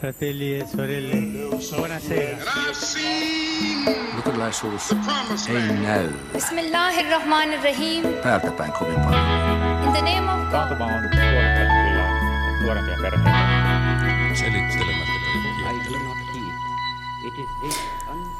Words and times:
fratelli 0.00 0.54
e 0.54 0.66
sorelle, 0.66 1.16
buonasera. 1.76 2.36
Luterilaisuus 4.16 4.96
ei 5.48 5.76
näy 5.82 6.08
Bismillahirrahmanirrahim. 6.32 8.02
päältä 8.22 8.50
päin 8.50 8.72
kovin 8.72 9.00
paljon. 9.00 9.22
In 9.84 9.92
the 9.92 10.00
name 10.00 10.32
of 10.32 10.40
God. 10.40 10.50
Taantuma 10.50 10.84
on 10.84 10.92
nuorempia 12.62 12.96
perheitä. 13.02 13.30
Selittelemättä 14.34 15.16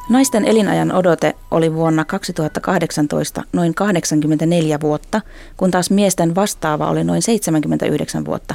Naisten 0.08 0.44
elinajan 0.44 0.92
odote 0.92 1.34
oli 1.50 1.74
vuonna 1.74 2.04
2018 2.04 3.42
noin 3.52 3.74
84 3.74 4.80
vuotta, 4.80 5.20
kun 5.56 5.70
taas 5.70 5.90
miesten 5.90 6.34
vastaava 6.34 6.90
oli 6.90 7.04
noin 7.04 7.22
79 7.22 8.24
vuotta. 8.24 8.54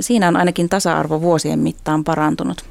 Siinä 0.00 0.28
on 0.28 0.36
ainakin 0.36 0.68
tasa-arvo 0.68 1.20
vuosien 1.20 1.58
mittaan 1.58 2.04
parantunut. 2.04 2.64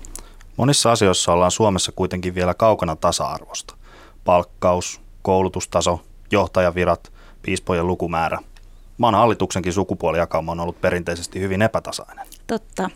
Monissa 0.58 0.92
asioissa 0.92 1.34
ollaan 1.34 1.52
Suomessa 1.52 1.92
kuitenkin 1.92 2.36
vielä 2.36 2.54
kaukana 2.54 2.96
tasa-arvosta. 2.96 3.76
Palkkaus, 4.26 5.02
koulutustaso, 5.22 6.02
johtajavirat, 6.32 7.12
piispojen 7.42 7.88
lukumäärä. 7.88 8.40
Maan 8.98 9.16
hallituksenkin 9.16 9.74
sukupuolijakauma 9.74 10.52
on 10.52 10.60
ollut 10.60 10.82
perinteisesti 10.82 11.40
hyvin 11.40 11.62
epätasainen. 11.62 12.28
Totta. 12.48 12.90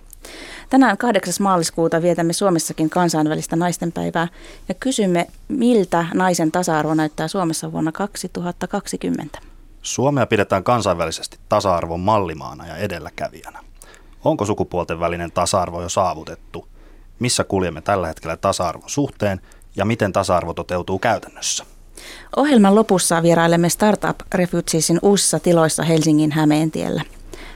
Tänään 0.69 0.97
8. 0.97 1.33
maaliskuuta 1.39 2.01
vietämme 2.01 2.33
Suomessakin 2.33 2.89
kansainvälistä 2.89 3.55
naistenpäivää 3.55 4.27
ja 4.69 4.75
kysymme, 4.79 5.27
miltä 5.47 6.05
naisen 6.13 6.51
tasa-arvo 6.51 6.93
näyttää 6.93 7.27
Suomessa 7.27 7.71
vuonna 7.71 7.91
2020. 7.91 9.39
Suomea 9.81 10.25
pidetään 10.25 10.63
kansainvälisesti 10.63 11.37
tasa-arvon 11.49 11.99
mallimaana 11.99 12.67
ja 12.67 12.77
edelläkävijänä. 12.77 13.66
Onko 14.27 14.45
sukupuolten 14.45 14.99
välinen 14.99 15.31
tasa-arvo 15.31 15.81
jo 15.81 15.89
saavutettu? 15.89 16.67
Missä 17.19 17.43
kuljemme 17.43 17.81
tällä 17.81 18.07
hetkellä 18.07 18.37
tasa-arvon 18.37 18.89
suhteen 18.89 19.41
ja 19.75 19.85
miten 19.85 20.13
tasa-arvo 20.13 20.53
toteutuu 20.53 20.99
käytännössä? 20.99 21.65
Ohjelman 22.35 22.75
lopussa 22.75 23.23
vierailemme 23.23 23.69
Startup 23.69 24.19
Refugiesin 24.33 24.99
uusissa 25.01 25.39
tiloissa 25.39 25.83
Helsingin 25.83 26.31
Hämeentiellä. 26.31 27.01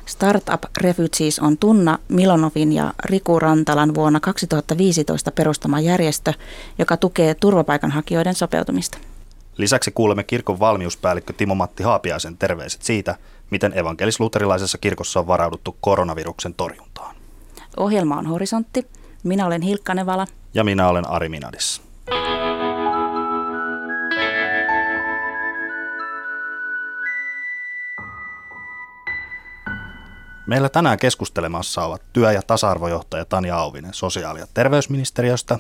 Startup 0.06 0.64
Refugees 0.78 1.40
on 1.40 1.58
Tunna 1.58 2.00
Milonovin 2.08 2.74
ja 2.74 2.94
Riku 3.06 3.40
Rantalan 3.40 3.96
vuonna 3.96 4.20
2015 4.20 5.32
perustama 5.32 5.80
järjestö, 5.80 6.34
joka 6.80 6.98
tukee 6.98 7.36
turvapaikanhakijoiden 7.36 8.36
sopeutumista. 8.36 8.98
Lisäksi 9.58 9.92
kuulemme 9.92 10.24
kirkon 10.24 10.60
valmiuspäällikkö 10.60 11.34
Timo-Matti 11.34 11.84
Haapiaisen 11.84 12.38
terveiset 12.38 12.82
siitä, 12.82 13.16
miten 13.50 13.74
evankelis-luterilaisessa 13.74 14.78
kirkossa 14.78 15.20
on 15.20 15.28
varauduttu 15.28 15.78
koronaviruksen 15.82 16.54
torjuntaan. 16.54 17.16
Ohjelma 17.78 18.18
on 18.18 18.26
Horisontti. 18.26 18.88
Minä 19.24 19.46
olen 19.46 19.62
Hilkka 19.62 19.94
Nevala. 19.94 20.28
Ja 20.54 20.64
minä 20.64 20.88
olen 20.88 21.10
Ari 21.10 21.30
Minadis. 21.30 21.82
Meillä 30.48 30.70
tänään 30.70 31.00
keskustelemassa 31.00 31.86
ovat 31.86 32.02
työ- 32.14 32.32
ja 32.32 32.42
tasa-arvojohtaja 32.42 33.26
Tanja 33.26 33.58
Auvinen 33.58 33.94
sosiaali- 33.94 34.40
ja 34.40 34.48
terveysministeriöstä, 34.54 35.60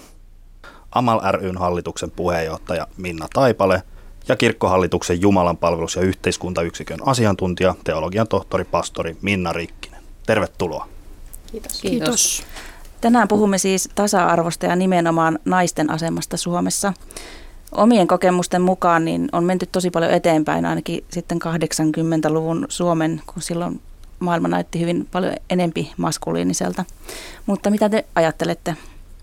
Amal 0.91 1.19
ryn 1.31 1.57
hallituksen 1.57 2.11
puheenjohtaja 2.11 2.87
Minna 2.97 3.27
Taipale 3.33 3.83
ja 4.27 4.35
kirkkohallituksen 4.35 5.21
Jumalan 5.21 5.57
palvelus- 5.57 5.95
ja 5.95 6.01
yhteiskuntayksikön 6.01 6.99
asiantuntija, 7.05 7.75
teologian 7.83 8.27
tohtori, 8.27 8.63
pastori 8.63 9.17
Minna 9.21 9.53
Rikkinen. 9.53 10.01
Tervetuloa. 10.25 10.87
Kiitos. 11.51 11.81
Kiitos. 11.81 12.43
Tänään 13.01 13.27
puhumme 13.27 13.57
siis 13.57 13.89
tasa-arvosta 13.95 14.65
ja 14.65 14.75
nimenomaan 14.75 15.39
naisten 15.45 15.89
asemasta 15.89 16.37
Suomessa. 16.37 16.93
Omien 17.71 18.07
kokemusten 18.07 18.61
mukaan 18.61 19.05
niin 19.05 19.29
on 19.31 19.43
menty 19.43 19.65
tosi 19.71 19.89
paljon 19.89 20.11
eteenpäin, 20.11 20.65
ainakin 20.65 21.03
sitten 21.11 21.39
80-luvun 21.41 22.65
Suomen, 22.69 23.21
kun 23.25 23.41
silloin 23.41 23.81
maailma 24.19 24.47
näytti 24.47 24.79
hyvin 24.79 25.07
paljon 25.11 25.35
enempi 25.49 25.91
maskuliiniselta. 25.97 26.85
Mutta 27.45 27.69
mitä 27.69 27.89
te 27.89 28.05
ajattelette? 28.15 28.75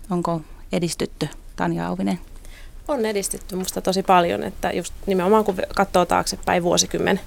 Onko 0.09 0.41
edistytty, 0.71 1.29
Tanja 1.59 1.87
Auvinen? 1.87 2.19
On 2.87 3.05
edistytty 3.05 3.55
musta 3.55 3.81
tosi 3.81 4.03
paljon, 4.03 4.43
että 4.43 4.71
just 4.71 4.93
nimenomaan 5.05 5.43
kun 5.43 5.55
katsoo 5.75 6.05
taaksepäin 6.05 6.63
vuosikymmen, 6.63 7.19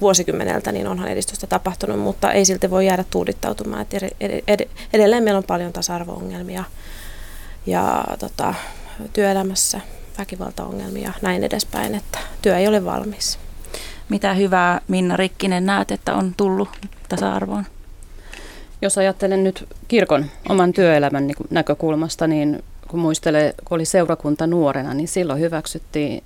vuosikymmeneltä, 0.00 0.72
niin 0.72 0.86
onhan 0.86 1.08
edistystä 1.08 1.46
tapahtunut, 1.46 2.00
mutta 2.00 2.32
ei 2.32 2.44
silti 2.44 2.70
voi 2.70 2.86
jäädä 2.86 3.04
tuudittautumaan. 3.10 3.82
Että 3.82 3.96
ed- 4.20 4.42
ed- 4.48 4.68
edelleen 4.92 5.22
meillä 5.22 5.38
on 5.38 5.44
paljon 5.44 5.72
tasa-arvo-ongelmia 5.72 6.64
ja 7.66 8.04
tota, 8.18 8.54
työelämässä 9.12 9.80
väkivaltaongelmia 10.18 11.08
ja 11.08 11.12
näin 11.22 11.44
edespäin, 11.44 11.94
että 11.94 12.18
työ 12.42 12.58
ei 12.58 12.68
ole 12.68 12.84
valmis. 12.84 13.38
Mitä 14.08 14.34
hyvää 14.34 14.80
Minna 14.88 15.16
Rikkinen 15.16 15.66
näet, 15.66 15.90
että 15.90 16.14
on 16.14 16.34
tullut 16.36 16.68
tasa-arvoon? 17.08 17.66
Jos 18.82 18.98
ajattelen 18.98 19.44
nyt 19.44 19.68
kirkon 19.88 20.26
oman 20.48 20.72
työelämän 20.72 21.26
niin 21.26 21.36
näkökulmasta, 21.50 22.26
niin 22.26 22.62
kun 22.88 23.00
muistelee, 23.00 23.54
kun 23.64 23.74
oli 23.74 23.84
seurakunta 23.84 24.46
nuorena, 24.46 24.94
niin 24.94 25.08
silloin 25.08 25.40
hyväksyttiin 25.40 26.22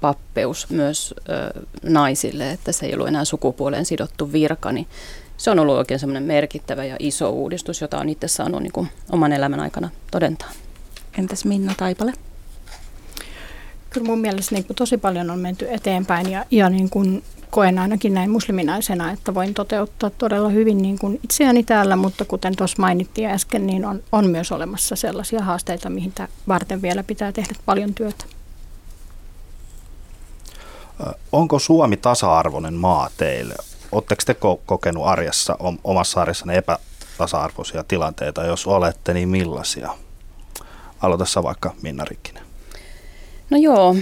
pappeus 0.00 0.70
myös 0.70 1.14
ö, 1.28 1.60
naisille, 1.82 2.50
että 2.50 2.72
se 2.72 2.86
ei 2.86 2.94
ollut 2.94 3.08
enää 3.08 3.24
sukupuoleen 3.24 3.84
sidottu 3.84 4.32
virka, 4.32 4.72
niin 4.72 4.86
se 5.36 5.50
on 5.50 5.58
ollut 5.58 5.76
oikein 5.76 6.00
semmoinen 6.00 6.22
merkittävä 6.22 6.84
ja 6.84 6.96
iso 6.98 7.30
uudistus, 7.30 7.80
jota 7.80 7.98
on 7.98 8.08
itse 8.08 8.28
saanut 8.28 8.62
niin 8.62 8.72
kuin 8.72 8.88
oman 9.12 9.32
elämän 9.32 9.60
aikana 9.60 9.90
todentaa. 10.10 10.50
Entäs 11.18 11.44
Minna 11.44 11.74
Taipale? 11.76 12.12
Kyllä 13.90 14.06
mun 14.06 14.20
mielestä 14.20 14.54
niin 14.54 14.64
kuin 14.64 14.76
tosi 14.76 14.98
paljon 14.98 15.30
on 15.30 15.38
menty 15.38 15.66
eteenpäin 15.70 16.30
ja, 16.30 16.44
ja 16.50 16.70
niin 16.70 16.90
kuin 16.90 17.24
koen 17.50 17.78
ainakin 17.78 18.14
näin 18.14 18.30
musliminaisena, 18.30 19.10
että 19.10 19.34
voin 19.34 19.54
toteuttaa 19.54 20.10
todella 20.10 20.48
hyvin 20.48 20.82
niin 20.82 20.98
kuin 20.98 21.20
itseäni 21.22 21.62
täällä, 21.62 21.96
mutta 21.96 22.24
kuten 22.24 22.56
tuossa 22.56 22.82
mainittiin 22.82 23.30
äsken, 23.30 23.66
niin 23.66 23.84
on, 23.84 24.02
on 24.12 24.30
myös 24.30 24.52
olemassa 24.52 24.96
sellaisia 24.96 25.42
haasteita, 25.42 25.90
mihin 25.90 26.12
varten 26.48 26.82
vielä 26.82 27.02
pitää 27.02 27.32
tehdä 27.32 27.54
paljon 27.66 27.94
työtä. 27.94 28.24
Onko 31.32 31.58
Suomi 31.58 31.96
tasa-arvoinen 31.96 32.74
maa 32.74 33.10
teille? 33.16 33.54
Oletteko 33.92 34.22
te 34.26 34.36
kokenut 34.66 35.06
arjessa, 35.06 35.56
omassa 35.84 36.20
arjessanne 36.20 36.56
epätasa-arvoisia 36.56 37.84
tilanteita? 37.84 38.44
Jos 38.44 38.66
olette, 38.66 39.14
niin 39.14 39.28
millaisia? 39.28 39.90
Aloita 41.00 41.42
vaikka 41.42 41.74
Minna 41.82 42.04
Rikkinen. 42.04 42.42
No 43.50 43.56
joo, 43.58 43.96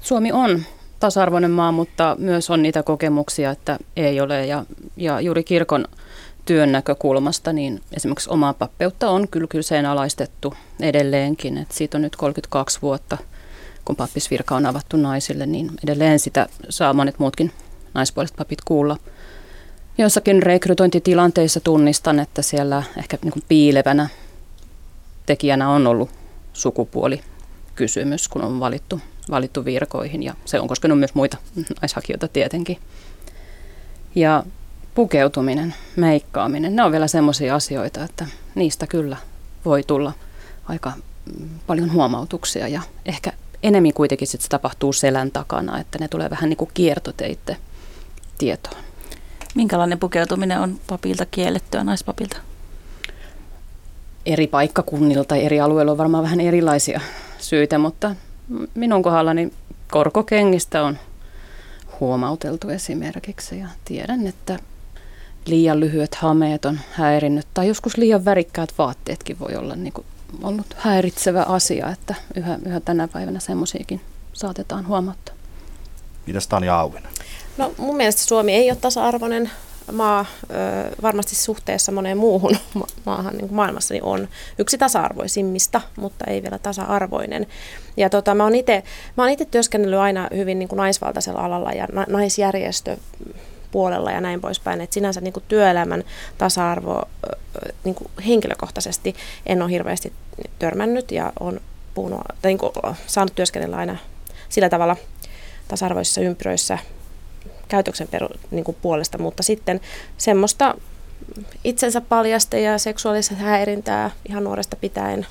Suomi 0.00 0.32
on 0.32 0.62
tasa-arvoinen 1.00 1.50
maa, 1.50 1.72
mutta 1.72 2.16
myös 2.18 2.50
on 2.50 2.62
niitä 2.62 2.82
kokemuksia, 2.82 3.50
että 3.50 3.78
ei 3.96 4.20
ole. 4.20 4.46
Ja, 4.46 4.64
ja 4.96 5.20
juuri 5.20 5.44
kirkon 5.44 5.84
työn 6.44 6.72
näkökulmasta, 6.72 7.52
niin 7.52 7.80
esimerkiksi 7.96 8.30
omaa 8.30 8.54
pappeutta 8.54 9.10
on 9.10 9.28
kyllä 9.28 9.46
kyseenalaistettu 9.46 10.54
edelleenkin. 10.80 11.58
Et 11.58 11.72
siitä 11.72 11.98
on 11.98 12.02
nyt 12.02 12.16
32 12.16 12.78
vuotta, 12.82 13.18
kun 13.84 13.96
pappisvirka 13.96 14.56
on 14.56 14.66
avattu 14.66 14.96
naisille, 14.96 15.46
niin 15.46 15.70
edelleen 15.84 16.18
sitä 16.18 16.46
saa 16.68 16.92
monet 16.92 17.18
muutkin 17.18 17.52
naispuoliset 17.94 18.36
papit 18.36 18.60
kuulla. 18.64 18.96
Joissakin 19.98 20.42
rekrytointitilanteissa 20.42 21.60
tunnistan, 21.60 22.18
että 22.18 22.42
siellä 22.42 22.82
ehkä 22.98 23.18
niin 23.22 23.32
kuin 23.32 23.44
piilevänä 23.48 24.08
tekijänä 25.26 25.70
on 25.70 25.86
ollut 25.86 26.10
sukupuoli 26.52 27.20
kysymys, 27.74 28.28
kun 28.28 28.42
on 28.42 28.60
valittu, 28.60 29.00
valittu 29.30 29.64
virkoihin 29.64 30.22
ja 30.22 30.34
se 30.44 30.60
on 30.60 30.68
koskenut 30.68 30.98
myös 30.98 31.14
muita 31.14 31.36
naishakijoita 31.80 32.28
tietenkin. 32.28 32.78
Ja 34.14 34.44
pukeutuminen, 34.94 35.74
meikkaaminen, 35.96 36.76
ne 36.76 36.82
on 36.82 36.92
vielä 36.92 37.08
semmoisia 37.08 37.54
asioita, 37.54 38.04
että 38.04 38.26
niistä 38.54 38.86
kyllä 38.86 39.16
voi 39.64 39.82
tulla 39.82 40.12
aika 40.64 40.92
paljon 41.66 41.92
huomautuksia 41.92 42.68
ja 42.68 42.82
ehkä 43.06 43.32
enemmän 43.62 43.92
kuitenkin 43.92 44.28
sit 44.28 44.40
se 44.40 44.48
tapahtuu 44.48 44.92
selän 44.92 45.30
takana, 45.30 45.80
että 45.80 45.98
ne 45.98 46.08
tulee 46.08 46.30
vähän 46.30 46.48
niin 46.48 46.56
kuin 46.56 46.70
kiertoteitte 46.74 47.56
tietoon. 48.38 48.82
Minkälainen 49.54 49.98
pukeutuminen 49.98 50.60
on 50.60 50.80
papilta 50.86 51.26
kiellettyä 51.26 51.84
naispapilta? 51.84 52.36
Eri 54.26 54.46
paikkakunnilta, 54.46 55.36
eri 55.36 55.60
alueilla 55.60 55.92
on 55.92 55.98
varmaan 55.98 56.24
vähän 56.24 56.40
erilaisia 56.40 57.00
syitä, 57.38 57.78
mutta 57.78 58.14
minun 58.74 59.02
kohdallani 59.02 59.52
korkokengistä 59.90 60.82
on 60.82 60.98
huomauteltu 62.00 62.68
esimerkiksi 62.68 63.58
ja 63.58 63.68
tiedän, 63.84 64.26
että 64.26 64.58
liian 65.46 65.80
lyhyet 65.80 66.14
hameet 66.14 66.64
on 66.64 66.80
häirinnyt 66.92 67.46
tai 67.54 67.68
joskus 67.68 67.96
liian 67.96 68.24
värikkäät 68.24 68.72
vaatteetkin 68.78 69.38
voi 69.38 69.56
olla 69.56 69.76
niin 69.76 69.92
kuin 69.92 70.06
ollut 70.42 70.66
häiritsevä 70.76 71.42
asia, 71.42 71.90
että 71.90 72.14
yhä, 72.36 72.58
yhä 72.66 72.80
tänä 72.80 73.08
päivänä 73.08 73.40
semmoisiakin 73.40 74.00
saatetaan 74.32 74.86
huomata. 74.86 75.32
Mitäs 76.26 76.46
Tanja 76.46 76.80
Auvinen? 76.80 77.10
No 77.56 77.72
mun 77.78 77.96
mielestä 77.96 78.22
Suomi 78.22 78.52
ei 78.52 78.70
ole 78.70 78.78
tasa-arvoinen 78.80 79.50
maa 79.92 80.26
varmasti 81.02 81.34
suhteessa 81.34 81.92
moneen 81.92 82.18
muuhun 82.18 82.56
maahan 83.06 83.36
niin 83.36 83.54
maailmassa 83.54 83.94
niin 83.94 84.04
on 84.04 84.28
yksi 84.58 84.78
tasa-arvoisimmista, 84.78 85.80
mutta 85.96 86.24
ei 86.24 86.42
vielä 86.42 86.58
tasa-arvoinen. 86.58 87.46
Ja 87.96 88.10
tota, 88.10 88.34
mä 88.34 88.44
oon 88.44 88.54
itse 89.30 89.44
työskennellyt 89.50 89.98
aina 89.98 90.28
hyvin 90.36 90.58
niin 90.58 90.68
kuin 90.68 90.76
naisvaltaisella 90.76 91.40
alalla 91.40 91.72
ja 91.72 91.86
na- 91.92 92.06
naisjärjestö 92.08 92.96
puolella 93.70 94.10
ja 94.10 94.20
näin 94.20 94.40
poispäin. 94.40 94.80
Et 94.80 94.92
sinänsä 94.92 95.20
niin 95.20 95.32
kuin 95.32 95.44
työelämän 95.48 96.04
tasa-arvo 96.38 97.02
niin 97.84 97.94
kuin 97.94 98.10
henkilökohtaisesti 98.26 99.14
en 99.46 99.62
ole 99.62 99.70
hirveästi 99.70 100.12
törmännyt 100.58 101.10
ja 101.10 101.32
on 101.40 101.60
puhunut, 101.94 102.20
tai 102.42 102.50
niin 102.50 102.58
kuin, 102.58 102.72
saanut 103.06 103.34
työskennellä 103.34 103.76
aina 103.76 103.96
sillä 104.48 104.68
tavalla 104.68 104.96
tasa-arvoisissa 105.68 106.20
ympyröissä 106.20 106.78
käytöksen 107.68 108.08
peru, 108.08 108.28
niin 108.50 108.64
kuin 108.64 108.76
puolesta, 108.82 109.18
mutta 109.18 109.42
sitten 109.42 109.80
semmoista 110.18 110.74
itsensä 111.64 112.00
paljasta 112.00 112.56
ja 112.56 112.78
seksuaalista 112.78 113.34
häirintää 113.34 114.10
ihan 114.28 114.44
nuoresta 114.44 114.76
pitäen 114.76 115.26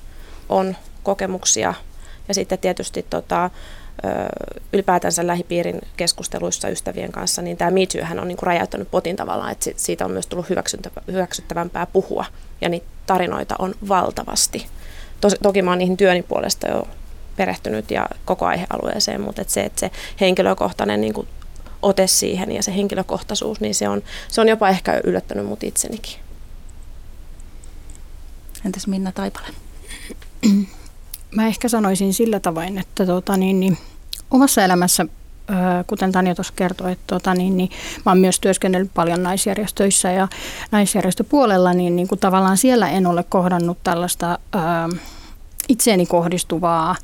on 0.50 0.76
kokemuksia. 1.04 1.74
Ja 2.28 2.34
sitten 2.34 2.60
tietysti 2.60 3.06
tota, 3.10 3.50
ylipäätänsä 4.74 5.28
lähipiirin 5.28 5.82
keskusteluissa 5.98 6.70
ystävien 6.70 7.12
kanssa, 7.12 7.42
niin 7.42 7.58
tämä 7.58 7.72
MeToo 7.72 8.22
on 8.22 8.28
niin 8.28 8.38
kuin 8.38 8.48
räjäyttänyt 8.48 8.92
potin 8.92 9.16
tavallaan, 9.16 9.52
että 9.52 9.70
siitä 9.76 10.06
on 10.06 10.12
myös 10.12 10.28
tullut 10.28 10.50
hyväksyttävämpää 11.08 11.86
puhua. 11.86 12.26
Ja 12.62 12.70
niitä 12.70 12.86
tarinoita 13.06 13.56
on 13.60 13.76
valtavasti. 13.88 14.68
Tos, 15.22 15.36
toki 15.44 15.62
mä 15.62 15.72
oon 15.72 15.78
niihin 15.78 15.98
työni 15.98 16.24
puolesta 16.24 16.68
jo 16.68 16.88
perehtynyt 17.36 17.92
ja 17.92 18.06
koko 18.26 18.46
aihealueeseen, 18.46 19.22
mutta 19.22 19.42
et 19.42 19.50
se, 19.50 19.64
että 19.64 19.80
se 19.80 19.92
henkilökohtainen 20.20 21.02
niin 21.02 21.14
kuin 21.14 21.28
ote 21.82 22.08
siihen 22.08 22.52
ja 22.52 22.64
se 22.64 22.76
henkilökohtaisuus, 22.76 23.60
niin 23.60 23.76
se 23.76 23.90
on, 23.90 24.02
se 24.28 24.42
on 24.42 24.48
jopa 24.48 24.70
ehkä 24.70 25.02
yllättänyt 25.04 25.46
mut 25.46 25.64
itsenikin. 25.64 26.20
Entäs 28.66 28.88
Minna 28.88 29.12
Taipale? 29.12 29.48
Mä 31.32 31.48
ehkä 31.48 31.70
sanoisin 31.70 32.14
sillä 32.14 32.40
tavoin, 32.40 32.78
että 32.78 33.06
tota, 33.06 33.38
niin, 33.38 33.60
niin, 33.60 33.78
omassa 34.32 34.64
elämässä, 34.64 35.06
kuten 35.88 36.12
Tanja 36.12 36.36
tuossa 36.36 36.54
kertoi, 36.56 36.92
että 36.92 37.04
tota, 37.08 37.34
niin, 37.34 37.58
niin, 37.58 37.70
mä 38.06 38.12
oon 38.12 38.20
myös 38.20 38.40
työskennellyt 38.40 38.94
paljon 38.94 39.24
naisjärjestöissä 39.24 40.12
ja 40.12 40.28
naisjärjestöpuolella, 40.72 41.74
niin, 41.74 41.96
niin 41.96 42.08
kuin 42.08 42.20
tavallaan 42.20 42.58
siellä 42.58 42.90
en 42.90 43.08
ole 43.08 43.24
kohdannut 43.24 43.78
tällaista 43.84 44.40
ää, 44.54 44.90
itseeni 45.70 46.06
kohdistuvaa 46.06 46.96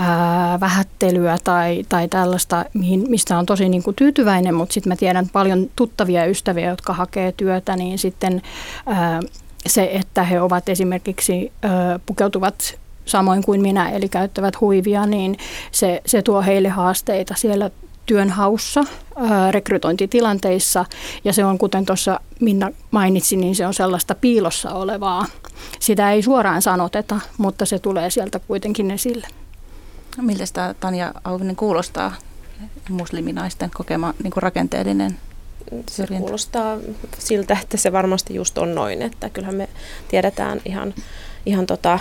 ää, 0.00 0.60
vähättelyä 0.60 1.38
tai, 1.44 1.84
tai 1.88 2.08
tällaista, 2.08 2.64
mihin, 2.74 3.04
mistä 3.08 3.38
on 3.38 3.46
tosi 3.46 3.68
niin 3.68 3.82
kuin 3.82 3.96
tyytyväinen, 3.96 4.54
mutta 4.54 4.72
sitten 4.72 4.90
mä 4.90 4.96
tiedän 4.96 5.28
paljon 5.32 5.70
tuttavia 5.76 6.24
ystäviä, 6.24 6.70
jotka 6.70 6.92
hakee 6.92 7.32
työtä, 7.32 7.76
niin 7.76 7.98
sitten 7.98 8.42
ää, 8.86 9.20
se, 9.66 9.90
että 9.92 10.24
he 10.24 10.40
ovat 10.40 10.68
esimerkiksi 10.68 11.52
ää, 11.62 12.00
pukeutuvat 12.06 12.78
samoin 13.04 13.42
kuin 13.44 13.62
minä, 13.62 13.90
eli 13.90 14.08
käyttävät 14.08 14.60
huivia, 14.60 15.06
niin 15.06 15.36
se, 15.72 16.02
se 16.06 16.22
tuo 16.22 16.42
heille 16.42 16.68
haasteita 16.68 17.34
siellä 17.36 17.70
työnhaussa, 18.06 18.84
ää, 19.16 19.50
rekrytointitilanteissa, 19.50 20.84
ja 21.24 21.32
se 21.32 21.44
on, 21.44 21.58
kuten 21.58 21.86
tuossa 21.86 22.20
Minna 22.40 22.70
mainitsi, 22.90 23.36
niin 23.36 23.54
se 23.54 23.66
on 23.66 23.74
sellaista 23.74 24.14
piilossa 24.14 24.70
olevaa. 24.70 25.26
Sitä 25.80 26.12
ei 26.12 26.22
suoraan 26.22 26.62
sanoteta, 26.62 27.20
mutta 27.38 27.66
se 27.66 27.78
tulee 27.78 28.10
sieltä 28.10 28.38
kuitenkin 28.38 28.90
esille. 28.90 29.26
Miltä 30.16 30.46
sitä 30.46 30.74
Tanja 30.80 31.14
Auvinen 31.24 31.56
kuulostaa 31.56 32.12
musliminaisten 32.88 33.70
kokema 33.74 34.14
niin 34.22 34.30
kuin 34.30 34.42
rakenteellinen 34.42 35.18
se 35.90 36.06
kuulostaa 36.06 36.76
siltä, 37.18 37.58
että 37.62 37.76
se 37.76 37.92
varmasti 37.92 38.34
just 38.34 38.58
on 38.58 38.74
noin, 38.74 39.02
että 39.02 39.30
kyllähän 39.30 39.56
me 39.56 39.68
tiedetään 40.08 40.60
ihan, 40.64 40.94
ihan 41.46 41.66
tota, 41.66 41.98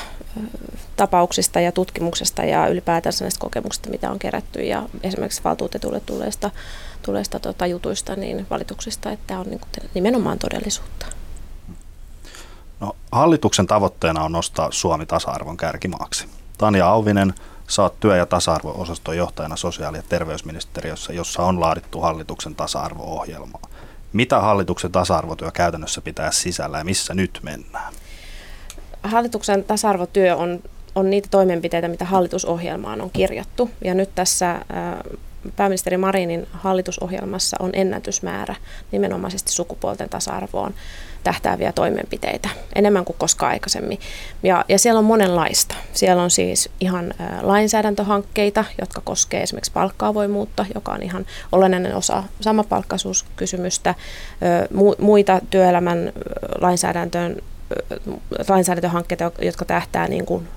tapauksista 0.96 1.60
ja 1.60 1.72
tutkimuksesta 1.72 2.44
ja 2.44 2.68
ylipäätänsä 2.68 3.26
näistä 3.26 3.40
kokemuksista, 3.40 3.90
mitä 3.90 4.12
on 4.12 4.20
kerätty 4.20 4.64
ja 4.64 4.90
esimerkiksi 5.04 5.44
valtuutetulle 5.44 6.00
tulleista, 6.00 6.52
tulleista 7.02 7.40
tota, 7.40 7.68
jutuista, 7.68 8.16
niin 8.16 8.48
valituksista, 8.50 9.12
että 9.12 9.40
on 9.40 9.46
niin 9.46 9.60
kuin 9.60 9.90
nimenomaan 9.94 10.40
todellisuutta. 10.40 11.06
No, 12.80 12.96
hallituksen 13.12 13.68
tavoitteena 13.68 14.24
on 14.24 14.32
nostaa 14.32 14.72
Suomi 14.72 15.06
tasa-arvon 15.06 15.58
kärkimaaksi. 15.58 16.26
Tanja 16.58 16.90
Auvinen– 16.90 17.34
Saat 17.70 18.00
työ- 18.00 18.18
ja 18.18 18.26
tasa-arvo-osaston 18.26 19.18
johtajana 19.18 19.56
sosiaali- 19.56 19.98
ja 19.98 20.04
terveysministeriössä, 20.10 21.14
jossa 21.14 21.44
on 21.44 21.60
laadittu 21.60 22.02
hallituksen 22.02 22.56
tasa-arvo-ohjelmaa. 22.56 23.62
Mitä 24.14 24.40
hallituksen 24.40 24.92
tasa-arvotyö 24.92 25.52
käytännössä 25.52 26.02
pitää 26.02 26.32
sisällä 26.32 26.78
ja 26.78 26.84
missä 26.84 27.14
nyt 27.14 27.40
mennään? 27.44 27.94
Hallituksen 29.04 29.64
tasa-arvotyö 29.64 30.36
on, 30.36 30.60
on 30.96 31.10
niitä 31.10 31.28
toimenpiteitä, 31.32 31.88
mitä 31.88 32.06
hallitusohjelmaan 32.06 33.02
on 33.02 33.10
kirjattu. 33.10 33.70
Ja 33.84 33.94
nyt 33.94 34.10
tässä 34.16 34.62
pääministeri 35.56 35.98
Marinin 35.98 36.48
hallitusohjelmassa 36.54 37.58
on 37.60 37.70
ennätysmäärä 37.74 38.56
nimenomaisesti 38.92 39.52
sukupuolten 39.52 40.10
tasa-arvoon 40.10 40.74
tähtääviä 41.24 41.72
toimenpiteitä, 41.72 42.50
enemmän 42.76 43.06
kuin 43.06 43.16
koskaan 43.20 43.52
aikaisemmin. 43.52 44.00
Ja, 44.44 44.66
ja 44.68 44.80
siellä 44.80 45.00
on 45.00 45.06
monenlaista. 45.06 45.76
Siellä 45.94 46.24
on 46.24 46.32
siis 46.32 46.70
ihan 46.80 47.14
lainsäädäntöhankkeita, 47.42 48.66
jotka 48.82 49.02
koskee 49.02 49.44
esimerkiksi 49.44 49.72
palkkaavoimuutta, 49.72 50.66
joka 50.76 50.92
on 50.92 51.04
ihan 51.04 51.26
olennainen 51.52 51.96
osa 51.96 52.24
samapalkkaisuuskysymystä, 52.42 53.96
muita 55.00 55.42
työelämän 55.50 56.14
lainsäädäntöön 56.62 57.42
lainsäädäntöhankkeita, 58.48 59.32
jotka 59.42 59.66
tähtää 59.66 60.08
niin 60.08 60.26
kuin 60.26 60.48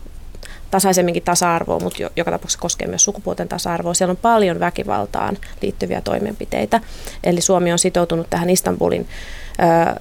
tasaisemminkin 0.70 1.23
tasa-arvoa, 1.23 1.81
mutta 1.81 2.11
joka 2.17 2.31
tapauksessa 2.31 2.62
koskee 2.62 2.88
myös 2.88 3.05
sukupuolten 3.05 3.49
tasa-arvoa. 3.49 3.94
Siellä 3.94 4.11
on 4.11 4.17
paljon 4.17 4.61
väkivaltaan 4.61 5.38
liittyviä 5.62 6.00
toimenpiteitä. 6.00 6.81
Eli 7.25 7.41
Suomi 7.41 7.73
on 7.73 7.79
sitoutunut 7.79 8.31
tähän 8.31 8.50
Istanbulin 8.50 9.08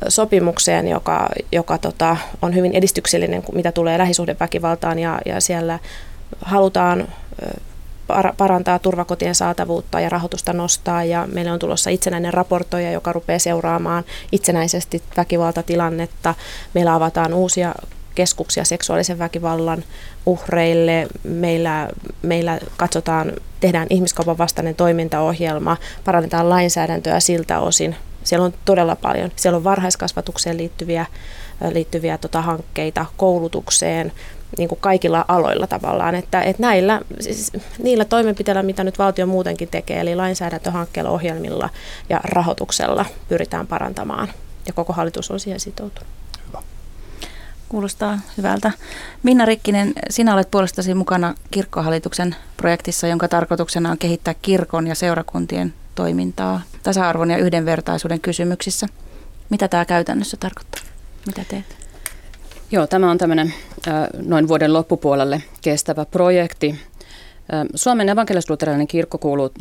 sopimukseen, 0.07 0.87
joka, 0.87 1.29
joka 1.51 1.77
tota, 1.77 2.17
on 2.41 2.55
hyvin 2.55 2.71
edistyksellinen, 2.73 3.43
mitä 3.53 3.71
tulee 3.71 3.97
lähisuhdeväkivaltaan 3.97 4.99
ja, 4.99 5.19
ja 5.25 5.41
siellä 5.41 5.79
halutaan 6.41 7.07
parantaa 8.37 8.79
turvakotien 8.79 9.35
saatavuutta 9.35 9.99
ja 9.99 10.09
rahoitusta 10.09 10.53
nostaa 10.53 11.03
ja 11.03 11.27
meillä 11.33 11.53
on 11.53 11.59
tulossa 11.59 11.89
itsenäinen 11.89 12.33
raportoija, 12.33 12.91
joka 12.91 13.13
rupeaa 13.13 13.39
seuraamaan 13.39 14.03
itsenäisesti 14.31 15.03
väkivaltatilannetta. 15.17 16.35
Meillä 16.73 16.95
avataan 16.95 17.33
uusia 17.33 17.75
keskuksia 18.15 18.65
seksuaalisen 18.65 19.19
väkivallan 19.19 19.83
uhreille. 20.25 21.07
Meillä, 21.23 21.89
meillä 22.21 22.59
katsotaan, 22.77 23.31
tehdään 23.59 23.87
ihmiskaupan 23.89 24.37
vastainen 24.37 24.75
toimintaohjelma, 24.75 25.77
parannetaan 26.05 26.49
lainsäädäntöä 26.49 27.19
siltä 27.19 27.59
osin. 27.59 27.95
Siellä 28.23 28.45
on 28.45 28.53
todella 28.65 28.95
paljon. 28.95 29.31
Siellä 29.35 29.57
on 29.57 29.63
varhaiskasvatukseen 29.63 30.57
liittyviä, 30.57 31.05
liittyviä 31.73 32.17
tota, 32.17 32.41
hankkeita, 32.41 33.05
koulutukseen, 33.17 34.11
niin 34.57 34.69
kuin 34.69 34.79
kaikilla 34.81 35.25
aloilla 35.27 35.67
tavallaan. 35.67 36.15
Että, 36.15 36.41
että 36.41 36.61
näillä, 36.61 37.01
siis 37.19 37.51
niillä 37.83 38.05
toimenpiteillä, 38.05 38.63
mitä 38.63 38.83
nyt 38.83 38.99
valtio 38.99 39.25
muutenkin 39.25 39.67
tekee, 39.67 39.99
eli 39.99 40.15
lainsäädäntöhankkeilla, 40.15 41.09
ohjelmilla 41.09 41.69
ja 42.09 42.21
rahoituksella 42.23 43.05
pyritään 43.29 43.67
parantamaan. 43.67 44.27
Ja 44.67 44.73
koko 44.73 44.93
hallitus 44.93 45.31
on 45.31 45.39
siihen 45.39 45.59
sitoutunut. 45.59 46.07
Kuulostaa 47.69 48.19
hyvältä. 48.37 48.71
Minna 49.23 49.45
Rikkinen, 49.45 49.93
sinä 50.09 50.33
olet 50.33 50.51
puolestasi 50.51 50.93
mukana 50.93 51.35
kirkkohallituksen 51.51 52.35
projektissa, 52.57 53.07
jonka 53.07 53.27
tarkoituksena 53.27 53.91
on 53.91 53.97
kehittää 53.97 54.33
kirkon 54.41 54.87
ja 54.87 54.95
seurakuntien 54.95 55.73
toimintaa 55.95 56.61
tasa-arvon 56.83 57.31
ja 57.31 57.37
yhdenvertaisuuden 57.37 58.19
kysymyksissä. 58.19 58.87
Mitä 59.49 59.67
tämä 59.67 59.85
käytännössä 59.85 60.37
tarkoittaa? 60.37 60.81
Mitä 61.25 61.45
teet? 61.47 61.65
Joo, 62.71 62.87
tämä 62.87 63.11
on 63.11 63.17
tämmöinen 63.17 63.53
noin 64.25 64.47
vuoden 64.47 64.73
loppupuolelle 64.73 65.43
kestävä 65.61 66.05
projekti. 66.05 66.79
Suomen 67.75 68.09
evankelis-luterilainen 68.09 68.87
kirkko 68.87 69.17
kuuluu 69.17 69.51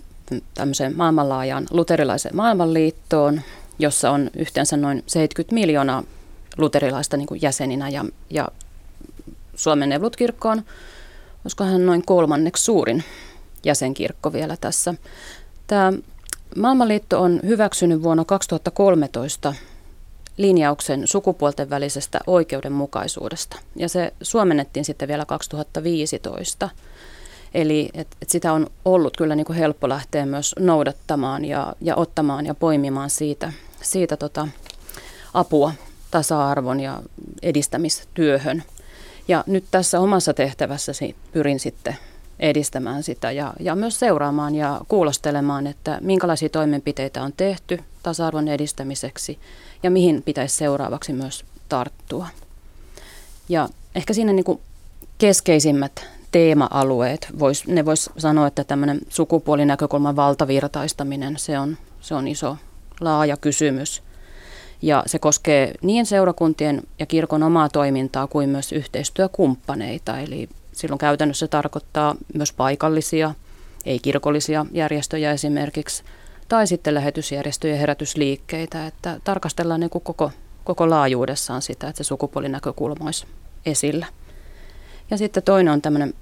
tämmöiseen 0.54 0.96
maailmanlaajaan 0.96 1.66
luterilaiseen 1.70 2.36
maailmanliittoon, 2.36 3.40
jossa 3.78 4.10
on 4.10 4.30
yhteensä 4.36 4.76
noin 4.76 5.02
70 5.06 5.54
miljoonaa 5.54 6.02
luterilaista 6.58 7.16
niin 7.16 7.26
kuin 7.26 7.42
jäseninä 7.42 7.88
ja, 7.88 8.04
ja 8.30 8.48
Suomen 9.54 9.92
Evlut-kirkko 9.92 10.48
on, 10.48 10.62
olisikohan 11.44 11.86
noin 11.86 12.04
kolmanneksi 12.06 12.64
suurin 12.64 13.04
jäsenkirkko 13.64 14.32
vielä 14.32 14.56
tässä. 14.60 14.94
Tämä 15.66 15.92
Maailmanliitto 16.56 17.22
on 17.22 17.40
hyväksynyt 17.46 18.02
vuonna 18.02 18.24
2013 18.24 19.54
linjauksen 20.36 21.06
sukupuolten 21.06 21.70
välisestä 21.70 22.20
oikeudenmukaisuudesta 22.26 23.58
ja 23.76 23.88
se 23.88 24.12
suomennettiin 24.22 24.84
sitten 24.84 25.08
vielä 25.08 25.24
2015. 25.24 26.68
Eli 27.54 27.90
et, 27.94 28.08
et 28.22 28.30
sitä 28.30 28.52
on 28.52 28.66
ollut 28.84 29.16
kyllä 29.16 29.36
niin 29.36 29.44
kuin 29.46 29.58
helppo 29.58 29.88
lähteä 29.88 30.26
myös 30.26 30.54
noudattamaan 30.58 31.44
ja, 31.44 31.74
ja 31.80 31.96
ottamaan 31.96 32.46
ja 32.46 32.54
poimimaan 32.54 33.10
siitä 33.10 33.52
siitä 33.82 34.16
tota, 34.16 34.48
apua 35.34 35.72
tasa-arvon 36.10 36.80
ja 36.80 37.02
edistämistyöhön. 37.42 38.62
Ja 39.28 39.44
nyt 39.46 39.64
tässä 39.70 40.00
omassa 40.00 40.34
tehtävässäsi 40.34 41.16
pyrin 41.32 41.60
sitten 41.60 41.96
edistämään 42.40 43.02
sitä 43.02 43.32
ja, 43.32 43.52
ja 43.60 43.74
myös 43.74 43.98
seuraamaan 43.98 44.54
ja 44.54 44.80
kuulostelemaan, 44.88 45.66
että 45.66 45.98
minkälaisia 46.00 46.48
toimenpiteitä 46.48 47.22
on 47.22 47.32
tehty 47.36 47.78
tasa-arvon 48.02 48.48
edistämiseksi 48.48 49.38
ja 49.82 49.90
mihin 49.90 50.22
pitäisi 50.22 50.56
seuraavaksi 50.56 51.12
myös 51.12 51.44
tarttua. 51.68 52.26
Ja 53.48 53.68
ehkä 53.94 54.12
siinä 54.12 54.32
niin 54.32 54.44
kuin 54.44 54.60
keskeisimmät 55.18 56.06
teema-alueet, 56.32 57.28
vois, 57.38 57.66
ne 57.66 57.84
voisi 57.84 58.10
sanoa, 58.18 58.46
että 58.46 58.64
tämmöinen 58.64 59.00
sukupuolinäkökulman 59.08 60.16
valtavirtaistaminen, 60.16 61.38
se 61.38 61.58
on, 61.58 61.76
se 62.00 62.14
on 62.14 62.28
iso, 62.28 62.56
laaja 63.00 63.36
kysymys. 63.36 64.02
Ja 64.82 65.02
se 65.06 65.18
koskee 65.18 65.74
niin 65.82 66.06
seurakuntien 66.06 66.82
ja 66.98 67.06
kirkon 67.06 67.42
omaa 67.42 67.68
toimintaa 67.68 68.26
kuin 68.26 68.48
myös 68.48 68.72
yhteistyökumppaneita. 68.72 70.18
Eli 70.18 70.48
silloin 70.80 70.98
käytännössä 70.98 71.48
tarkoittaa 71.48 72.14
myös 72.34 72.52
paikallisia, 72.52 73.34
ei-kirkollisia 73.84 74.66
järjestöjä 74.72 75.32
esimerkiksi, 75.32 76.02
tai 76.48 76.66
sitten 76.66 76.94
lähetysjärjestöjä 76.94 77.74
ja 77.74 77.80
herätysliikkeitä, 77.80 78.86
että 78.86 79.20
tarkastellaan 79.24 79.80
niin 79.80 79.90
kuin 79.90 80.04
koko, 80.04 80.30
koko 80.64 80.90
laajuudessaan 80.90 81.62
sitä, 81.62 81.88
että 81.88 82.04
se 82.04 82.06
sukupuolinäkökulma 82.06 83.04
olisi 83.04 83.26
esillä. 83.66 84.06
Ja 85.10 85.18
sitten 85.18 85.42
toinen 85.42 85.72
on 85.72 85.82
tämmöinen, 85.82 86.14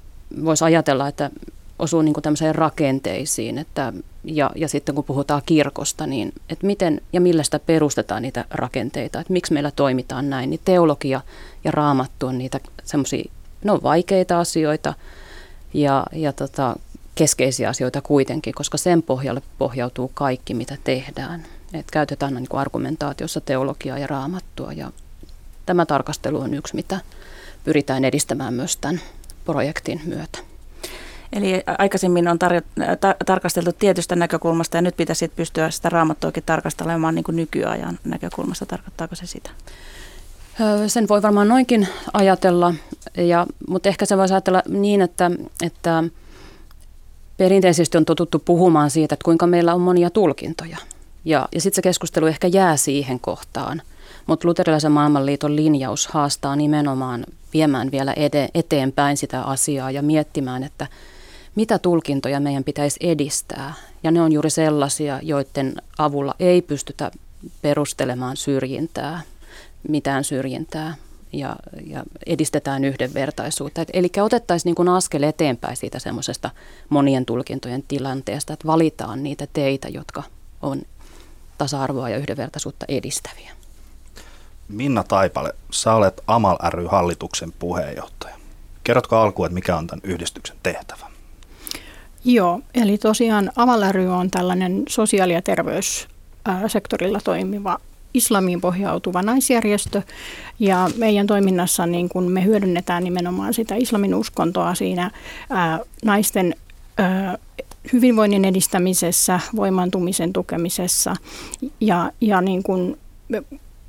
voisi 0.44 0.64
ajatella, 0.64 1.08
että 1.08 1.30
osuu 1.78 2.02
niin 2.02 2.14
tämmöiseen 2.22 2.54
rakenteisiin, 2.54 3.58
että, 3.58 3.92
ja, 4.24 4.50
ja 4.56 4.68
sitten 4.68 4.94
kun 4.94 5.04
puhutaan 5.04 5.42
kirkosta, 5.46 6.06
niin 6.06 6.32
että 6.50 6.66
miten 6.66 7.00
ja 7.12 7.20
millä 7.20 7.42
sitä 7.42 7.58
perustetaan 7.58 8.22
niitä 8.22 8.44
rakenteita, 8.50 9.20
että 9.20 9.32
miksi 9.32 9.52
meillä 9.52 9.70
toimitaan 9.70 10.30
näin, 10.30 10.50
niin 10.50 10.60
teologia 10.64 11.20
ja 11.64 11.70
raamattu 11.70 12.26
on 12.26 12.38
niitä 12.38 12.60
semmoisia, 12.84 13.30
ne 13.64 13.72
on 13.72 13.82
vaikeita 13.82 14.40
asioita 14.40 14.94
ja, 15.74 16.06
ja 16.12 16.32
tota, 16.32 16.76
keskeisiä 17.14 17.68
asioita 17.68 18.02
kuitenkin, 18.02 18.54
koska 18.54 18.78
sen 18.78 19.02
pohjalle 19.02 19.42
pohjautuu 19.58 20.10
kaikki, 20.14 20.54
mitä 20.54 20.76
tehdään. 20.84 21.46
Et 21.74 21.90
käytetään 21.90 22.34
niin 22.34 22.48
kuin 22.48 22.60
argumentaatiossa 22.60 23.40
teologiaa 23.40 23.98
ja 23.98 24.06
raamattua 24.06 24.72
ja 24.72 24.92
tämä 25.66 25.86
tarkastelu 25.86 26.40
on 26.40 26.54
yksi, 26.54 26.74
mitä 26.74 27.00
pyritään 27.64 28.04
edistämään 28.04 28.54
myös 28.54 28.76
tämän 28.76 29.00
projektin 29.44 30.00
myötä. 30.04 30.38
Eli 31.32 31.62
aikaisemmin 31.78 32.28
on 32.28 32.38
tarjo- 32.38 32.96
ta- 33.00 33.16
tarkasteltu 33.26 33.72
tietystä 33.72 34.16
näkökulmasta 34.16 34.76
ja 34.76 34.82
nyt 34.82 34.96
pitäisi 34.96 35.28
pystyä 35.28 35.70
sitä 35.70 35.88
raamattuakin 35.88 36.42
tarkastelemaan 36.46 37.14
niin 37.14 37.24
kuin 37.24 37.36
nykyajan 37.36 37.98
näkökulmasta. 38.04 38.66
Tarkoittaako 38.66 39.14
se 39.14 39.26
sitä? 39.26 39.50
Sen 40.86 41.08
voi 41.08 41.22
varmaan 41.22 41.48
noinkin 41.48 41.88
ajatella, 42.12 42.74
ja, 43.16 43.46
mutta 43.68 43.88
ehkä 43.88 44.06
se 44.06 44.16
voisi 44.16 44.34
ajatella 44.34 44.62
niin, 44.68 45.02
että, 45.02 45.30
että 45.62 46.04
perinteisesti 47.36 47.98
on 47.98 48.04
totuttu 48.04 48.38
puhumaan 48.38 48.90
siitä, 48.90 49.14
että 49.14 49.24
kuinka 49.24 49.46
meillä 49.46 49.74
on 49.74 49.80
monia 49.80 50.10
tulkintoja. 50.10 50.76
Ja, 51.24 51.48
ja 51.54 51.60
sitten 51.60 51.76
se 51.76 51.82
keskustelu 51.82 52.26
ehkä 52.26 52.46
jää 52.46 52.76
siihen 52.76 53.20
kohtaan. 53.20 53.82
Mutta 54.26 54.48
luterilaisen 54.48 54.92
maailmanliiton 54.92 55.56
linjaus 55.56 56.06
haastaa 56.06 56.56
nimenomaan 56.56 57.24
viemään 57.52 57.90
vielä 57.90 58.14
eteenpäin 58.54 59.16
sitä 59.16 59.42
asiaa 59.42 59.90
ja 59.90 60.02
miettimään, 60.02 60.62
että 60.62 60.86
mitä 61.54 61.78
tulkintoja 61.78 62.40
meidän 62.40 62.64
pitäisi 62.64 62.96
edistää. 63.00 63.74
Ja 64.02 64.10
ne 64.10 64.22
on 64.22 64.32
juuri 64.32 64.50
sellaisia, 64.50 65.20
joiden 65.22 65.74
avulla 65.98 66.34
ei 66.40 66.62
pystytä 66.62 67.10
perustelemaan 67.62 68.36
syrjintää, 68.36 69.20
mitään 69.88 70.24
syrjintää 70.24 70.94
ja, 71.32 71.56
ja 71.86 72.02
edistetään 72.26 72.84
yhdenvertaisuutta. 72.84 73.82
Et, 73.82 73.90
eli 73.92 74.10
otettaisiin 74.22 74.70
niin 74.70 74.74
kuin 74.74 74.88
askel 74.88 75.22
eteenpäin 75.22 75.76
siitä 75.76 75.98
semmoisesta 75.98 76.50
monien 76.88 77.26
tulkintojen 77.26 77.84
tilanteesta, 77.88 78.52
että 78.52 78.66
valitaan 78.66 79.22
niitä 79.22 79.46
teitä, 79.52 79.88
jotka 79.88 80.22
on 80.62 80.82
tasa-arvoa 81.58 82.08
ja 82.08 82.16
yhdenvertaisuutta 82.16 82.86
edistäviä. 82.88 83.52
Minna 84.68 85.04
Taipale, 85.04 85.54
sä 85.70 85.94
olet 85.94 86.20
Amal 86.26 86.56
ry-hallituksen 86.70 87.52
puheenjohtaja. 87.58 88.34
Kerrotko 88.84 89.16
alkuun, 89.16 89.46
että 89.46 89.54
mikä 89.54 89.76
on 89.76 89.86
tämän 89.86 90.00
yhdistyksen 90.04 90.56
tehtävä? 90.62 91.06
Joo, 92.24 92.60
eli 92.74 92.98
tosiaan 92.98 93.52
Amal 93.56 93.92
ry 93.92 94.06
on 94.06 94.30
tällainen 94.30 94.82
sosiaali- 94.88 95.32
ja 95.32 95.42
terveyssektorilla 95.42 97.20
toimiva 97.24 97.78
islamiin 98.18 98.60
pohjautuva 98.60 99.22
naisjärjestö. 99.22 100.02
Ja 100.58 100.90
meidän 100.96 101.26
toiminnassa 101.26 101.86
niin 101.86 102.08
kun 102.08 102.30
me 102.32 102.44
hyödynnetään 102.44 103.04
nimenomaan 103.04 103.54
sitä 103.54 103.74
islamin 103.74 104.14
uskontoa 104.14 104.74
siinä 104.74 105.10
ää, 105.50 105.80
naisten 106.04 106.54
ää, 106.98 107.38
hyvinvoinnin 107.92 108.44
edistämisessä, 108.44 109.40
voimaantumisen 109.56 110.32
tukemisessa 110.32 111.16
ja, 111.80 112.12
ja 112.20 112.40
niin 112.40 112.62
kun 112.62 112.98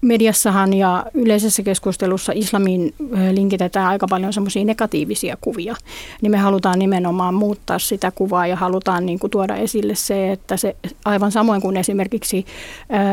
mediassahan 0.01 0.73
ja 0.73 1.05
yleisessä 1.13 1.63
keskustelussa 1.63 2.31
islamiin 2.35 2.93
linkitetään 3.31 3.87
aika 3.87 4.07
paljon 4.09 4.33
semmoisia 4.33 4.65
negatiivisia 4.65 5.37
kuvia, 5.41 5.75
niin 6.21 6.31
me 6.31 6.37
halutaan 6.37 6.79
nimenomaan 6.79 7.33
muuttaa 7.33 7.79
sitä 7.79 8.11
kuvaa 8.11 8.47
ja 8.47 8.55
halutaan 8.55 9.05
niin 9.05 9.19
kuin 9.19 9.31
tuoda 9.31 9.55
esille 9.55 9.95
se, 9.95 10.31
että 10.31 10.57
se 10.57 10.75
aivan 11.05 11.31
samoin 11.31 11.61
kuin 11.61 11.77
esimerkiksi 11.77 12.45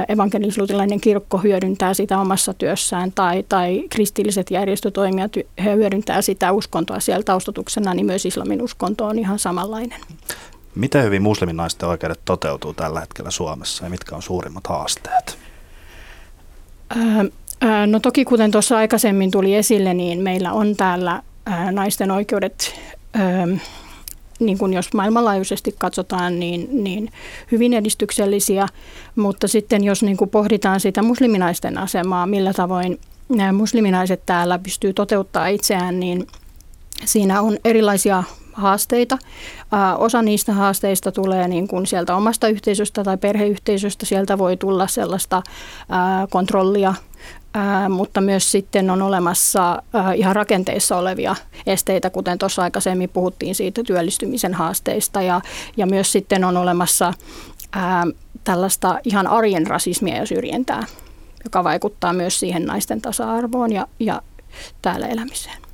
evankelisluterilainen 0.09 1.01
kirkko 1.01 1.39
hyödyntää 1.39 1.95
sitä 1.95 2.19
omassa 2.19 2.55
työssään 2.55 3.13
tai, 3.13 3.45
tai 3.49 3.85
kristilliset 3.91 4.51
järjestötoimijat 4.51 5.33
hyödyntää 5.65 6.23
sitä 6.23 6.53
uskontoa 6.53 7.01
siellä 7.01 7.23
taustatuksena, 7.23 7.95
niin 7.95 8.07
myös 8.07 8.27
islamin 8.27 8.63
uskonto 8.63 9.07
on 9.07 9.19
ihan 9.19 9.39
samanlainen. 9.39 10.01
Miten 10.75 11.05
hyvin 11.05 11.23
musliminaisten 11.23 11.89
oikeudet 11.89 12.21
toteutuu 12.25 12.75
tällä 12.75 13.01
hetkellä 13.01 13.31
Suomessa 13.31 13.85
ja 13.85 13.91
mitkä 13.91 14.17
on 14.17 14.23
suurimmat 14.23 14.67
haasteet? 14.67 15.46
No 17.87 18.01
toki 18.01 18.25
kuten 18.25 18.51
tuossa 18.51 18.77
aikaisemmin 18.77 19.31
tuli 19.31 19.55
esille, 19.55 19.95
niin 19.95 20.23
meillä 20.23 20.53
on 20.53 20.77
täällä 20.77 21.23
naisten 21.71 22.11
oikeudet, 22.11 22.81
niin 24.41 24.59
kuin 24.59 24.73
jos 24.73 24.93
maailmanlaajuisesti 24.95 25.75
katsotaan, 25.79 26.41
niin, 26.41 26.69
niin 26.85 27.13
hyvin 27.53 27.75
edistyksellisiä, 27.75 28.69
mutta 29.17 29.49
sitten 29.49 29.85
jos 29.85 30.03
niin 30.03 30.17
kuin 30.17 30.31
pohditaan 30.31 30.81
sitä 30.81 31.03
musliminaisten 31.03 31.79
asemaa, 31.79 32.27
millä 32.27 32.53
tavoin 32.53 33.01
musliminaiset 33.53 34.23
täällä 34.27 34.59
pystyy 34.59 34.93
toteuttaa 34.93 35.47
itseään, 35.47 36.01
niin 36.01 36.27
siinä 37.05 37.41
on 37.41 37.59
erilaisia 37.65 38.25
haasteita. 38.57 39.19
Osa 39.99 40.23
niistä 40.23 40.53
haasteista 40.53 41.13
tulee 41.13 41.49
niin 41.49 41.69
kuin 41.69 41.87
sieltä 41.87 42.17
omasta 42.17 42.49
yhteisöstä 42.49 43.05
tai 43.05 43.17
perheyhteisöstä. 43.17 44.07
Sieltä 44.07 44.39
voi 44.39 44.57
tulla 44.57 44.87
sellaista 44.87 45.43
kontrollia, 46.31 46.95
mutta 47.89 48.21
myös 48.21 48.53
sitten 48.53 48.91
on 48.91 49.03
olemassa 49.03 49.83
ihan 50.15 50.37
rakenteissa 50.37 50.97
olevia 50.97 51.37
esteitä, 51.67 52.11
kuten 52.11 52.39
tuossa 52.39 52.63
aikaisemmin 52.63 53.09
puhuttiin 53.09 53.55
siitä 53.55 53.83
työllistymisen 53.87 54.55
haasteista. 54.55 55.23
Ja, 55.23 55.41
ja 55.77 55.87
myös 55.87 56.13
sitten 56.13 56.45
on 56.45 56.57
olemassa 56.57 57.13
tällaista 58.45 58.99
ihan 59.05 59.27
arjen 59.27 59.67
rasismia 59.67 60.17
ja 60.17 60.27
syrjintää, 60.27 60.87
joka 61.45 61.65
vaikuttaa 61.65 62.13
myös 62.13 62.41
siihen 62.41 62.65
naisten 62.65 63.01
tasa-arvoon 63.01 63.73
ja, 63.73 63.87
ja 64.01 64.23
täällä 64.83 65.07
elämiseen. 65.07 65.66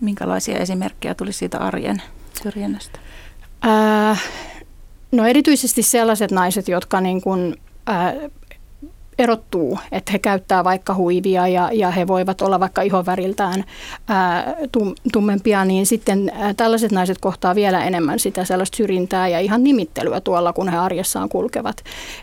Minkälaisia 0.00 0.58
esimerkkejä 0.58 1.14
tuli 1.14 1.32
siitä 1.32 1.58
arjen 1.58 2.02
syrjinnästä? 2.42 2.98
Äh, 3.66 4.22
no 5.12 5.26
erityisesti 5.26 5.82
sellaiset 5.82 6.30
naiset, 6.30 6.68
jotka 6.68 7.00
niin 7.00 7.20
kuin, 7.20 7.56
äh, 7.88 8.14
erottuu, 9.18 9.78
että 9.92 10.12
he 10.12 10.18
käyttää 10.18 10.64
vaikka 10.64 10.94
huivia 10.94 11.48
ja, 11.48 11.70
ja 11.72 11.90
he 11.90 12.06
voivat 12.06 12.40
olla 12.40 12.60
vaikka 12.60 12.82
ihoväriltään 12.82 13.64
ää, 14.08 14.54
tum, 14.72 14.94
tummempia, 15.12 15.64
niin 15.64 15.86
sitten 15.86 16.32
ää, 16.34 16.54
tällaiset 16.54 16.92
naiset 16.92 17.18
kohtaa 17.18 17.54
vielä 17.54 17.84
enemmän 17.84 18.18
sitä 18.18 18.44
sellaista 18.44 18.76
syrjintää 18.76 19.28
ja 19.28 19.40
ihan 19.40 19.64
nimittelyä 19.64 20.20
tuolla, 20.20 20.52
kun 20.52 20.68
he 20.68 20.76
arjessaan 20.76 21.28
kulkevat. 21.28 21.76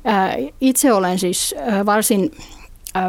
Ää, 0.04 0.36
itse 0.62 0.94
olen 0.94 1.20
siis 1.20 1.56
ää, 1.58 1.86
varsin 1.86 2.32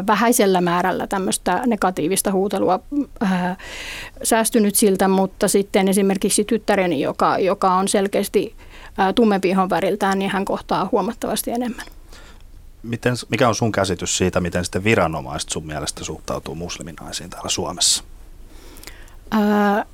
vähäisellä 0.07 0.61
määrällä 0.61 1.07
tämmöistä 1.07 1.63
negatiivista 1.65 2.31
huutelua 2.31 2.79
ää, 3.21 3.55
säästynyt 4.23 4.75
siltä, 4.75 5.07
mutta 5.07 5.47
sitten 5.47 5.87
esimerkiksi 5.87 6.43
tyttäreni, 6.43 7.01
joka, 7.01 7.37
joka 7.37 7.73
on 7.73 7.87
selkeästi 7.87 8.55
tummempi 9.15 9.49
ihon 9.49 9.69
väriltään, 9.69 10.19
niin 10.19 10.31
hän 10.31 10.45
kohtaa 10.45 10.89
huomattavasti 10.91 11.51
enemmän. 11.51 11.85
Miten, 12.83 13.15
mikä 13.29 13.47
on 13.47 13.55
sun 13.55 13.71
käsitys 13.71 14.17
siitä, 14.17 14.39
miten 14.41 14.63
sitten 14.63 14.83
viranomaiset 14.83 15.49
sun 15.49 15.65
mielestä 15.65 16.03
suhtautuu 16.03 16.55
musliminaisiin 16.55 17.29
täällä 17.29 17.49
Suomessa? 17.49 18.03
Ää, 19.31 19.85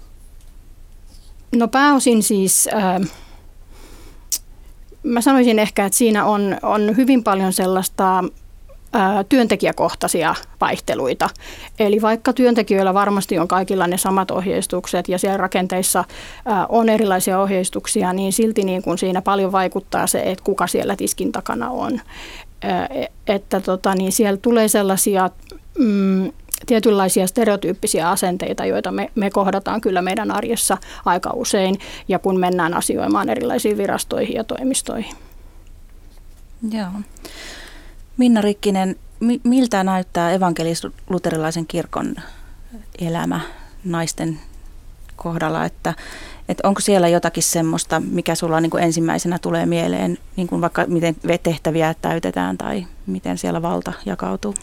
no 1.56 1.68
pääosin 1.68 2.24
siis... 2.24 2.70
Ää, 2.74 3.02
mä 5.04 5.22
sanoisin 5.22 5.60
ehkä, 5.60 5.86
että 5.86 5.98
siinä 5.98 6.26
on, 6.26 6.58
on 6.62 6.98
hyvin 6.98 7.24
paljon 7.24 7.54
sellaista 7.54 8.24
työntekijäkohtaisia 9.30 10.36
vaihteluita. 10.62 11.30
Eli 11.80 12.02
vaikka 12.02 12.34
työntekijöillä 12.34 12.94
varmasti 12.94 13.40
on 13.40 13.48
kaikilla 13.48 13.88
ne 13.88 13.98
samat 13.98 14.32
ohjeistukset 14.32 15.10
ja 15.10 15.20
siellä 15.20 15.38
rakenteissa 15.38 16.04
on 16.70 16.90
erilaisia 16.90 17.40
ohjeistuksia, 17.40 18.14
niin 18.14 18.34
silti 18.34 18.64
niin 18.64 18.82
kuin 18.82 18.98
siinä 18.98 19.22
paljon 19.22 19.52
vaikuttaa 19.52 20.08
se, 20.08 20.22
että 20.22 20.44
kuka 20.44 20.68
siellä 20.68 20.96
tiskin 20.96 21.32
takana 21.32 21.70
on. 21.70 22.02
E, 22.62 23.06
että 23.28 23.62
tota, 23.62 23.96
niin 23.96 24.12
siellä 24.12 24.38
tulee 24.38 24.68
sellaisia 24.68 25.30
mm, 25.80 26.32
tietynlaisia 26.66 27.28
stereotyyppisiä 27.28 28.10
asenteita, 28.10 28.66
joita 28.66 28.92
me, 28.92 29.12
me 29.16 29.30
kohdataan 29.30 29.82
kyllä 29.82 30.02
meidän 30.02 30.32
arjessa 30.32 30.78
aika 31.06 31.32
usein 31.34 31.80
ja 32.08 32.20
kun 32.20 32.40
mennään 32.40 32.74
asioimaan 32.74 33.30
erilaisiin 33.30 33.78
virastoihin 33.78 34.36
ja 34.36 34.44
toimistoihin. 34.44 35.16
Joo. 36.72 36.92
Minna 38.22 38.42
Rikkinen, 38.42 38.96
miltä 39.44 39.84
näyttää 39.84 40.32
evankelis-luterilaisen 40.32 41.68
kirkon 41.68 42.16
elämä 43.00 43.40
naisten 43.86 44.40
kohdalla, 45.16 45.66
että, 45.66 45.94
että 46.50 46.68
onko 46.68 46.82
siellä 46.82 47.08
jotakin 47.08 47.44
semmoista, 47.44 48.00
mikä 48.00 48.36
sulla 48.36 48.62
niin 48.62 48.70
kuin 48.70 48.84
ensimmäisenä 48.84 49.40
tulee 49.40 49.66
mieleen, 49.66 50.18
niin 50.36 50.48
kuin 50.48 50.62
vaikka 50.62 50.86
miten 50.88 51.16
tehtäviä 51.44 51.96
täytetään 52.02 52.58
tai 52.58 52.86
miten 53.06 53.38
siellä 53.38 53.62
valta 53.62 53.94
jakautuu? 54.06 54.54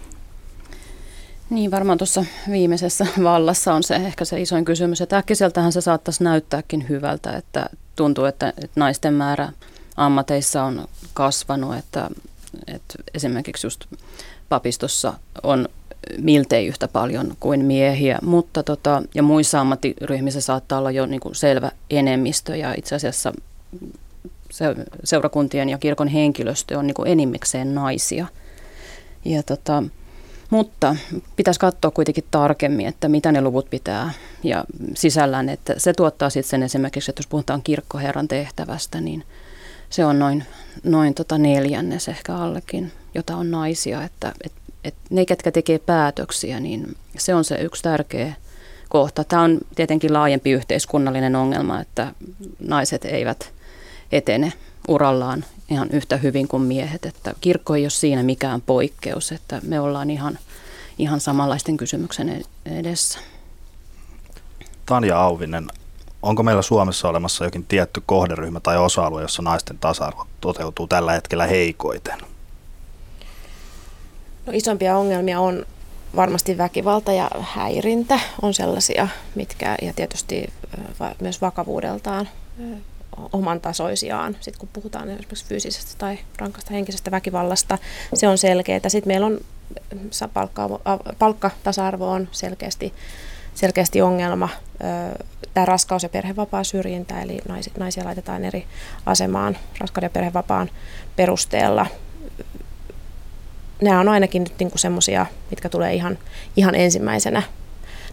Niin, 1.50 1.70
varmaan 1.70 1.98
tuossa 1.98 2.24
viimeisessä 2.50 3.06
vallassa 3.22 3.74
on 3.74 3.82
se 3.82 3.96
ehkä 3.96 4.24
se 4.24 4.40
isoin 4.40 4.64
kysymys, 4.64 5.00
että 5.00 5.16
äkkiseltähän 5.16 5.72
se 5.72 5.80
saattaisi 5.80 6.24
näyttääkin 6.24 6.88
hyvältä, 6.88 7.32
että 7.32 7.70
tuntuu, 7.96 8.24
että, 8.24 8.48
että 8.48 8.80
naisten 8.80 9.14
määrä 9.14 9.52
ammateissa 9.96 10.64
on 10.64 10.88
kasvanut, 11.14 11.76
että, 11.76 12.10
että 12.66 12.94
esimerkiksi 13.14 13.66
just 13.66 13.84
papistossa 14.48 15.14
on 15.42 15.68
miltei 16.18 16.66
yhtä 16.66 16.88
paljon 16.88 17.36
kuin 17.40 17.64
miehiä, 17.64 18.18
mutta 18.22 18.62
tota, 18.62 19.02
ja 19.14 19.22
muissa 19.22 19.60
ammattiryhmissä 19.60 20.40
saattaa 20.40 20.78
olla 20.78 20.90
jo 20.90 21.06
niin 21.06 21.20
kuin 21.20 21.34
selvä 21.34 21.70
enemmistö 21.90 22.56
ja 22.56 22.74
itse 22.78 22.94
asiassa 22.94 23.32
se, 24.50 24.64
seurakuntien 25.04 25.68
ja 25.68 25.78
kirkon 25.78 26.08
henkilöstö 26.08 26.78
on 26.78 26.86
niin 26.86 26.94
kuin 26.94 27.08
enimmäkseen 27.08 27.74
naisia. 27.74 28.26
Ja 29.24 29.42
tota, 29.42 29.82
mutta 30.50 30.96
pitäisi 31.36 31.60
katsoa 31.60 31.90
kuitenkin 31.90 32.24
tarkemmin, 32.30 32.86
että 32.86 33.08
mitä 33.08 33.32
ne 33.32 33.40
luvut 33.40 33.70
pitää 33.70 34.12
ja 34.42 34.64
sisällään, 34.94 35.48
että 35.48 35.74
se 35.76 35.92
tuottaa 35.92 36.30
sitten 36.30 36.50
sen 36.50 36.62
esimerkiksi, 36.62 37.10
että 37.10 37.20
jos 37.20 37.26
puhutaan 37.26 37.62
kirkkoherran 37.62 38.28
tehtävästä, 38.28 39.00
niin 39.00 39.24
se 39.90 40.04
on 40.04 40.18
noin, 40.18 40.44
noin 40.84 41.14
tota 41.14 41.38
neljännes 41.38 42.08
ehkä 42.08 42.36
allekin, 42.36 42.92
jota 43.14 43.36
on 43.36 43.50
naisia, 43.50 44.02
että 44.02 44.32
et, 44.44 44.52
et 44.84 44.94
ne, 45.10 45.26
ketkä 45.26 45.52
tekee 45.52 45.78
päätöksiä, 45.78 46.60
niin 46.60 46.96
se 47.18 47.34
on 47.34 47.44
se 47.44 47.54
yksi 47.54 47.82
tärkeä 47.82 48.32
kohta. 48.88 49.24
Tämä 49.24 49.42
on 49.42 49.58
tietenkin 49.74 50.12
laajempi 50.12 50.50
yhteiskunnallinen 50.50 51.36
ongelma, 51.36 51.80
että 51.80 52.14
naiset 52.58 53.04
eivät 53.04 53.52
etene 54.12 54.52
urallaan 54.88 55.44
ihan 55.70 55.88
yhtä 55.92 56.16
hyvin 56.16 56.48
kuin 56.48 56.62
miehet. 56.62 57.06
Että 57.06 57.34
kirkko 57.40 57.74
ei 57.74 57.84
ole 57.84 57.90
siinä 57.90 58.22
mikään 58.22 58.60
poikkeus, 58.60 59.32
että 59.32 59.60
me 59.62 59.80
ollaan 59.80 60.10
ihan, 60.10 60.38
ihan 60.98 61.20
samanlaisten 61.20 61.76
kysymyksen 61.76 62.44
edessä. 62.66 63.18
Tanja 64.86 65.20
Auvinen, 65.20 65.68
onko 66.28 66.42
meillä 66.42 66.62
Suomessa 66.62 67.08
olemassa 67.08 67.44
jokin 67.44 67.64
tietty 67.64 68.02
kohderyhmä 68.06 68.60
tai 68.60 68.78
osa-alue, 68.78 69.22
jossa 69.22 69.42
naisten 69.42 69.78
tasa-arvo 69.78 70.26
toteutuu 70.40 70.86
tällä 70.86 71.12
hetkellä 71.12 71.46
heikoiten? 71.46 72.18
No, 74.46 74.52
isompia 74.52 74.96
ongelmia 74.96 75.40
on 75.40 75.66
varmasti 76.16 76.58
väkivalta 76.58 77.12
ja 77.12 77.30
häirintä 77.40 78.20
on 78.42 78.54
sellaisia, 78.54 79.08
mitkä 79.34 79.76
ja 79.82 79.92
tietysti 79.92 80.52
myös 81.20 81.40
vakavuudeltaan 81.40 82.28
oman 83.32 83.60
tasoisiaan, 83.60 84.36
sit 84.40 84.56
kun 84.56 84.68
puhutaan 84.72 85.08
esimerkiksi 85.08 85.46
fyysisestä 85.46 85.92
tai 85.98 86.18
rankasta 86.38 86.74
henkisestä 86.74 87.10
väkivallasta. 87.10 87.78
Se 88.14 88.28
on 88.28 88.38
selkeää. 88.38 88.88
Sitten 88.88 89.10
meillä 89.10 89.26
on 89.26 89.40
palkka, 90.34 90.68
palkkatasa-arvo 91.18 92.10
on 92.10 92.28
selkeästi, 92.32 92.94
selkeästi 93.58 94.02
ongelma. 94.02 94.48
Tämä 95.54 95.64
raskaus- 95.64 96.02
ja 96.02 96.08
perhevapaa 96.08 96.64
syrjintä, 96.64 97.22
eli 97.22 97.40
naisia 97.78 98.04
laitetaan 98.04 98.44
eri 98.44 98.66
asemaan 99.06 99.56
raskauden 99.80 100.06
ja 100.06 100.10
perhevapaan 100.10 100.70
perusteella. 101.16 101.86
Nämä 103.82 104.00
on 104.00 104.08
ainakin 104.08 104.44
nyt 104.44 104.52
niin 104.58 104.70
semmoisia, 104.74 105.26
mitkä 105.50 105.68
tulee 105.68 105.94
ihan, 105.94 106.18
ihan 106.56 106.74
ensimmäisenä 106.74 107.42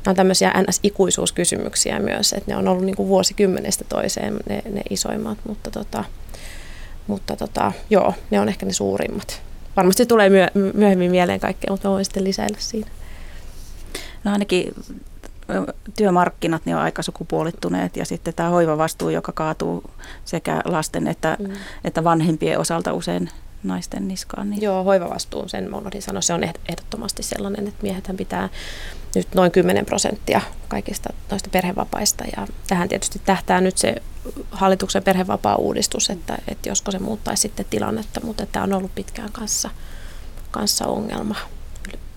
nämä 0.06 0.12
on 0.12 0.16
tämmöisiä 0.16 0.54
NS-ikuisuuskysymyksiä 0.62 2.00
myös, 2.00 2.34
että 2.34 2.52
ne 2.52 2.58
on 2.58 2.68
ollut 2.68 2.86
niin 2.86 2.98
vuosikymmenestä 2.98 3.84
toiseen 3.90 4.38
ne, 4.50 4.62
ne 4.72 4.82
isoimmat, 4.90 5.38
mutta, 5.48 5.72
tota, 5.72 6.04
mutta 7.08 7.36
tota, 7.36 7.72
joo, 7.90 8.14
ne 8.32 8.40
on 8.40 8.50
ehkä 8.50 8.66
ne 8.66 8.74
suurimmat. 8.74 9.42
Varmasti 9.76 10.06
tulee 10.06 10.30
myö, 10.30 10.48
myöhemmin 10.74 11.12
mieleen 11.12 11.40
kaikkea, 11.40 11.72
mutta 11.72 11.90
voin 11.90 12.06
sitten 12.06 12.24
lisäillä 12.24 12.58
siinä. 12.60 12.88
No 14.24 14.32
ainakin 14.32 14.74
työmarkkinat 15.98 16.66
niin 16.66 16.76
on 16.76 16.82
aika 16.82 17.02
sukupuolittuneet 17.02 17.98
ja 17.98 18.06
sitten 18.06 18.34
tämä 18.34 18.50
hoivavastuu, 18.50 19.10
joka 19.10 19.32
kaatuu 19.32 19.84
sekä 20.26 20.62
lasten 20.66 21.08
että, 21.08 21.38
mm. 21.40 21.54
että 21.84 22.04
vanhempien 22.04 22.60
osalta 22.60 22.94
usein 22.94 23.30
naisten 23.64 24.08
niskaan. 24.08 24.50
Niin. 24.50 24.62
Joo, 24.62 24.84
hoivavastuu, 24.84 25.48
sen 25.48 25.74
unohdin 25.74 26.02
sanoa, 26.02 26.22
se 26.22 26.34
on 26.34 26.44
ehdottomasti 26.44 27.24
sellainen, 27.24 27.68
että 27.68 27.84
miehethän 27.84 28.18
pitää 28.18 28.50
nyt 29.16 29.28
noin 29.36 29.52
10 29.52 29.86
prosenttia 29.86 30.42
kaikista 30.68 31.14
noista 31.32 31.50
perhevapaista. 31.50 32.24
Ja 32.38 32.48
tähän 32.68 32.90
tietysti 32.90 33.22
tähtää 33.26 33.62
nyt 33.62 33.78
se 33.78 33.96
hallituksen 34.52 35.04
perhevapaa-uudistus, 35.04 36.10
että, 36.10 36.38
että 36.48 36.70
josko 36.70 36.92
se 36.92 37.00
muuttaisi 37.00 37.42
sitten 37.42 37.66
tilannetta, 37.70 38.22
mutta 38.24 38.46
tämä 38.46 38.64
on 38.64 38.74
ollut 38.74 38.96
pitkään 38.96 39.32
kanssa, 39.32 39.70
kanssa 40.52 40.86
ongelma. 40.88 41.36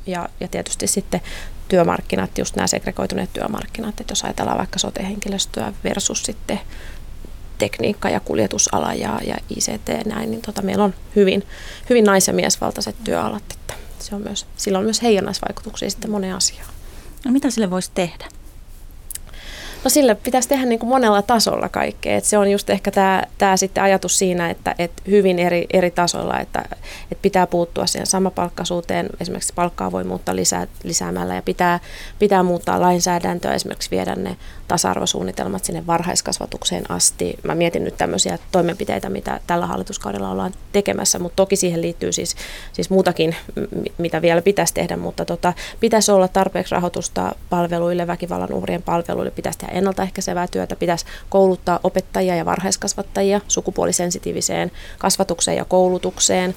Ja, 0.06 0.28
ja 0.40 0.48
tietysti 0.48 0.86
sitten 0.86 1.20
työmarkkinat, 1.68 2.38
just 2.38 2.56
nämä 2.56 2.66
segregoituneet 2.66 3.32
työmarkkinat, 3.32 4.00
että 4.00 4.12
jos 4.12 4.24
ajatellaan 4.24 4.58
vaikka 4.58 4.78
sote-henkilöstöä 4.78 5.72
versus 5.84 6.22
sitten 6.22 6.60
tekniikka 7.58 8.10
ja 8.10 8.20
kuljetusala 8.20 8.94
ja, 8.94 9.20
ja 9.24 9.36
ICT 9.50 10.06
näin, 10.06 10.30
niin 10.30 10.42
tota, 10.42 10.62
meillä 10.62 10.84
on 10.84 10.94
hyvin, 11.16 11.46
hyvin 11.90 12.04
nais- 12.04 12.26
ja 12.26 12.32
miesvaltaiset 12.32 12.96
työalat, 13.04 13.42
että 13.50 13.74
se 13.98 14.14
on 14.14 14.22
myös, 14.22 14.46
sillä 14.56 14.78
on 14.78 14.84
myös 14.84 15.02
heijannasvaikutuksia 15.02 15.90
sitten 15.90 16.10
moneen 16.10 16.34
asiaan. 16.34 16.70
No 17.24 17.30
mitä 17.30 17.50
sille 17.50 17.70
voisi 17.70 17.90
tehdä? 17.94 18.28
No 19.88 19.92
sille 19.92 20.14
pitäisi 20.14 20.48
tehdä 20.48 20.64
niin 20.64 20.78
kuin 20.78 20.90
monella 20.90 21.22
tasolla 21.22 21.68
kaikkea. 21.68 22.16
Et 22.16 22.24
se 22.24 22.38
on 22.38 22.50
just 22.50 22.70
ehkä 22.70 22.90
tämä, 22.90 23.22
tämä 23.38 23.56
sitten 23.56 23.84
ajatus 23.84 24.18
siinä, 24.18 24.50
että, 24.50 24.74
että 24.78 25.02
hyvin 25.06 25.38
eri, 25.38 25.66
eri 25.72 25.90
tasoilla, 25.90 26.40
että, 26.40 26.64
että 27.12 27.22
pitää 27.22 27.46
puuttua 27.46 27.86
siihen 27.86 28.06
samapalkkaisuuteen. 28.06 29.08
Esimerkiksi 29.20 29.52
palkkaa 29.54 29.92
voi 29.92 30.04
muuttaa 30.04 30.36
lisää, 30.36 30.66
lisäämällä 30.82 31.34
ja 31.34 31.42
pitää, 31.42 31.80
pitää 32.18 32.42
muuttaa 32.42 32.80
lainsäädäntöä, 32.80 33.54
esimerkiksi 33.54 33.90
viedä 33.90 34.14
ne 34.14 34.36
tasa-arvosuunnitelmat 34.68 35.64
sinne 35.64 35.86
varhaiskasvatukseen 35.86 36.90
asti. 36.90 37.34
Mä 37.42 37.54
mietin 37.54 37.84
nyt 37.84 37.96
tämmöisiä 37.96 38.38
toimenpiteitä, 38.52 39.08
mitä 39.08 39.40
tällä 39.46 39.66
hallituskaudella 39.66 40.30
ollaan 40.30 40.52
tekemässä, 40.72 41.18
mutta 41.18 41.36
toki 41.36 41.56
siihen 41.56 41.82
liittyy 41.82 42.12
siis, 42.12 42.36
siis 42.72 42.90
muutakin, 42.90 43.36
mitä 43.98 44.22
vielä 44.22 44.42
pitäisi 44.42 44.74
tehdä, 44.74 44.96
mutta 44.96 45.24
tota, 45.24 45.52
pitäisi 45.80 46.12
olla 46.12 46.28
tarpeeksi 46.28 46.74
rahoitusta 46.74 47.34
palveluille, 47.50 48.06
väkivallan 48.06 48.52
uhrien 48.52 48.82
palveluille, 48.82 49.30
pitäisi 49.30 49.58
tehdä 49.58 49.77
ennaltaehkäisevää 49.78 50.46
työtä, 50.46 50.76
pitäisi 50.76 51.06
kouluttaa 51.28 51.80
opettajia 51.84 52.36
ja 52.36 52.44
varhaiskasvattajia 52.44 53.40
sukupuolisensitiiviseen 53.48 54.70
kasvatukseen 54.98 55.56
ja 55.56 55.64
koulutukseen. 55.64 56.54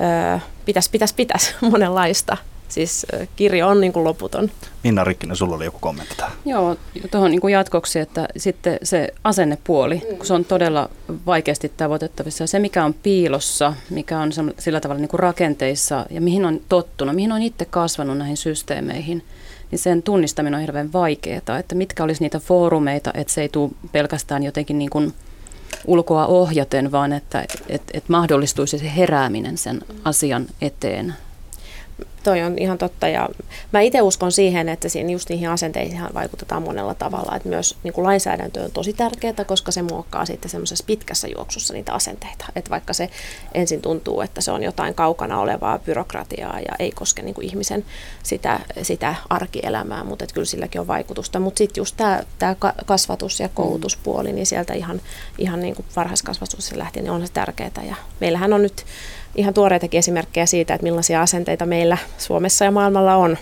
Öö, 0.00 0.38
pitäisi, 0.64 0.90
pitäisi, 0.90 1.14
pitäisi 1.14 1.54
monenlaista 1.70 2.36
Siis 2.70 3.06
kirjo 3.36 3.68
on 3.68 3.80
niin 3.80 3.92
kuin 3.92 4.04
loputon. 4.04 4.50
Minna 4.84 5.04
Rikkinen, 5.04 5.36
sulla 5.36 5.56
oli 5.56 5.64
joku 5.64 5.78
kommentti 5.78 6.14
tähän. 6.16 6.32
Joo, 6.44 6.76
tuohon 7.10 7.30
niin 7.30 7.40
kuin 7.40 7.52
jatkoksi, 7.52 7.98
että 7.98 8.28
sitten 8.36 8.78
se 8.82 9.08
asennepuoli, 9.24 10.02
kun 10.16 10.26
se 10.26 10.34
on 10.34 10.44
todella 10.44 10.90
vaikeasti 11.26 11.72
tavoitettavissa. 11.76 12.46
Se, 12.46 12.58
mikä 12.58 12.84
on 12.84 12.94
piilossa, 12.94 13.74
mikä 13.90 14.18
on 14.18 14.30
sillä 14.58 14.80
tavalla 14.80 15.00
niin 15.00 15.08
kuin 15.08 15.20
rakenteissa 15.20 16.06
ja 16.10 16.20
mihin 16.20 16.44
on 16.44 16.60
tottunut, 16.68 17.14
mihin 17.14 17.32
on 17.32 17.42
itse 17.42 17.64
kasvanut 17.64 18.18
näihin 18.18 18.36
systeemeihin, 18.36 19.24
niin 19.70 19.78
sen 19.78 20.02
tunnistaminen 20.02 20.54
on 20.54 20.60
hirveän 20.60 20.92
vaikeaa, 20.92 21.58
että 21.58 21.74
mitkä 21.74 22.04
olisi 22.04 22.22
niitä 22.22 22.38
foorumeita, 22.38 23.10
että 23.14 23.32
se 23.32 23.42
ei 23.42 23.48
tule 23.48 23.70
pelkästään 23.92 24.42
jotenkin 24.42 24.78
niin 24.78 24.90
kuin 24.90 25.14
ulkoa 25.86 26.26
ohjaten, 26.26 26.92
vaan 26.92 27.12
että 27.12 27.44
että 27.68 27.90
että 27.94 28.12
mahdollistuisi 28.12 28.78
se 28.78 28.92
herääminen 28.96 29.58
sen 29.58 29.80
asian 30.04 30.46
eteen 30.60 31.14
toi 32.22 32.42
on 32.42 32.58
ihan 32.58 32.78
totta 32.78 33.08
ja 33.08 33.28
mä 33.72 33.80
itse 33.80 34.02
uskon 34.02 34.32
siihen, 34.32 34.68
että 34.68 34.88
siinä 34.88 35.10
just 35.10 35.28
niihin 35.28 35.50
asenteisiin 35.50 36.02
vaikutetaan 36.14 36.62
monella 36.62 36.94
tavalla, 36.94 37.36
että 37.36 37.48
myös 37.48 37.76
niin 37.82 37.92
kuin 37.92 38.04
lainsäädäntö 38.04 38.64
on 38.64 38.70
tosi 38.70 38.92
tärkeää, 38.92 39.44
koska 39.46 39.72
se 39.72 39.82
muokkaa 39.82 40.24
sitten 40.26 40.50
semmoisessa 40.50 40.84
pitkässä 40.86 41.28
juoksussa 41.36 41.74
niitä 41.74 41.92
asenteita, 41.92 42.44
että 42.56 42.70
vaikka 42.70 42.92
se 42.92 43.10
ensin 43.54 43.82
tuntuu, 43.82 44.20
että 44.20 44.40
se 44.40 44.50
on 44.50 44.62
jotain 44.62 44.94
kaukana 44.94 45.40
olevaa 45.40 45.78
byrokratiaa 45.78 46.60
ja 46.60 46.74
ei 46.78 46.90
koske 46.90 47.22
niin 47.22 47.34
kuin 47.34 47.46
ihmisen 47.46 47.84
sitä, 48.22 48.60
sitä 48.82 49.14
arkielämää, 49.30 50.04
mutta 50.04 50.24
että 50.24 50.34
kyllä 50.34 50.46
silläkin 50.46 50.80
on 50.80 50.86
vaikutusta, 50.86 51.40
mutta 51.40 51.58
sitten 51.58 51.80
just 51.80 51.96
tämä, 51.96 52.22
tämä 52.38 52.56
kasvatus 52.86 53.40
ja 53.40 53.48
koulutuspuoli, 53.48 54.32
niin 54.32 54.46
sieltä 54.46 54.74
ihan, 54.74 55.00
ihan 55.38 55.60
niin 55.60 55.74
kuin 55.74 55.86
varhaiskasvatus 55.96 56.72
lähtien 56.72 57.04
niin 57.04 57.12
on 57.12 57.26
se 57.26 57.32
tärkeää 57.32 57.70
ja 57.88 57.94
meillähän 58.20 58.52
on 58.52 58.62
nyt 58.62 58.84
ihan 59.34 59.54
tuoreitakin 59.54 59.98
esimerkkejä 59.98 60.46
siitä, 60.46 60.74
että 60.74 60.84
millaisia 60.84 61.22
asenteita 61.22 61.66
meillä 61.66 61.98
Suomessa 62.18 62.64
ja 62.64 62.70
maailmalla 62.70 63.16
on. 63.16 63.38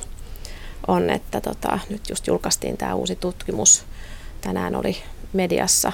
on 0.86 1.10
että 1.10 1.40
tota, 1.40 1.78
nyt 1.90 2.08
just 2.08 2.26
julkaistiin 2.26 2.76
tämä 2.76 2.94
uusi 2.94 3.16
tutkimus. 3.16 3.84
Tänään 4.40 4.74
oli 4.74 4.96
mediassa 5.32 5.92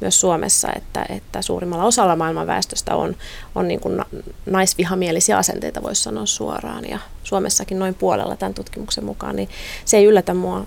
myös 0.00 0.20
Suomessa, 0.20 0.68
että, 0.76 1.06
että 1.08 1.42
suurimmalla 1.42 1.84
osalla 1.84 2.16
maailman 2.16 2.46
väestöstä 2.46 2.96
on, 2.96 3.16
on 3.54 3.68
niin 3.68 3.80
kuin 3.80 4.04
naisvihamielisiä 4.46 5.38
asenteita, 5.38 5.82
voisi 5.82 6.02
sanoa 6.02 6.26
suoraan. 6.26 6.88
Ja 6.88 6.98
Suomessakin 7.24 7.78
noin 7.78 7.94
puolella 7.94 8.36
tämän 8.36 8.54
tutkimuksen 8.54 9.04
mukaan, 9.04 9.36
niin 9.36 9.48
se 9.84 9.96
ei 9.96 10.04
yllätä 10.04 10.34
mua. 10.34 10.66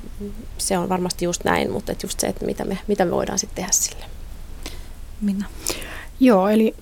Se 0.57 0.77
on 0.77 0.89
varmasti 0.89 1.25
just 1.25 1.43
näin, 1.43 1.71
mutta 1.71 1.91
että 1.91 2.05
just 2.05 2.19
se, 2.19 2.27
että 2.27 2.45
mitä 2.45 2.65
me, 2.65 2.77
mitä 2.87 3.05
me 3.05 3.11
voidaan 3.11 3.39
sitten 3.39 3.55
tehdä 3.55 3.71
sille. 3.71 4.05
Minna. 5.21 5.45
Joo, 6.19 6.47
eli 6.47 6.75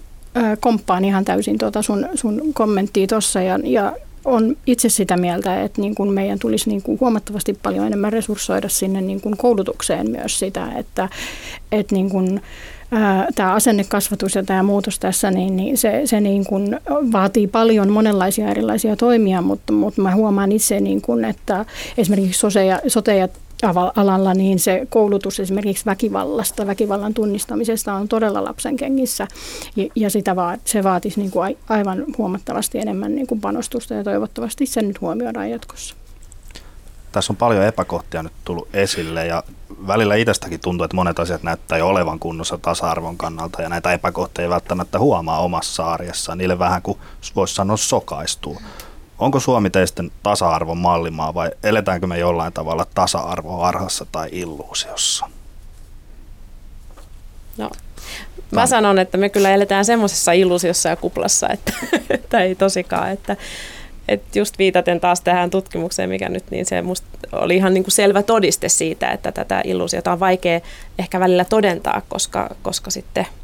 komppaan 0.60 1.06
ihan 1.06 1.26
täysin 1.26 1.58
tuota 1.58 1.82
sun, 1.82 2.10
sun 2.16 2.42
kommenttia 2.54 3.08
tuossa 3.08 3.42
ja, 3.42 3.60
ja 3.64 3.94
on 4.26 4.58
itse 4.68 4.90
sitä 4.90 5.18
mieltä, 5.18 5.64
että 5.64 5.82
niin 5.82 5.96
kuin 5.96 6.12
meidän 6.12 6.40
tulisi 6.40 6.70
niin 6.70 6.82
kuin 6.82 7.00
huomattavasti 7.00 7.60
paljon 7.64 7.88
enemmän 7.88 8.14
resurssoida 8.14 8.70
sinne 8.70 9.02
niin 9.02 9.22
kuin 9.22 9.38
koulutukseen 9.38 10.12
myös 10.12 10.40
sitä, 10.40 10.72
että, 10.78 11.10
että 11.72 11.96
niin 11.96 12.10
kuin, 12.10 12.42
tämä 13.36 13.54
asennekasvatus 13.54 14.36
ja 14.36 14.44
tämä 14.44 14.64
muutos 14.64 15.00
tässä, 15.00 15.32
niin, 15.32 15.56
niin 15.56 15.78
se, 15.78 16.02
se 16.06 16.20
niin 16.20 16.46
kuin 16.46 16.80
vaatii 17.12 17.48
paljon 17.48 17.92
monenlaisia 17.92 18.50
erilaisia 18.50 18.96
toimia, 18.96 19.42
mutta, 19.42 19.74
mutta 19.74 20.02
mä 20.02 20.16
huomaan 20.16 20.52
itse, 20.52 20.80
niin 20.80 21.02
kuin, 21.02 21.26
että 21.26 21.66
esimerkiksi 21.98 22.48
sote- 22.48 22.66
ja, 22.66 22.80
sote- 22.88 23.18
ja 23.18 23.28
alalla, 23.96 24.34
niin 24.34 24.60
se 24.60 24.88
koulutus 24.90 25.40
esimerkiksi 25.40 25.86
väkivallasta, 25.86 26.68
väkivallan 26.68 27.14
tunnistamisesta 27.14 27.94
on 27.94 28.08
todella 28.08 28.44
lapsen 28.44 28.76
kengissä 28.78 29.28
ja 29.96 30.10
sitä 30.10 30.36
va- 30.36 30.58
se 30.66 30.84
vaatisi 30.84 31.20
niin 31.20 31.32
kuin 31.32 31.58
aivan 31.70 32.06
huomattavasti 32.18 32.80
enemmän 32.80 33.16
niin 33.16 33.28
kuin 33.28 33.42
panostusta 33.42 33.94
ja 33.94 34.04
toivottavasti 34.04 34.66
se 34.66 34.82
nyt 34.82 35.02
huomioidaan 35.02 35.50
jatkossa. 35.50 35.96
Tässä 37.12 37.34
on 37.34 37.38
paljon 37.38 37.64
epäkohtia 37.64 38.24
nyt 38.24 38.34
tullut 38.46 38.68
esille 38.74 39.28
ja 39.28 39.44
välillä 39.88 40.16
itsestäkin 40.16 40.60
tuntuu, 40.60 40.86
että 40.86 40.96
monet 40.96 41.20
asiat 41.20 41.44
näyttää 41.44 41.78
jo 41.78 41.88
olevan 41.88 42.20
kunnossa 42.20 42.58
tasa-arvon 42.58 43.18
kannalta 43.18 43.62
ja 43.62 43.70
näitä 43.70 43.94
epäkohtia 43.94 44.44
ei 44.44 44.50
välttämättä 44.50 45.00
huomaa 45.00 45.40
omassa 45.40 45.92
arjessa. 45.92 46.36
Niille 46.36 46.60
vähän 46.60 46.82
kuin 46.82 46.98
voisi 47.36 47.56
sanoa 47.56 47.78
sokaistuu. 47.78 48.58
Onko 49.20 49.40
Suomi 49.40 49.70
teistä 49.70 50.04
tasa-arvon 50.24 50.78
mallimaa 50.78 51.34
vai 51.34 51.52
eletäänkö 51.64 52.08
me 52.08 52.18
jollain 52.18 52.54
tavalla 52.54 52.86
tasa-arvoarhassa 52.96 54.06
tai 54.12 54.30
illuusiossa? 54.32 55.30
No, 57.58 57.70
mä 58.52 58.68
sanon, 58.68 59.00
että 59.00 59.18
me 59.18 59.30
kyllä 59.30 59.52
eletään 59.52 59.86
semmoisessa 59.86 60.32
illuusiossa 60.32 60.90
ja 60.90 60.96
kuplassa, 60.96 61.50
että, 61.50 61.74
että 62.10 62.40
ei 62.40 62.56
tosikaan, 62.56 63.12
että, 63.12 63.38
että 64.08 64.40
just 64.40 64.58
viitaten 64.58 65.00
taas 65.00 65.22
tähän 65.22 65.50
tutkimukseen, 65.50 66.10
mikä 66.10 66.30
nyt, 66.30 66.52
niin 66.52 66.66
se 66.66 66.82
musta 66.82 67.08
oli 67.32 67.56
ihan 67.56 67.74
niin 67.74 67.84
kuin 67.84 67.92
selvä 67.92 68.24
todiste 68.24 68.70
siitä, 68.70 69.12
että 69.12 69.32
tätä 69.32 69.62
illuusiota 69.64 70.12
on 70.12 70.20
vaikea 70.20 70.62
ehkä 71.00 71.20
välillä 71.20 71.46
todentaa, 71.46 72.02
koska, 72.10 72.56
koska 72.62 72.92
sitten– 72.92 73.28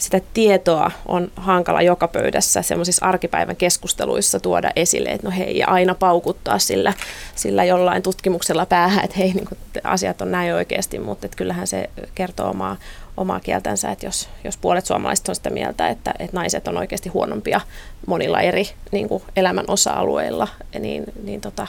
sitä 0.00 0.20
tietoa 0.34 0.90
on 1.06 1.32
hankala 1.36 1.82
joka 1.82 2.08
pöydässä 2.08 2.62
semmoisissa 2.62 3.06
arkipäivän 3.06 3.56
keskusteluissa 3.56 4.40
tuoda 4.40 4.70
esille, 4.76 5.08
että 5.08 5.26
no 5.26 5.34
hei, 5.36 5.58
ja 5.58 5.66
aina 5.66 5.94
paukuttaa 5.94 6.58
sillä, 6.58 6.92
sillä 7.34 7.64
jollain 7.64 8.02
tutkimuksella 8.02 8.66
päähän, 8.66 9.04
että 9.04 9.16
hei, 9.16 9.32
niin 9.32 9.46
kuin, 9.48 9.58
asiat 9.84 10.20
on 10.20 10.30
näin 10.30 10.54
oikeasti, 10.54 10.98
mutta 10.98 11.26
että 11.26 11.36
kyllähän 11.36 11.66
se 11.66 11.90
kertoo 12.14 12.50
omaa, 12.50 12.76
omaa 13.16 13.40
kieltänsä, 13.40 13.90
että 13.90 14.06
jos, 14.06 14.28
jos 14.44 14.56
puolet 14.56 14.86
suomalaiset 14.86 15.28
on 15.28 15.34
sitä 15.34 15.50
mieltä, 15.50 15.88
että, 15.88 16.14
että 16.18 16.36
naiset 16.36 16.68
on 16.68 16.76
oikeasti 16.76 17.08
huonompia 17.08 17.60
monilla 18.06 18.40
eri 18.40 18.68
niin 18.92 19.08
kuin 19.08 19.22
elämän 19.36 19.64
osa-alueilla, 19.68 20.48
niin, 20.78 21.04
niin 21.22 21.40
tota, 21.40 21.66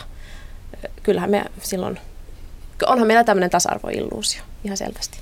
kyllähän 1.03 1.29
me 1.29 1.45
silloin, 1.61 1.99
onhan 2.85 3.07
meillä 3.07 3.23
tämmöinen 3.23 3.49
tasa-arvoilluusio 3.49 4.41
ihan 4.63 4.77
selvästi. 4.77 5.17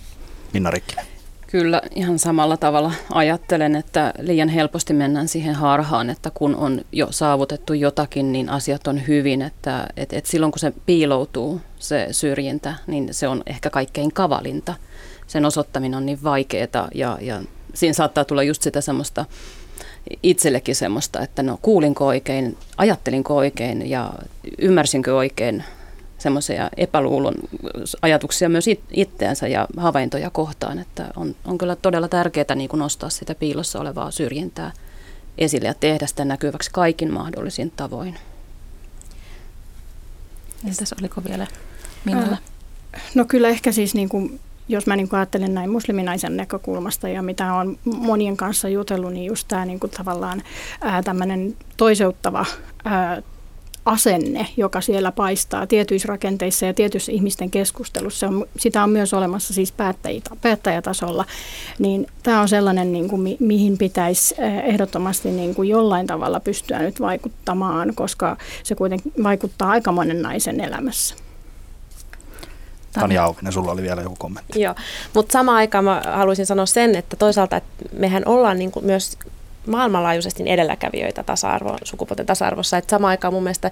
Minna 0.53 0.71
Rikkinen. 0.71 1.18
Kyllä 1.51 1.81
ihan 1.95 2.19
samalla 2.19 2.57
tavalla 2.57 2.91
ajattelen, 3.11 3.75
että 3.75 4.13
liian 4.19 4.49
helposti 4.49 4.93
mennään 4.93 5.27
siihen 5.27 5.55
harhaan, 5.55 6.09
että 6.09 6.31
kun 6.33 6.55
on 6.55 6.81
jo 6.91 7.07
saavutettu 7.09 7.73
jotakin, 7.73 8.31
niin 8.31 8.49
asiat 8.49 8.87
on 8.87 9.07
hyvin. 9.07 9.41
Että 9.41 9.87
et, 9.97 10.13
et 10.13 10.25
silloin 10.25 10.51
kun 10.51 10.59
se 10.59 10.73
piiloutuu, 10.85 11.61
se 11.79 12.07
syrjintä, 12.11 12.73
niin 12.87 13.13
se 13.13 13.27
on 13.27 13.43
ehkä 13.45 13.69
kaikkein 13.69 14.13
kavalinta. 14.13 14.73
Sen 15.27 15.45
osoittaminen 15.45 15.97
on 15.97 16.05
niin 16.05 16.23
vaikeaa 16.23 16.89
ja, 16.95 17.17
ja 17.21 17.41
siinä 17.73 17.93
saattaa 17.93 18.25
tulla 18.25 18.43
just 18.43 18.61
sitä 18.61 18.81
semmoista 18.81 19.25
itsellekin 20.23 20.75
semmoista, 20.75 21.21
että 21.21 21.43
no 21.43 21.59
kuulinko 21.61 22.07
oikein, 22.07 22.57
ajattelinko 22.77 23.35
oikein 23.35 23.89
ja 23.89 24.13
ymmärsinkö 24.57 25.15
oikein 25.15 25.63
semmoisia 26.19 26.69
epäluulon 26.77 27.33
ajatuksia 28.01 28.49
myös 28.49 28.65
itteensä 28.91 29.47
ja 29.47 29.67
havaintoja 29.77 30.29
kohtaan, 30.29 30.79
että 30.79 31.05
on, 31.15 31.35
on 31.45 31.57
kyllä 31.57 31.75
todella 31.75 32.07
tärkeää 32.07 32.55
niin 32.55 32.69
kuin 32.69 32.79
nostaa 32.79 33.09
sitä 33.09 33.35
piilossa 33.35 33.79
olevaa 33.79 34.11
syrjintää 34.11 34.71
esille 35.37 35.67
ja 35.67 35.73
tehdä 35.73 36.07
sitä 36.07 36.25
näkyväksi 36.25 36.69
kaikin 36.73 37.13
mahdollisin 37.13 37.71
tavoin. 37.75 38.15
Entäs 40.67 40.93
oliko 40.99 41.23
vielä 41.23 41.47
Minalla? 42.05 42.37
No 43.15 43.25
kyllä 43.25 43.49
ehkä 43.49 43.71
siis 43.71 43.95
niin 43.95 44.09
kuin, 44.09 44.39
jos 44.67 44.87
mä 44.87 44.95
niin 44.95 45.09
kuin 45.09 45.17
ajattelen 45.17 45.53
näin 45.53 45.69
musliminaisen 45.69 46.37
näkökulmasta 46.37 47.09
ja 47.09 47.21
mitä 47.21 47.53
on 47.53 47.77
monien 47.85 48.37
kanssa 48.37 48.69
jutellut, 48.69 49.13
niin 49.13 49.25
just 49.25 49.47
tämä 49.47 49.65
niin 49.65 49.79
kuin 49.79 49.91
tavallaan 49.91 50.43
tämmöinen 51.03 51.55
toiseuttava 51.77 52.45
ää, 52.85 53.21
asenne, 53.85 54.47
joka 54.57 54.81
siellä 54.81 55.11
paistaa 55.11 55.67
tietyissä 55.67 56.07
rakenteissa 56.07 56.65
ja 56.65 56.73
tietyissä 56.73 57.11
ihmisten 57.11 57.51
keskustelussa. 57.51 58.27
On, 58.27 58.45
sitä 58.57 58.83
on 58.83 58.89
myös 58.89 59.13
olemassa 59.13 59.53
siis 59.53 59.73
päättäjätasolla. 60.41 61.25
Niin 61.79 62.07
tämä 62.23 62.41
on 62.41 62.49
sellainen, 62.49 62.91
niin 62.91 63.09
kuin, 63.09 63.21
mi, 63.21 63.37
mihin 63.39 63.77
pitäisi 63.77 64.35
eh, 64.37 64.57
ehdottomasti 64.65 65.31
niin 65.31 65.55
kuin 65.55 65.69
jollain 65.69 66.07
tavalla 66.07 66.39
pystyä 66.39 66.79
nyt 66.79 66.99
vaikuttamaan, 67.01 67.95
koska 67.95 68.37
se 68.63 68.75
kuitenkin 68.75 69.13
vaikuttaa 69.23 69.69
aika 69.69 69.91
monen 69.91 70.21
naisen 70.21 70.59
elämässä. 70.59 71.15
Tanja 72.93 73.23
Auvinen, 73.23 73.53
sulla 73.53 73.71
oli 73.71 73.81
vielä 73.81 74.01
joku 74.01 74.15
kommentti. 74.19 74.61
Joo, 74.61 74.75
mutta 75.13 75.33
samaan 75.33 75.57
aikaan 75.57 75.83
mä 75.83 76.01
haluaisin 76.05 76.45
sanoa 76.45 76.65
sen, 76.65 76.95
että 76.95 77.15
toisaalta 77.15 77.57
että 77.57 77.85
mehän 77.93 78.23
ollaan 78.25 78.59
niin 78.59 78.71
kuin 78.71 78.85
myös 78.85 79.17
maailmanlaajuisesti 79.69 80.43
edelläkävijöitä 80.45 81.23
tasa-arvo, 81.23 81.77
sukupuolten 81.83 82.25
tasa-arvossa. 82.25 82.77
Että 82.77 82.89
samaan 82.89 83.09
aikaan 83.09 83.33
mun 83.33 83.43
mielestä, 83.43 83.71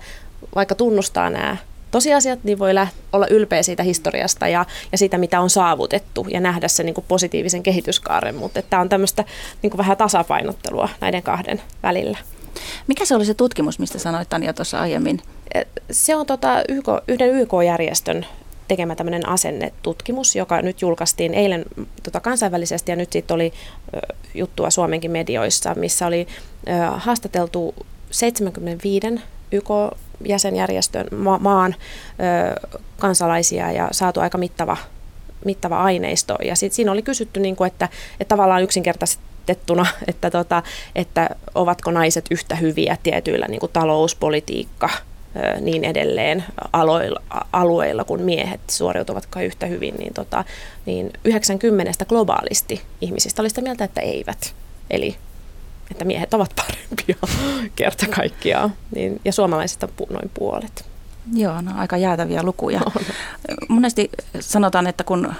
vaikka 0.55 0.75
tunnustaa 0.75 1.29
nämä 1.29 1.57
tosiasiat, 1.91 2.39
niin 2.43 2.59
voi 2.59 2.73
läht- 2.73 2.95
olla 3.13 3.27
ylpeä 3.27 3.63
siitä 3.63 3.83
historiasta 3.83 4.47
ja, 4.47 4.65
ja 4.91 4.97
siitä, 4.97 5.17
mitä 5.17 5.41
on 5.41 5.49
saavutettu 5.49 6.25
ja 6.29 6.39
nähdä 6.39 6.67
se 6.67 6.83
niin 6.83 6.93
kuin 6.93 7.05
positiivisen 7.07 7.63
kehityskaaren. 7.63 8.35
Mutta 8.35 8.61
tämä 8.61 8.81
on 8.81 8.89
tämmöistä 8.89 9.23
niin 9.61 9.71
kuin 9.71 9.77
vähän 9.77 9.97
tasapainottelua 9.97 10.89
näiden 11.01 11.23
kahden 11.23 11.61
välillä. 11.83 12.17
Mikä 12.87 13.05
se 13.05 13.15
oli 13.15 13.25
se 13.25 13.33
tutkimus, 13.33 13.79
mistä 13.79 13.99
sanoit 13.99 14.29
Tanja 14.29 14.53
tuossa 14.53 14.79
aiemmin? 14.79 15.21
Se 15.91 16.15
on 16.15 16.25
tota 16.25 16.63
YK, 16.69 16.87
yhden 17.07 17.29
YK-järjestön 17.29 18.25
tekemä 18.67 18.95
tämmöinen 18.95 19.29
asennetutkimus, 19.29 20.35
joka 20.35 20.61
nyt 20.61 20.81
julkaistiin 20.81 21.33
eilen 21.33 21.65
tota 22.03 22.19
kansainvälisesti 22.19 22.91
ja 22.91 22.95
nyt 22.95 23.11
sitten 23.11 23.35
oli 23.35 23.53
ö, 23.93 23.99
juttua 24.33 24.69
Suomenkin 24.69 25.11
medioissa, 25.11 25.75
missä 25.75 26.07
oli 26.07 26.27
ö, 26.67 26.71
haastateltu 26.95 27.75
75 28.11 29.07
YK-jäsenjärjestön 29.51 31.07
ma- 31.15 31.39
maan 31.39 31.75
ö, 31.75 32.69
kansalaisia 32.99 33.71
ja 33.71 33.87
saatu 33.91 34.19
aika 34.19 34.37
mittava, 34.37 34.77
mittava 35.45 35.83
aineisto. 35.83 36.35
Ja 36.43 36.55
sit 36.55 36.73
siinä 36.73 36.91
oli 36.91 37.01
kysytty, 37.01 37.39
niin 37.39 37.55
kuin, 37.55 37.67
että, 37.67 37.89
että 38.19 38.35
tavallaan 38.35 38.63
yksinkertaistettuna, 38.63 39.85
että, 40.07 40.31
tota, 40.31 40.63
että 40.95 41.29
ovatko 41.55 41.91
naiset 41.91 42.25
yhtä 42.31 42.55
hyviä 42.55 42.97
tietyillä 43.03 43.45
niin 43.47 43.59
kuin 43.59 43.71
talouspolitiikka, 43.71 44.89
niin 45.61 45.83
edelleen 45.83 46.43
aloilla, 46.73 47.21
alueilla, 47.53 48.03
kun 48.03 48.21
miehet 48.21 48.61
suoriutuvatko 48.69 49.39
yhtä 49.39 49.65
hyvin, 49.65 49.95
niin, 49.95 50.13
tota, 50.13 50.43
niin 50.85 51.13
90 51.25 52.05
globaalisti 52.05 52.81
ihmisistä 53.01 53.41
oli 53.41 53.49
sitä 53.49 53.61
mieltä, 53.61 53.83
että 53.83 54.01
eivät. 54.01 54.53
Eli 54.89 55.15
että 55.91 56.05
miehet 56.05 56.33
ovat 56.33 56.51
parempia 56.55 57.15
kerta 57.75 58.05
kaikkiaan. 58.15 58.73
Niin, 58.95 59.21
ja 59.25 59.33
suomalaisista 59.33 59.87
noin 60.09 60.31
puolet. 60.33 60.85
Joo, 61.33 61.61
no 61.61 61.71
aika 61.77 61.97
jäätäviä 61.97 62.43
lukuja. 62.43 62.81
Monesti 63.67 64.09
sanotaan, 64.39 64.87
että 64.87 65.03
kun 65.03 65.33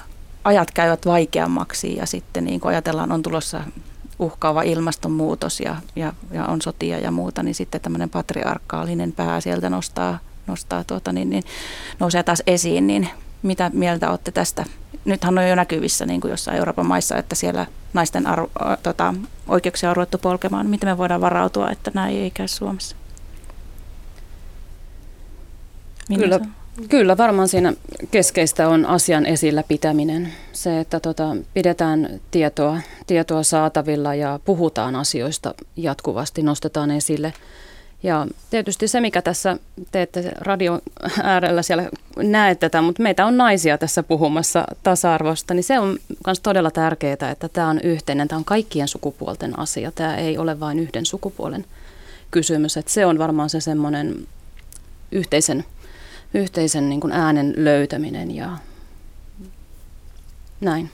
ajat 0.44 0.72
käyvät 0.72 1.06
vaikeammaksi 1.06 1.96
ja 1.96 2.06
sitten 2.06 2.46
niin 2.46 2.60
kun 2.60 2.72
ajatellaan, 2.72 3.12
on 3.12 3.24
tulossa 3.24 3.62
uhkaava 4.20 4.62
ilmastonmuutos 4.62 5.60
ja, 5.60 5.76
ja, 5.96 6.14
ja 6.32 6.46
on 6.46 6.62
sotia 6.62 7.00
ja 7.00 7.12
muuta, 7.12 7.44
niin 7.44 7.56
sitten 7.56 7.82
tämmöinen 7.82 8.10
patriarkaalinen 8.10 9.12
pää 9.12 9.42
sieltä 9.42 9.70
nostaa, 9.70 10.20
nostaa 10.48 10.84
tuota, 10.84 11.12
niin, 11.12 11.30
niin, 11.30 11.44
nousee 12.00 12.24
taas 12.24 12.44
esiin, 12.48 12.88
niin 12.88 13.10
mitä 13.42 13.72
mieltä 13.74 14.10
olette 14.10 14.32
tästä? 14.32 14.66
Nythän 15.06 15.38
on 15.38 15.50
jo 15.50 15.56
näkyvissä 15.56 16.06
niin 16.06 16.22
kuin 16.22 16.32
jossain 16.32 16.58
Euroopan 16.58 16.86
maissa, 16.86 17.18
että 17.18 17.36
siellä 17.36 17.66
naisten 17.94 18.28
arvo, 18.28 18.50
tota, 18.84 19.14
oikeuksia 19.48 19.90
on 19.90 19.96
ruvettu 19.96 20.18
polkemaan. 20.18 20.68
Miten 20.68 20.90
me 20.90 20.98
voidaan 20.98 21.22
varautua, 21.22 21.70
että 21.70 21.92
näin 21.94 22.18
ei 22.18 22.32
käy 22.32 22.48
Suomessa? 22.48 22.96
Minä 26.10 26.24
Kyllä, 26.24 26.40
Kyllä, 26.90 27.18
varmaan 27.18 27.48
siinä 27.48 27.74
keskeistä 28.12 28.70
on 28.70 28.86
asian 28.86 29.26
esillä 29.26 29.64
pitäminen. 29.64 30.34
Se, 30.54 30.80
että 30.80 31.00
tota, 31.00 31.36
pidetään 31.54 32.20
tietoa, 32.32 32.80
tietoa 33.08 33.44
saatavilla 33.44 34.16
ja 34.16 34.40
puhutaan 34.46 34.96
asioista 34.96 35.54
jatkuvasti, 35.76 36.44
nostetaan 36.44 36.92
esille. 36.92 37.34
Ja 38.04 38.28
tietysti 38.50 38.88
se, 38.88 39.02
mikä 39.02 39.22
tässä 39.22 39.58
teette 39.92 40.32
radio 40.38 40.80
äärellä 41.24 41.62
siellä 41.62 41.90
näet 42.18 42.60
tätä, 42.60 42.82
mutta 42.82 43.04
meitä 43.04 43.26
on 43.26 43.38
naisia 43.38 43.78
tässä 43.78 44.04
puhumassa 44.04 44.66
tasa-arvosta, 44.84 45.54
niin 45.54 45.64
se 45.64 45.80
on 45.80 45.98
myös 46.26 46.40
todella 46.40 46.72
tärkeää, 46.72 47.32
että 47.32 47.50
tämä 47.50 47.70
on 47.70 47.80
yhteinen, 47.84 48.28
tämä 48.28 48.38
on 48.38 48.46
kaikkien 48.46 48.88
sukupuolten 48.88 49.60
asia. 49.60 49.92
Tämä 49.92 50.16
ei 50.16 50.38
ole 50.38 50.60
vain 50.60 50.80
yhden 50.80 51.06
sukupuolen 51.06 51.66
kysymys, 52.32 52.78
että 52.78 52.92
se 52.92 53.06
on 53.06 53.20
varmaan 53.20 53.50
se 53.50 53.62
semmoinen 53.62 54.28
yhteisen 55.12 55.66
yhteisen 56.38 56.90
niin 56.90 57.02
kuin 57.02 57.14
äänen 57.14 57.54
löytäminen 57.58 58.36
ja 58.36 58.50
näin. 60.62 60.92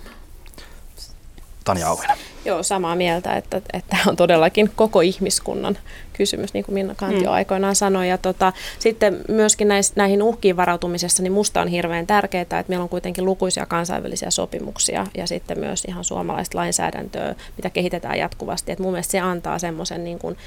Tanja 1.64 1.88
Auvinen. 1.88 2.18
Joo, 2.46 2.64
samaa 2.64 2.96
mieltä, 2.96 3.36
että, 3.36 3.62
että 3.74 3.98
on 4.08 4.16
todellakin 4.16 4.72
koko 4.76 5.02
ihmiskunnan 5.02 5.78
kysymys, 6.14 6.54
niin 6.54 6.66
kuin 6.66 6.74
Minna 6.74 6.96
Kantio 6.96 7.30
mm. 7.30 7.34
aikoinaan 7.34 7.76
sanoi. 7.76 8.10
Ja 8.10 8.18
tota, 8.18 8.54
sitten 8.80 9.22
myöskin 9.28 9.68
näis, 9.68 9.96
näihin 9.96 10.24
uhkiin 10.24 10.58
varautumisessa, 10.58 11.24
niin 11.24 11.34
musta 11.34 11.62
on 11.62 11.68
hirveän 11.68 12.08
tärkeää, 12.08 12.42
että 12.42 12.64
meillä 12.68 12.84
on 12.84 12.90
kuitenkin 12.90 13.26
lukuisia 13.26 13.66
kansainvälisiä 13.66 14.32
sopimuksia 14.32 15.08
ja 15.18 15.28
sitten 15.28 15.60
myös 15.60 15.86
ihan 15.86 16.04
suomalaista 16.04 16.58
lainsäädäntöä, 16.58 17.36
mitä 17.58 17.70
kehitetään 17.70 18.18
jatkuvasti. 18.18 18.72
Et 18.72 18.80
mun 18.80 18.92
mielestä 18.92 19.12
se 19.12 19.20
antaa 19.20 19.60
semmoisen 19.60 20.04
niin 20.04 20.20
kuin 20.20 20.38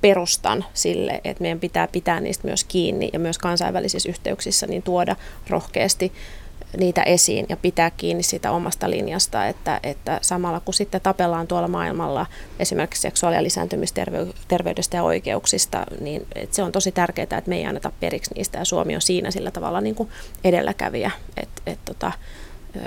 perustan 0.00 0.64
sille, 0.74 1.20
että 1.24 1.42
meidän 1.42 1.60
pitää 1.60 1.88
pitää 1.88 2.20
niistä 2.20 2.46
myös 2.46 2.64
kiinni 2.64 3.10
ja 3.12 3.18
myös 3.18 3.38
kansainvälisissä 3.38 4.08
yhteyksissä 4.08 4.66
niin 4.66 4.82
tuoda 4.82 5.16
rohkeasti 5.48 6.12
niitä 6.76 7.02
esiin 7.02 7.46
ja 7.48 7.56
pitää 7.56 7.90
kiinni 7.90 8.22
siitä 8.22 8.50
omasta 8.50 8.90
linjasta, 8.90 9.46
että, 9.46 9.80
että 9.82 10.18
samalla 10.22 10.60
kun 10.60 10.74
sitten 10.74 11.00
tapellaan 11.00 11.46
tuolla 11.46 11.68
maailmalla 11.68 12.26
esimerkiksi 12.58 13.02
seksuaali- 13.02 13.36
ja 13.36 13.42
lisääntymisterveydestä 13.42 14.96
ja 14.96 15.02
oikeuksista, 15.02 15.86
niin 16.00 16.26
että 16.34 16.56
se 16.56 16.62
on 16.62 16.72
tosi 16.72 16.92
tärkeää, 16.92 17.24
että 17.24 17.42
me 17.46 17.56
ei 17.56 17.66
anneta 17.66 17.92
periksi 18.00 18.34
niistä 18.34 18.58
ja 18.58 18.64
Suomi 18.64 18.94
on 18.94 19.00
siinä 19.00 19.30
sillä 19.30 19.50
tavalla 19.50 19.80
niin 19.80 19.94
kuin 19.94 20.08
edelläkävijä, 20.44 21.10
että, 21.36 21.62
että 21.66 21.84
tota, 21.84 22.12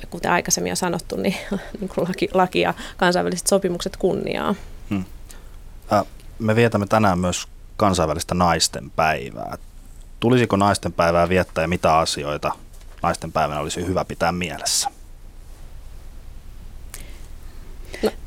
kuten 0.10 0.32
aikaisemmin 0.32 0.72
on 0.72 0.78
sanottu, 0.78 1.16
niin, 1.16 1.36
niin 1.80 1.90
kuin 1.96 2.08
laki, 2.08 2.30
laki 2.34 2.60
ja 2.60 2.74
kansainväliset 2.98 3.48
sopimukset 3.48 3.98
kunniaa. 3.98 4.56
Hmm. 4.90 5.06
Äh, 5.94 6.04
me 6.42 6.56
vietämme 6.56 6.88
tänään 6.88 7.20
myös 7.20 7.48
kansainvälistä 7.78 8.36
naisten 8.36 8.92
päivää. 8.96 9.58
Tulisiko 10.20 10.56
naisten 10.56 10.94
päivää 10.94 11.30
viettää 11.30 11.62
ja 11.62 11.68
mitä 11.68 11.98
asioita 11.98 12.52
naisten 13.04 13.32
päivänä 13.32 13.60
olisi 13.60 13.86
hyvä 13.86 14.06
pitää 14.06 14.32
mielessä? 14.32 14.90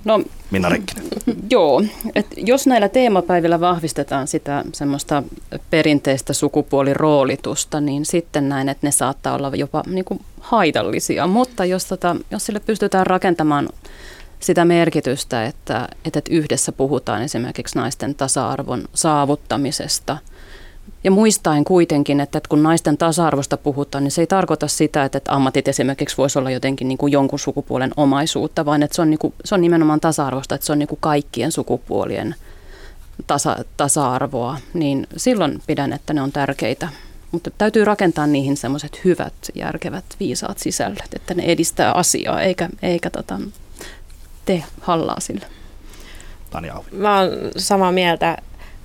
No, 0.05 0.23
Minna 0.51 0.69
Rikkinen. 0.69 1.05
Joo, 1.51 1.83
et 2.15 2.27
jos 2.37 2.67
näillä 2.67 2.89
teemapäivillä 2.89 3.61
vahvistetaan 3.61 4.29
sitä 4.29 4.65
semmoista 4.73 5.23
perinteistä 5.71 6.33
sukupuoliroolitusta, 6.33 7.81
niin 7.81 8.07
sitten 8.07 8.49
näin, 8.49 8.69
että 8.69 8.87
ne 8.87 8.91
saattaa 8.91 9.35
olla 9.35 9.53
jopa 9.55 9.83
niin 9.87 10.05
kuin 10.05 10.21
haitallisia. 10.41 11.27
Mutta 11.27 11.65
jos, 11.65 11.85
tota, 11.85 12.17
jos 12.31 12.47
sille 12.47 12.61
pystytään 12.61 13.07
rakentamaan 13.07 13.69
sitä 14.45 14.65
merkitystä, 14.65 15.47
että, 15.47 15.89
että 16.05 16.21
yhdessä 16.31 16.73
puhutaan 16.73 17.23
esimerkiksi 17.23 17.79
naisten 17.79 18.15
tasa-arvon 18.15 18.85
saavuttamisesta. 18.95 20.19
Ja 21.05 21.11
muistaen 21.11 21.65
kuitenkin, 21.65 22.21
että 22.21 22.41
kun 22.49 22.63
naisten 22.63 22.99
tasa-arvosta 22.99 23.57
puhutaan, 23.57 24.05
niin 24.05 24.13
se 24.13 24.23
ei 24.23 24.27
tarkoita 24.27 24.69
sitä, 24.69 25.05
että 25.05 25.21
ammatit 25.29 25.69
esimerkiksi 25.69 26.17
voisi 26.17 26.39
olla 26.39 26.51
jotenkin 26.51 26.89
niin 26.89 26.99
kuin 26.99 27.13
jonkun 27.13 27.39
sukupuolen 27.39 27.91
omaisuutta, 27.97 28.65
vaan 28.65 28.83
että 28.83 28.97
se 28.97 29.03
on, 29.03 29.11
niin 29.11 29.19
kuin, 29.19 29.35
se 29.45 29.55
on 29.55 29.61
nimenomaan 29.61 30.01
tasa-arvosta, 30.01 30.55
että 30.55 30.67
se 30.67 30.73
on 30.73 30.79
niin 30.79 30.89
kuin 30.89 30.99
kaikkien 31.01 31.53
sukupuolien 31.53 32.35
tasa, 33.27 33.57
tasa-arvoa. 33.77 34.59
Niin 34.75 35.07
silloin 35.17 35.63
pidän, 35.67 35.93
että 35.93 36.15
ne 36.15 36.23
on 36.23 36.33
tärkeitä. 36.33 36.89
Mutta 37.33 37.51
täytyy 37.59 37.85
rakentaa 37.85 38.27
niihin 38.27 38.57
semmoiset 38.57 39.01
hyvät, 39.05 39.35
järkevät, 39.55 40.05
viisaat 40.21 40.59
sisällöt, 40.59 41.15
että 41.17 41.35
ne 41.35 41.43
edistää 41.43 41.93
asiaa, 41.93 42.43
eikä, 42.43 42.69
eikä 42.83 43.11
tota, 43.11 43.39
tee 44.45 44.65
hallaa 44.81 45.21
sillä. 45.21 45.47
Tanja 46.51 46.83
Mä 46.93 47.21
oon 47.21 47.31
samaa 47.57 47.93
mieltä. 47.93 48.37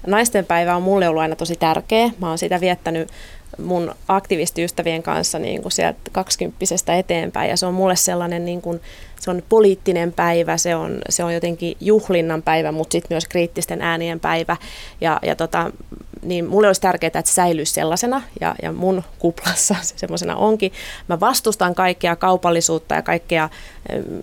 Naisten 0.08 0.46
päivä 0.46 0.76
on 0.76 0.84
mulle 0.84 1.08
ollut 1.08 1.22
aina 1.22 1.36
tosi 1.36 1.56
tärkeä. 1.56 2.10
Mä 2.20 2.28
oon 2.30 2.38
sitä 2.38 2.60
viettänyt 2.60 3.10
mun 3.58 3.96
aktivistiystävien 4.08 5.04
kanssa 5.04 5.40
niin 5.40 5.62
kuin 5.62 5.72
sieltä 5.72 6.00
kaksikymppisestä 6.12 6.96
eteenpäin 6.96 7.50
ja 7.50 7.58
se 7.58 7.66
on 7.66 7.74
mulle 7.74 7.96
sellainen 7.96 8.46
niin 8.46 8.62
kuin, 8.62 8.82
se 9.20 9.32
on 9.32 9.44
poliittinen 9.50 10.14
päivä, 10.14 10.58
se 10.58 10.76
on, 10.76 10.98
se 11.10 11.24
on 11.24 11.34
jotenkin 11.34 11.78
juhlinnan 11.80 12.42
päivä, 12.42 12.72
mutta 12.72 12.92
sitten 12.92 13.16
myös 13.16 13.28
kriittisten 13.28 13.82
äänien 13.82 14.20
päivä 14.20 14.58
ja, 15.02 15.20
ja 15.24 15.36
tota, 15.36 15.72
niin 16.22 16.48
mulle 16.48 16.68
olisi 16.68 16.82
tärkeää, 16.82 17.08
että 17.08 17.22
se 17.26 17.34
säilyisi 17.34 17.74
sellaisena 17.74 18.22
ja, 18.42 18.56
ja 18.62 18.72
mun 18.72 19.04
kuplassa 19.20 19.76
se 19.82 19.94
semmoisena 19.98 20.36
onkin. 20.36 20.72
Mä 21.08 21.20
vastustan 21.20 21.76
kaikkea 21.76 22.16
kaupallisuutta 22.16 22.96
ja 22.96 23.02
kaikkea 23.02 23.50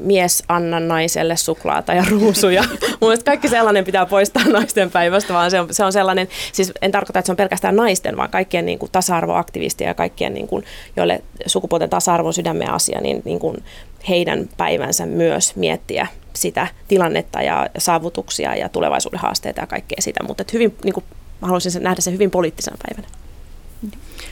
mies 0.01 0.43
anna 0.49 0.81
naiselle 0.81 1.37
suklaata 1.37 1.95
ja 1.95 2.05
ruusuja. 2.11 2.65
mun 3.01 3.09
mielestä 3.09 3.25
kaikki 3.25 3.49
sellainen 3.49 3.85
pitää 3.85 4.07
poistaa 4.07 4.45
naisten 4.45 4.91
päivästä, 4.91 5.35
vaan 5.35 5.51
se 5.51 5.61
on, 5.61 5.69
se 5.71 5.85
on 5.85 5.93
sellainen, 5.93 6.29
siis 6.53 6.73
en 6.83 6.93
tarkoita, 6.93 7.19
että 7.19 7.27
se 7.27 7.33
on 7.33 7.37
pelkästään 7.37 7.77
naisten, 7.77 8.17
vaan 8.17 8.31
kaikkien 8.31 8.67
niin 8.67 8.79
kuin, 8.79 8.93
tasa-arvoaktivistia 9.17 9.89
ja 9.89 9.95
kaikkien, 9.95 10.35
niin 10.35 10.47
kuin, 10.47 10.65
joille 10.97 11.23
sukupuolten 11.47 11.91
tasa-arvo 11.91 12.29
on 12.29 12.35
sydämen 12.35 12.71
asia, 12.71 13.01
niin, 13.01 13.23
niin 13.25 13.39
kuin, 13.39 13.65
heidän 14.09 14.49
päivänsä 14.57 15.07
myös 15.07 15.57
miettiä 15.57 16.07
sitä 16.35 16.67
tilannetta 16.89 17.43
ja 17.43 17.67
saavutuksia 17.79 18.57
ja 18.57 18.69
tulevaisuuden 18.69 19.21
haasteita 19.21 19.61
ja 19.61 19.67
kaikkea 19.67 19.99
sitä, 20.01 20.25
mutta 20.27 20.45
hyvin 20.53 20.77
niin 20.85 20.95
kuin, 20.95 21.05
haluaisin 21.43 21.83
nähdä 21.83 22.01
sen 22.01 22.15
hyvin 22.15 22.31
poliittisena 22.31 22.77
päivänä. 22.87 23.09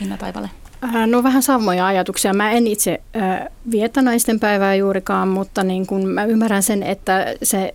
Minna 0.01 0.17
Taivale. 0.17 0.51
Äh, 0.85 1.07
no 1.07 1.23
vähän 1.23 1.43
samoja 1.43 1.87
ajatuksia. 1.87 2.35
Mä 2.35 2.51
en 2.51 2.67
itse 2.67 3.01
äh, 3.17 3.49
vietä 3.71 4.03
naisten 4.03 4.41
päivää 4.41 4.75
juurikaan, 4.75 5.29
mutta 5.29 5.65
niin 5.65 5.87
kun 5.87 6.09
mä 6.09 6.25
ymmärrän 6.25 6.63
sen, 6.63 6.83
että 6.83 7.35
se 7.43 7.75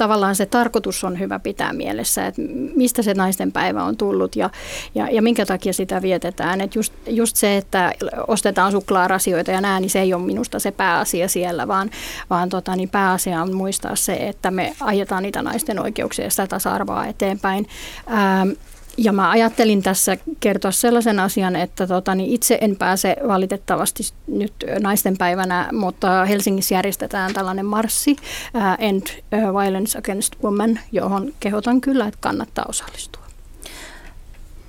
tavallaan 0.00 0.36
se 0.36 0.46
tarkoitus 0.46 1.04
on 1.04 1.18
hyvä 1.18 1.38
pitää 1.38 1.72
mielessä, 1.72 2.26
että 2.26 2.42
mistä 2.76 3.02
se 3.02 3.14
naisten 3.14 3.52
päivä 3.52 3.84
on 3.84 3.96
tullut 3.96 4.36
ja, 4.36 4.50
ja, 4.94 5.08
ja 5.10 5.22
minkä 5.22 5.46
takia 5.46 5.72
sitä 5.72 6.02
vietetään. 6.02 6.60
Että 6.60 6.78
just, 6.78 6.92
just 7.06 7.36
se, 7.36 7.56
että 7.56 7.92
ostetaan 8.28 8.72
suklaarasioita 8.72 9.50
ja 9.50 9.60
nää, 9.60 9.80
niin 9.80 9.90
se 9.90 10.00
ei 10.00 10.14
ole 10.14 10.22
minusta 10.22 10.58
se 10.58 10.70
pääasia 10.70 11.28
siellä, 11.28 11.68
vaan, 11.68 11.90
vaan 12.30 12.48
tota, 12.48 12.76
niin 12.76 12.88
pääasia 12.88 13.42
on 13.42 13.54
muistaa 13.54 13.96
se, 13.96 14.12
että 14.12 14.50
me 14.50 14.72
ajetaan 14.80 15.22
niitä 15.22 15.42
naisten 15.42 15.78
oikeuksia 15.78 16.24
ja 16.24 16.30
sitä 16.30 16.46
tasa-arvoa 16.46 17.06
eteenpäin. 17.06 17.66
Ähm, 18.08 18.50
ja 18.96 19.12
mä 19.12 19.30
ajattelin 19.30 19.82
tässä 19.82 20.16
kertoa 20.40 20.70
sellaisen 20.70 21.20
asian, 21.20 21.56
että 21.56 21.86
tota, 21.86 22.14
niin 22.14 22.30
itse 22.30 22.58
en 22.60 22.76
pääse 22.76 23.16
valitettavasti 23.28 24.02
nyt 24.26 24.52
naisten 24.80 25.16
päivänä, 25.18 25.68
mutta 25.72 26.24
Helsingissä 26.24 26.74
järjestetään 26.74 27.34
tällainen 27.34 27.66
marssi 27.66 28.10
uh, 28.10 28.62
End 28.78 29.06
Violence 29.32 29.98
Against 29.98 30.32
Women, 30.44 30.80
johon 30.92 31.32
kehotan 31.40 31.80
kyllä, 31.80 32.06
että 32.06 32.18
kannattaa 32.20 32.64
osallistua. 32.68 33.22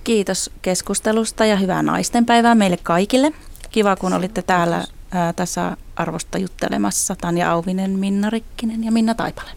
Kiitos 0.03 0.51
keskustelusta 0.61 1.45
ja 1.45 1.55
hyvää 1.55 1.83
naistenpäivää 1.83 2.55
meille 2.55 2.77
kaikille. 2.83 3.31
Kiva, 3.71 3.95
kun 3.95 4.13
olitte 4.13 4.41
täällä 4.41 4.83
ää, 5.11 5.33
tässä 5.33 5.77
arvosta 5.95 6.37
juttelemassa. 6.37 7.15
Tanja 7.15 7.51
Auvinen, 7.51 7.91
Minna 7.91 8.29
Rikkinen 8.29 8.83
ja 8.83 8.91
Minna 8.91 9.15
Taipale. 9.15 9.49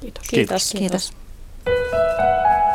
Kiitos. 0.00 0.24
Kiitos. 0.28 0.72
Kiitos. 0.72 1.12
Kiitos. 1.12 2.65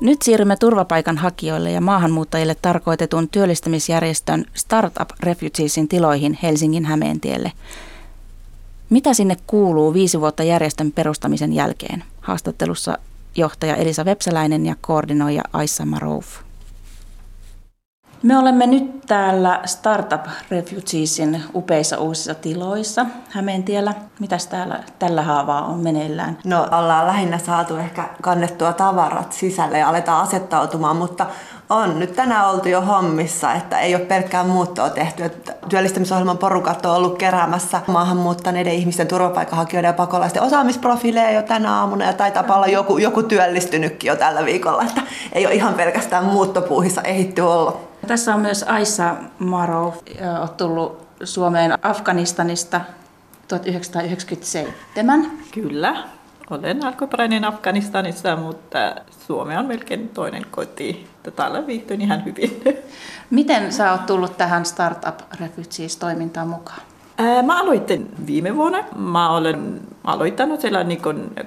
Nyt 0.00 0.22
siirrymme 0.22 0.56
turvapaikanhakijoille 0.56 1.70
ja 1.70 1.80
maahanmuuttajille 1.80 2.56
tarkoitetun 2.62 3.28
työllistämisjärjestön 3.28 4.44
Startup 4.54 5.10
Refugeesin 5.20 5.88
tiloihin 5.88 6.38
Helsingin 6.42 6.84
Hämeentielle. 6.84 7.52
Mitä 8.90 9.14
sinne 9.14 9.36
kuuluu 9.46 9.94
viisi 9.94 10.20
vuotta 10.20 10.42
järjestön 10.42 10.92
perustamisen 10.92 11.52
jälkeen? 11.52 12.04
Haastattelussa 12.20 12.98
johtaja 13.36 13.76
Elisa 13.76 14.04
Vepsäläinen 14.04 14.66
ja 14.66 14.76
koordinoija 14.80 15.42
Aissa 15.52 15.84
Marouf. 15.84 16.47
Me 18.22 18.38
olemme 18.38 18.66
nyt 18.66 19.00
täällä 19.06 19.60
Startup 19.64 20.20
Refugeesin 20.50 21.42
upeissa 21.54 21.98
uusissa 21.98 22.34
tiloissa 22.34 23.06
Hämeentiellä. 23.30 23.94
Mitäs 24.20 24.46
täällä 24.46 24.80
tällä 24.98 25.22
haavaa 25.22 25.64
on 25.64 25.80
meneillään? 25.80 26.38
No 26.44 26.62
ollaan 26.62 27.06
lähinnä 27.06 27.38
saatu 27.38 27.76
ehkä 27.76 28.04
kannettua 28.22 28.72
tavarat 28.72 29.32
sisälle 29.32 29.78
ja 29.78 29.88
aletaan 29.88 30.22
asettautumaan, 30.22 30.96
mutta 30.96 31.26
on 31.70 31.98
nyt 31.98 32.16
tänään 32.16 32.50
oltu 32.50 32.68
jo 32.68 32.80
hommissa, 32.80 33.52
että 33.52 33.78
ei 33.78 33.94
ole 33.94 34.04
pelkkää 34.04 34.44
muuttoa 34.44 34.90
tehty. 34.90 35.24
Että 35.24 35.54
työllistämisohjelman 35.68 36.38
porukat 36.38 36.86
on 36.86 36.96
ollut 36.96 37.18
keräämässä 37.18 37.80
maahanmuuttaneiden 37.86 38.72
ihmisten, 38.72 39.06
turvapaikanhakijoiden 39.06 39.88
ja 39.88 39.92
pakolaisten 39.92 40.42
osaamisprofiileja 40.42 41.30
jo 41.30 41.42
tänä 41.42 41.74
aamuna 41.74 42.04
ja 42.04 42.12
taitaa 42.12 42.56
olla 42.56 42.66
joku, 42.66 42.98
joku 42.98 43.22
työllistynytkin 43.22 44.08
jo 44.08 44.16
tällä 44.16 44.44
viikolla, 44.44 44.82
että 44.82 45.02
ei 45.32 45.46
ole 45.46 45.54
ihan 45.54 45.74
pelkästään 45.74 46.24
muuttopuuhissa 46.24 47.02
ehitty 47.02 47.40
olla. 47.40 47.87
Tässä 48.08 48.34
on 48.34 48.40
myös 48.40 48.62
Aissa 48.62 49.14
Maro, 49.38 50.02
on 50.40 50.48
tullut 50.56 51.08
Suomeen 51.24 51.86
Afganistanista 51.86 52.80
1997. 53.48 55.30
Kyllä, 55.54 56.04
olen 56.50 56.84
alkuperäinen 56.84 57.44
Afganistanissa, 57.44 58.36
mutta 58.36 58.78
Suomi 59.26 59.56
on 59.56 59.66
melkein 59.66 60.08
toinen 60.08 60.46
koti. 60.50 61.06
Täällä 61.36 61.66
viihtyin 61.66 62.00
ihan 62.00 62.24
hyvin. 62.24 62.62
Miten 63.30 63.72
sä 63.72 63.92
oot 63.92 64.06
tullut 64.06 64.36
tähän 64.36 64.64
Startup 64.64 65.20
Refugees-toimintaan 65.40 66.48
mukaan? 66.48 66.80
Mä 67.42 67.60
aloitin 67.60 68.10
viime 68.26 68.56
vuonna. 68.56 68.84
Mä 68.96 69.30
olen 69.30 69.80
aloittanut 70.04 70.60
siellä 70.60 70.84
niin 70.84 71.02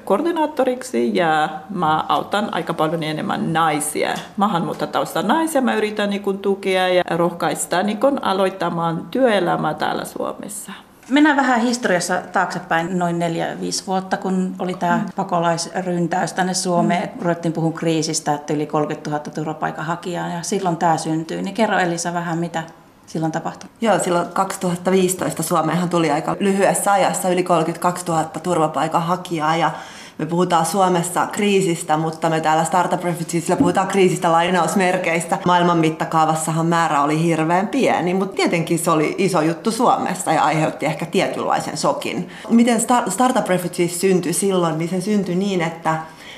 koordinaattoriksi 0.06 1.16
ja 1.16 1.50
mä 1.70 2.06
autan 2.10 2.54
aika 2.54 2.74
paljon 2.74 3.04
enemmän 3.04 3.54
naisia. 3.54 4.14
Maahanmuuttajatausta 4.38 5.22
naisia 5.22 5.62
mä 5.62 5.76
yritän 5.76 6.10
niin 6.10 6.40
tukea 6.40 6.88
ja 6.88 7.04
rohkaista 7.10 7.84
niin 7.84 8.00
aloittamaan 8.22 9.08
työelämää 9.12 9.74
täällä 9.74 10.06
Suomessa. 10.06 10.72
Mennään 11.10 11.36
vähän 11.36 11.62
historiassa 11.62 12.22
taaksepäin 12.32 13.00
noin 13.00 13.20
neljä, 13.20 13.60
viisi 13.62 13.88
vuotta, 13.88 14.18
kun 14.18 14.56
oli 14.60 14.74
tämä 14.74 14.98
mm. 14.98 15.06
pakolaisryntäys 15.16 16.34
tänne 16.34 16.54
Suomeen. 16.54 17.10
Mm. 17.16 17.22
Ruvettiin 17.22 17.54
puhua 17.54 17.72
kriisistä, 17.72 18.34
että 18.34 18.54
yli 18.54 18.66
30 18.66 19.10
000 19.10 19.24
turvapaikanhakijaa 19.36 20.28
ja 20.28 20.42
silloin 20.42 20.78
tämä 20.78 20.98
syntyi. 20.98 21.42
Niin 21.42 21.54
kerro 21.56 21.80
Elisa 21.80 22.14
vähän, 22.14 22.38
mitä 22.38 22.64
silloin 23.06 23.32
tapahtui? 23.32 23.70
Joo, 23.82 24.00
silloin 24.00 24.28
2015 24.28 25.44
Suomeenhan 25.44 25.90
tuli 25.90 26.12
aika 26.12 26.36
lyhyessä 26.40 26.92
ajassa 26.92 27.30
yli 27.30 27.44
32 27.44 28.06
000 28.06 28.24
turvapaikanhakijaa 28.24 29.56
ja 29.56 29.72
me 30.18 30.26
puhutaan 30.26 30.66
Suomessa 30.66 31.28
kriisistä, 31.28 31.98
mutta 31.98 32.30
me 32.30 32.42
täällä 32.42 32.64
Startup 32.64 33.04
Refugeesillä 33.04 33.56
puhutaan 33.56 33.88
kriisistä 33.88 34.32
lainausmerkeistä. 34.32 35.38
Maailman 35.46 35.78
mittakaavassahan 35.78 36.66
määrä 36.66 37.02
oli 37.02 37.24
hirveän 37.24 37.68
pieni, 37.68 38.14
mutta 38.14 38.36
tietenkin 38.36 38.80
se 38.80 38.92
oli 38.92 39.16
iso 39.18 39.42
juttu 39.42 39.72
Suomessa 39.72 40.34
ja 40.34 40.44
aiheutti 40.44 40.86
ehkä 40.86 41.06
tietynlaisen 41.06 41.78
sokin. 41.78 42.30
Miten 42.50 42.82
Startup 43.10 43.48
Refugees 43.48 44.02
syntyi 44.02 44.34
silloin, 44.34 44.78
niin 44.78 44.90
se 44.90 45.02
syntyi 45.02 45.36
niin, 45.36 45.62
että 45.62 45.96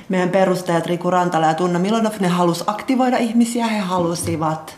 meidän 0.09 0.29
perustajat 0.29 0.85
Riku 0.85 1.09
Rantala 1.09 1.45
ja 1.45 1.53
Tunna 1.53 1.79
Milonov, 1.79 2.13
ne 2.19 2.27
halusi 2.27 2.63
aktivoida 2.67 3.17
ihmisiä, 3.17 3.67
he 3.67 3.79
halusivat 3.79 4.75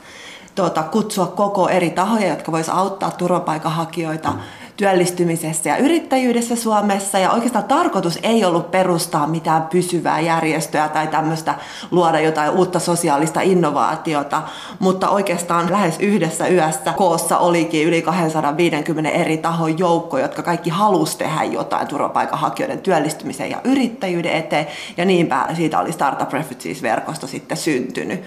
tuota, 0.56 0.84
kutsua 0.84 1.28
koko 1.28 1.70
eri 1.70 1.90
tahoja, 1.90 2.28
jotka 2.28 2.52
voisivat 2.52 2.80
auttaa 2.80 3.12
turvapaikanhakijoita 3.12 4.34
työllistymisessä 4.78 5.70
ja 5.70 5.78
yrittäjyydessä 5.78 6.56
Suomessa. 6.56 7.20
Ja 7.20 7.32
oikeastaan 7.32 7.64
tarkoitus 7.64 8.20
ei 8.24 8.46
ollut 8.46 8.72
perustaa 8.72 9.28
mitään 9.28 9.62
pysyvää 9.64 10.20
järjestöä 10.20 10.90
tai 10.90 11.08
tämmöistä 11.08 11.56
luoda 11.92 12.20
jotain 12.20 12.52
uutta 12.52 12.80
sosiaalista 12.80 13.42
innovaatiota, 13.42 14.42
mutta 14.80 15.10
oikeastaan 15.10 15.72
lähes 15.72 15.96
yhdessä 16.00 16.48
yössä 16.48 16.94
koossa 16.94 17.38
olikin 17.38 17.88
yli 17.88 18.02
250 18.02 19.10
eri 19.10 19.38
tahon 19.38 19.80
joukko, 19.80 20.18
jotka 20.18 20.44
kaikki 20.44 20.70
halusi 20.70 21.18
tehdä 21.18 21.44
jotain 21.44 21.88
turvapaikanhakijoiden 21.88 22.80
työllistymisen 22.80 23.50
ja 23.50 23.62
yrittäjyyden 23.64 24.34
eteen. 24.34 24.68
Ja 24.98 25.06
niinpä 25.06 25.48
siitä 25.54 25.80
oli 25.80 25.92
Startup 25.92 26.34
Refugees-verkosto 26.34 27.28
sitten 27.28 27.58
syntynyt. 27.58 28.24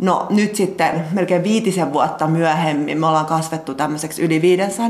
No 0.00 0.26
nyt 0.30 0.56
sitten 0.56 1.04
melkein 1.12 1.42
viitisen 1.42 1.92
vuotta 1.92 2.26
myöhemmin 2.26 3.00
me 3.00 3.06
ollaan 3.06 3.26
kasvettu 3.26 3.74
tämmöiseksi 3.74 4.22
yli 4.22 4.42
500 4.42 4.88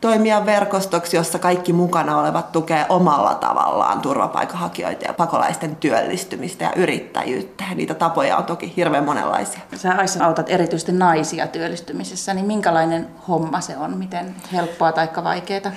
toimijan 0.00 0.46
verkostoksi, 0.46 1.16
jossa 1.16 1.38
kaikki 1.38 1.72
mukana 1.72 2.18
olevat 2.18 2.52
tukee 2.52 2.86
omalla 2.88 3.34
tavallaan 3.34 4.00
turvapaikanhakijoita 4.00 5.04
ja 5.04 5.14
pakolaisten 5.14 5.76
työllistymistä 5.76 6.64
ja 6.64 6.72
yrittäjyyttä. 6.76 7.64
Niitä 7.74 7.94
tapoja 7.94 8.36
on 8.36 8.44
toki 8.44 8.72
hirveän 8.76 9.04
monenlaisia. 9.04 9.60
Sä 9.74 9.94
Aissa 9.98 10.24
autat 10.24 10.50
erityisesti 10.50 10.92
naisia 10.92 11.46
työllistymisessä, 11.46 12.34
niin 12.34 12.46
minkälainen 12.46 13.06
homma 13.28 13.60
se 13.60 13.76
on? 13.76 13.98
Miten 13.98 14.34
helppoa 14.52 14.92
tai 14.92 15.08
vaikeaa? 15.24 15.72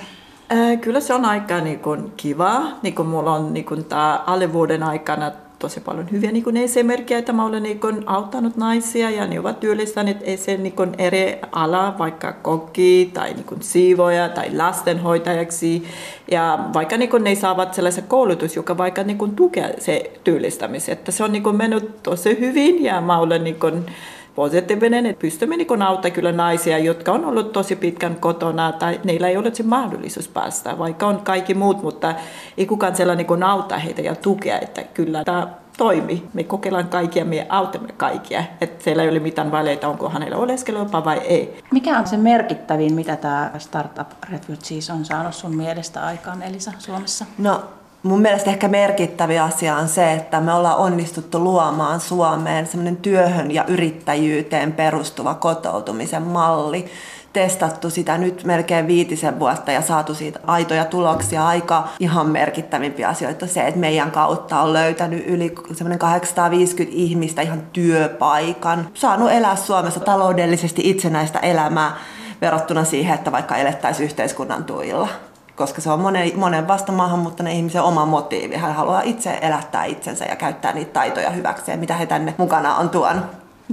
Kyllä 0.80 1.00
se 1.00 1.14
on 1.14 1.24
aika 1.24 1.60
niin 1.60 1.80
kuin, 1.80 2.12
kiva. 2.16 2.62
Niin 2.82 2.94
kuin 2.94 3.08
mulla 3.08 3.32
on 3.32 3.54
niin 3.54 3.64
kuin, 3.64 3.84
tämä 3.84 4.22
alle 4.26 4.52
vuoden 4.52 4.82
aikana 4.82 5.32
tosi 5.62 5.80
paljon 5.80 6.10
hyviä 6.10 6.32
niin 6.32 6.44
kuin 6.44 6.56
esimerkkejä, 6.56 7.18
että 7.18 7.32
mä 7.32 7.44
olen 7.44 7.62
niin 7.62 7.80
kuin, 7.80 8.02
auttanut 8.06 8.56
naisia 8.56 9.10
ja 9.10 9.26
ne 9.26 9.40
ovat 9.40 9.60
työllistäneet 9.60 10.18
sen 10.36 10.62
niin 10.62 10.74
eri 10.98 11.38
ala, 11.52 11.94
vaikka 11.98 12.32
kokki 12.32 13.10
tai 13.14 13.34
niin 13.34 13.44
kuin, 13.44 13.62
siivoja 13.62 14.28
tai 14.28 14.56
lastenhoitajaksi. 14.56 15.84
Ja 16.30 16.58
vaikka 16.74 16.96
niin 16.96 17.10
kuin, 17.10 17.24
ne 17.24 17.34
saavat 17.34 17.74
sellaisen 17.74 18.04
koulutus, 18.08 18.56
joka 18.56 18.78
vaikka 18.78 19.02
niin 19.02 19.18
kuin, 19.18 19.36
tukee 19.36 19.74
se 19.78 20.12
työllistämisen. 20.24 20.92
Että 20.92 21.12
se 21.12 21.24
on 21.24 21.32
niin 21.32 21.42
kuin, 21.42 21.56
mennyt 21.56 22.02
tosi 22.02 22.40
hyvin 22.40 22.84
ja 22.84 23.00
mä 23.00 23.18
olen 23.18 23.44
niin 23.44 23.60
kuin, 23.60 23.86
positiivinen, 24.34 25.06
että 25.06 25.20
pystymme 25.20 25.56
niin 25.56 25.82
auttaa 25.82 26.10
kyllä 26.10 26.32
naisia, 26.32 26.78
jotka 26.78 27.12
on 27.12 27.24
ollut 27.24 27.52
tosi 27.52 27.76
pitkän 27.76 28.16
kotona 28.16 28.72
tai 28.72 29.00
niillä 29.04 29.28
ei 29.28 29.36
ole 29.36 29.54
se 29.54 29.62
mahdollisuus 29.62 30.28
päästä, 30.28 30.78
vaikka 30.78 31.06
on 31.06 31.20
kaikki 31.20 31.54
muut, 31.54 31.82
mutta 31.82 32.14
ei 32.56 32.66
kukaan 32.66 32.96
sellainen 32.96 33.26
niin 33.26 33.42
auttaa 33.42 33.78
heitä 33.78 34.02
ja 34.02 34.14
tukea, 34.14 34.58
että 34.58 34.82
kyllä 34.82 35.24
tämä 35.24 35.48
toimi. 35.76 36.28
Me 36.34 36.44
kokeillaan 36.44 36.88
kaikkia, 36.88 37.24
me 37.24 37.46
autamme 37.48 37.92
kaikkia. 37.96 38.44
Että 38.60 38.84
siellä 38.84 39.02
ei 39.02 39.08
ole 39.08 39.18
mitään 39.18 39.52
väleitä, 39.52 39.88
onko 39.88 40.08
hänellä 40.08 40.36
oleskelupa 40.36 41.04
vai 41.04 41.18
ei. 41.18 41.58
Mikä 41.72 41.98
on 41.98 42.06
se 42.06 42.16
merkittävin, 42.16 42.94
mitä 42.94 43.16
tämä 43.16 43.50
Startup 43.58 44.08
Refugees 44.30 44.90
on 44.90 45.04
saanut 45.04 45.34
sun 45.34 45.56
mielestä 45.56 46.04
aikaan, 46.04 46.42
Elisa, 46.42 46.72
Suomessa? 46.78 47.26
No 47.38 47.62
Mun 48.02 48.20
mielestä 48.20 48.50
ehkä 48.50 48.68
merkittävä 48.68 49.42
asia 49.42 49.76
on 49.76 49.88
se, 49.88 50.12
että 50.12 50.40
me 50.40 50.54
ollaan 50.54 50.76
onnistuttu 50.76 51.38
luomaan 51.38 52.00
Suomeen 52.00 52.66
semmoinen 52.66 52.96
työhön 52.96 53.50
ja 53.50 53.64
yrittäjyyteen 53.68 54.72
perustuva 54.72 55.34
kotoutumisen 55.34 56.22
malli. 56.22 56.86
Testattu 57.32 57.90
sitä 57.90 58.18
nyt 58.18 58.44
melkein 58.44 58.86
viitisen 58.86 59.38
vuotta 59.38 59.72
ja 59.72 59.82
saatu 59.82 60.14
siitä 60.14 60.40
aitoja 60.46 60.84
tuloksia. 60.84 61.46
Aika 61.46 61.88
ihan 62.00 62.26
merkittävimpiä 62.26 63.08
asioita 63.08 63.46
se, 63.46 63.66
että 63.66 63.80
meidän 63.80 64.10
kautta 64.10 64.60
on 64.60 64.72
löytänyt 64.72 65.26
yli 65.26 65.54
semmoinen 65.72 65.98
850 65.98 66.96
ihmistä 66.96 67.42
ihan 67.42 67.62
työpaikan. 67.72 68.88
Saanut 68.94 69.30
elää 69.30 69.56
Suomessa 69.56 70.00
taloudellisesti 70.00 70.90
itsenäistä 70.90 71.38
elämää 71.38 71.96
verrattuna 72.40 72.84
siihen, 72.84 73.14
että 73.14 73.32
vaikka 73.32 73.56
elettäisiin 73.56 74.04
yhteiskunnan 74.04 74.64
tuilla 74.64 75.08
koska 75.56 75.80
se 75.80 75.90
on 75.90 76.00
monen, 76.00 76.38
monen 76.38 76.68
vasta 76.68 76.92
maahanmuuttaneen 76.92 77.56
ihmisen 77.56 77.82
oma 77.82 78.06
motiivi. 78.06 78.56
Hän 78.56 78.74
haluaa 78.74 79.02
itse 79.02 79.38
elättää 79.42 79.84
itsensä 79.84 80.24
ja 80.24 80.36
käyttää 80.36 80.72
niitä 80.72 80.92
taitoja 80.92 81.30
hyväkseen, 81.30 81.78
mitä 81.78 81.94
he 81.94 82.06
tänne 82.06 82.34
mukana 82.38 82.76
on 82.76 82.90
tuonut. 82.90 83.24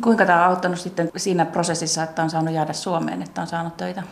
Kuinka 0.03 0.25
tämä 0.25 0.39
on 0.39 0.49
auttanut 0.49 0.79
sitten 0.79 1.09
siinä 1.17 1.45
prosessissa, 1.45 2.03
että 2.03 2.23
on 2.23 2.29
saanut 2.29 2.53
jäädä 2.53 2.73
Suomeen, 2.73 3.21
että 3.21 3.41
on 3.41 3.47
saanut 3.47 3.77
töitä? 3.77 4.03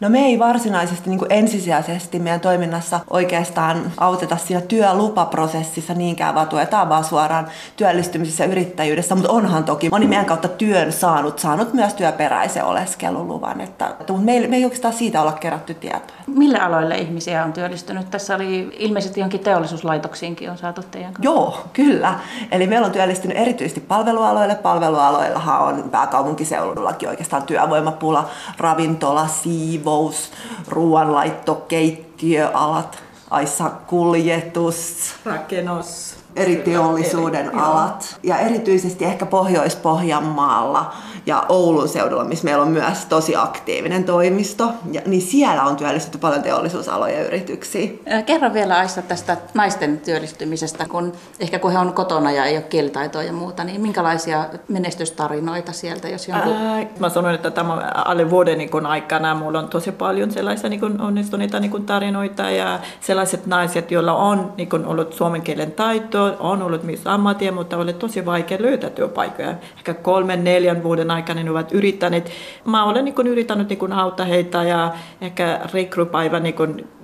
No 0.00 0.08
me 0.08 0.18
ei 0.18 0.38
varsinaisesti 0.38 1.10
niin 1.10 1.18
kuin 1.18 1.32
ensisijaisesti 1.32 2.18
meidän 2.18 2.40
toiminnassa 2.40 3.00
oikeastaan 3.10 3.92
auteta 3.96 4.36
siinä 4.36 4.60
työlupaprosessissa 4.60 5.94
niinkään, 5.94 6.34
vaan 6.34 6.48
tuetaan 6.48 6.88
vaan 6.88 7.04
suoraan 7.04 7.48
työllistymisessä 7.76 8.44
ja 8.44 8.50
yrittäjyydessä, 8.50 9.14
mutta 9.14 9.32
onhan 9.32 9.64
toki 9.64 9.88
moni 9.90 10.06
meidän 10.06 10.26
kautta 10.26 10.48
työn 10.48 10.92
saanut, 10.92 11.38
saanut 11.38 11.72
myös 11.72 11.94
työperäisen 11.94 12.64
oleskeluluvan, 12.64 13.60
että, 13.60 13.94
mutta 13.98 14.12
me 14.12 14.32
ei, 14.32 14.48
me 14.48 14.56
ei 14.56 14.64
oikeastaan 14.64 14.94
siitä 14.94 15.22
olla 15.22 15.32
kerätty 15.32 15.74
tietoa. 15.74 16.16
Millä 16.26 16.58
aloille 16.58 16.98
ihmisiä 16.98 17.44
on 17.44 17.52
työllistynyt? 17.52 18.10
Tässä 18.10 18.34
oli 18.34 18.76
ilmeisesti 18.78 19.20
jonkin 19.20 19.40
teollisuuslaitoksiinkin 19.40 20.50
on 20.50 20.58
saatu 20.58 20.82
teidän 20.90 21.12
kanssa. 21.12 21.32
Joo, 21.32 21.64
kyllä. 21.72 22.14
Eli 22.52 22.66
meillä 22.66 22.86
on 22.86 22.92
työllistynyt 22.92 23.36
erityisesti 23.36 23.80
palvelualoille. 23.80 24.54
Palvelualoillahan 24.54 25.62
on 25.62 25.90
pääkaupunkiseudullakin 25.90 27.08
oikeastaan 27.08 27.42
työvoimapula, 27.42 28.28
ravintola, 28.58 29.26
siivo, 29.26 29.89
siivous, 29.90 30.30
ruoanlaitto, 30.68 31.54
keittiöalat, 31.54 32.98
aissa 33.30 33.70
kuljetus. 33.70 35.14
Rakennus. 35.24 36.19
Eri 36.36 36.56
teollisuuden 36.56 37.58
alat. 37.58 38.18
Ja 38.22 38.38
erityisesti 38.38 39.04
ehkä 39.04 39.26
Pohjois-Pohjanmaalla 39.26 40.92
ja 41.26 41.44
Oulun 41.48 41.88
seudulla, 41.88 42.24
missä 42.24 42.44
meillä 42.44 42.62
on 42.62 42.68
myös 42.68 43.06
tosi 43.06 43.36
aktiivinen 43.36 44.04
toimisto, 44.04 44.72
ja, 44.92 45.00
niin 45.06 45.22
siellä 45.22 45.62
on 45.62 45.76
työllistetty 45.76 46.18
paljon 46.18 46.42
teollisuusaloja 46.42 47.26
yrityksiä. 47.26 47.90
Kerro 48.26 48.52
vielä 48.52 48.76
Aissa 48.78 49.02
tästä 49.02 49.36
naisten 49.54 49.98
työllistymisestä, 49.98 50.86
kun 50.88 51.12
ehkä 51.40 51.58
kun 51.58 51.72
he 51.72 51.78
on 51.78 51.92
kotona 51.92 52.30
ja 52.30 52.44
ei 52.44 52.56
ole 52.56 52.62
kielitaitoa 52.62 53.22
ja 53.22 53.32
muuta, 53.32 53.64
niin 53.64 53.80
minkälaisia 53.80 54.44
menestystarinoita 54.68 55.72
sieltä, 55.72 56.08
jos 56.08 56.28
jonkun... 56.28 56.52
Ää, 56.52 56.86
mä 56.98 57.08
sanoin, 57.08 57.34
että 57.34 57.50
tämä 57.50 57.72
alle 58.04 58.30
vuoden 58.30 58.58
niin 58.58 58.70
kun 58.70 58.86
aikana 58.86 59.34
mulla 59.34 59.58
on 59.58 59.68
tosi 59.68 59.92
paljon 59.92 60.30
sellaisia 60.30 60.70
niin 60.70 60.80
kun 60.80 61.00
onnistuneita 61.00 61.60
niin 61.60 61.70
kun 61.70 61.86
tarinoita 61.86 62.50
ja 62.50 62.78
sellaiset 63.00 63.46
naiset, 63.46 63.90
joilla 63.90 64.12
on 64.12 64.52
niin 64.56 64.68
kun 64.68 64.86
ollut 64.86 65.12
suomen 65.12 65.42
kielen 65.42 65.72
taito, 65.72 66.19
on 66.20 66.62
ollut 66.62 66.82
myös 66.82 67.06
ammattia, 67.06 67.52
mutta 67.52 67.76
oli 67.76 67.92
tosi 67.92 68.26
vaikea 68.26 68.58
löytää 68.60 68.90
työpaikkoja. 68.90 69.54
Ehkä 69.76 69.94
kolmen, 69.94 70.44
neljän 70.44 70.82
vuoden 70.82 71.10
aikana 71.10 71.42
ne 71.42 71.50
ovat 71.50 71.72
yrittäneet. 71.72 72.30
Mä 72.64 72.84
olen 72.84 73.04
niin 73.04 73.14
kun, 73.14 73.26
yrittänyt 73.26 73.68
niin 73.68 73.78
kun, 73.78 73.92
auttaa 73.92 74.26
heitä 74.26 74.62
ja 74.62 74.92
ehkä 75.20 75.60
rekrypäivä 75.72 76.40
niin 76.40 76.54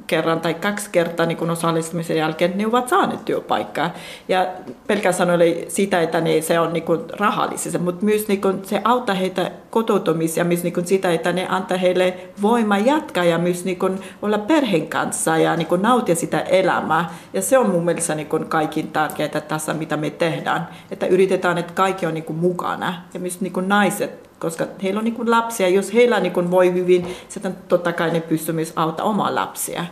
kerran 0.07 0.41
tai 0.41 0.55
kaksi 0.55 0.91
kertaa 0.93 1.27
niin 1.27 1.39
kun 1.39 1.51
osallistumisen 1.51 2.17
jälkeen 2.17 2.59
ne 2.59 2.67
ovat 2.67 2.89
saaneet 2.89 3.25
työpaikkaa. 3.25 3.91
Ja 4.29 4.47
pelkästään 4.87 5.31
oli 5.31 5.65
sitä, 5.69 6.01
että 6.01 6.21
ne, 6.21 6.41
se 6.41 6.61
on 6.61 6.73
niin 6.73 6.85
rahallisesti, 7.13 7.79
mutta 7.79 8.05
myös 8.05 8.29
niin 8.29 8.41
kun, 8.41 8.61
se 8.63 8.81
auttaa 8.85 9.15
heitä 9.15 9.51
kotoutumisia, 9.71 10.45
myös 10.45 10.63
niin 10.63 10.73
kun 10.73 10.87
sitä, 10.87 11.13
että 11.13 11.33
ne 11.33 11.47
antaa 11.49 11.79
heille 11.79 12.15
voimaa 12.43 12.79
jatkaa 12.79 13.25
ja 13.25 13.39
myös 13.39 13.65
niin 13.65 13.79
kun, 13.79 13.99
olla 14.23 14.39
perheen 14.39 14.89
kanssa 14.89 15.37
ja 15.37 15.57
niin 15.57 15.67
kun, 15.67 15.83
nauttia 15.83 16.15
sitä 16.15 16.41
elämää. 16.41 17.11
Ja 17.33 17.43
se 17.43 17.59
on 17.59 17.71
mun 17.71 17.85
mielestä 17.85 18.15
niin 18.15 18.29
kun, 18.29 18.47
kaikin 18.47 18.89
tärkeää 18.89 19.41
tässä, 19.41 19.75
mitä 19.75 19.97
me 19.97 20.11
tehdään. 20.11 20.69
Että 20.91 21.07
yritetään, 21.07 21.59
että 21.59 21.73
kaikki 21.73 22.07
on 22.07 22.15
niin 22.15 22.25
kun, 22.25 22.37
mukana 22.37 22.95
ja 23.15 23.21
myös 23.21 23.41
niin 23.41 23.53
kun, 23.53 23.69
naiset 23.69 24.26
koska 24.47 24.67
heillä 24.83 24.99
on 24.99 25.05
niin 25.05 25.31
lapsia, 25.31 25.69
jos 25.69 25.95
heillä 25.95 26.21
niin 26.21 26.51
voi 26.51 26.73
hyvin, 26.73 27.17
sitten 27.29 27.57
totta 27.69 27.93
kai 27.93 28.11
ne 28.11 28.21
pystyy 28.21 28.55
myös 28.55 28.73
auttamaan 28.77 29.15
omaa 29.15 29.35
lapsia. 29.35 29.85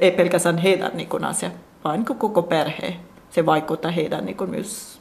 Ei 0.00 0.10
pelkästään 0.10 0.58
heidän 0.58 0.90
niin 0.94 1.24
asia, 1.24 1.50
vaan 1.84 1.96
niin 1.96 2.18
koko 2.18 2.42
perhe. 2.42 2.96
Se 3.30 3.46
vaikuttaa 3.46 3.90
heidän 3.90 4.26
niin 4.26 4.36
myös 4.46 5.00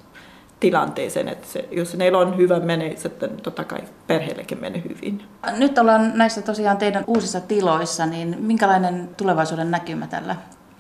tilanteeseen, 0.60 1.28
että 1.28 1.47
se, 1.47 1.66
jos 1.72 1.97
heillä 1.99 2.18
on 2.18 2.38
hyvä 2.38 2.60
menee, 2.60 2.95
sitten 2.97 3.30
totta 3.43 3.64
kai 3.64 3.80
perheellekin 4.07 4.62
menee 4.62 4.84
hyvin. 4.89 5.24
Nyt 5.57 5.78
ollaan 5.78 6.12
näissä 6.16 6.41
tosiaan 6.41 6.78
teidän 6.78 7.03
uusissa 7.07 7.41
tiloissa, 7.41 8.05
niin 8.05 8.36
minkälainen 8.39 9.10
tulevaisuuden 9.18 9.72
näkymä 9.72 10.07
tällä 10.07 10.36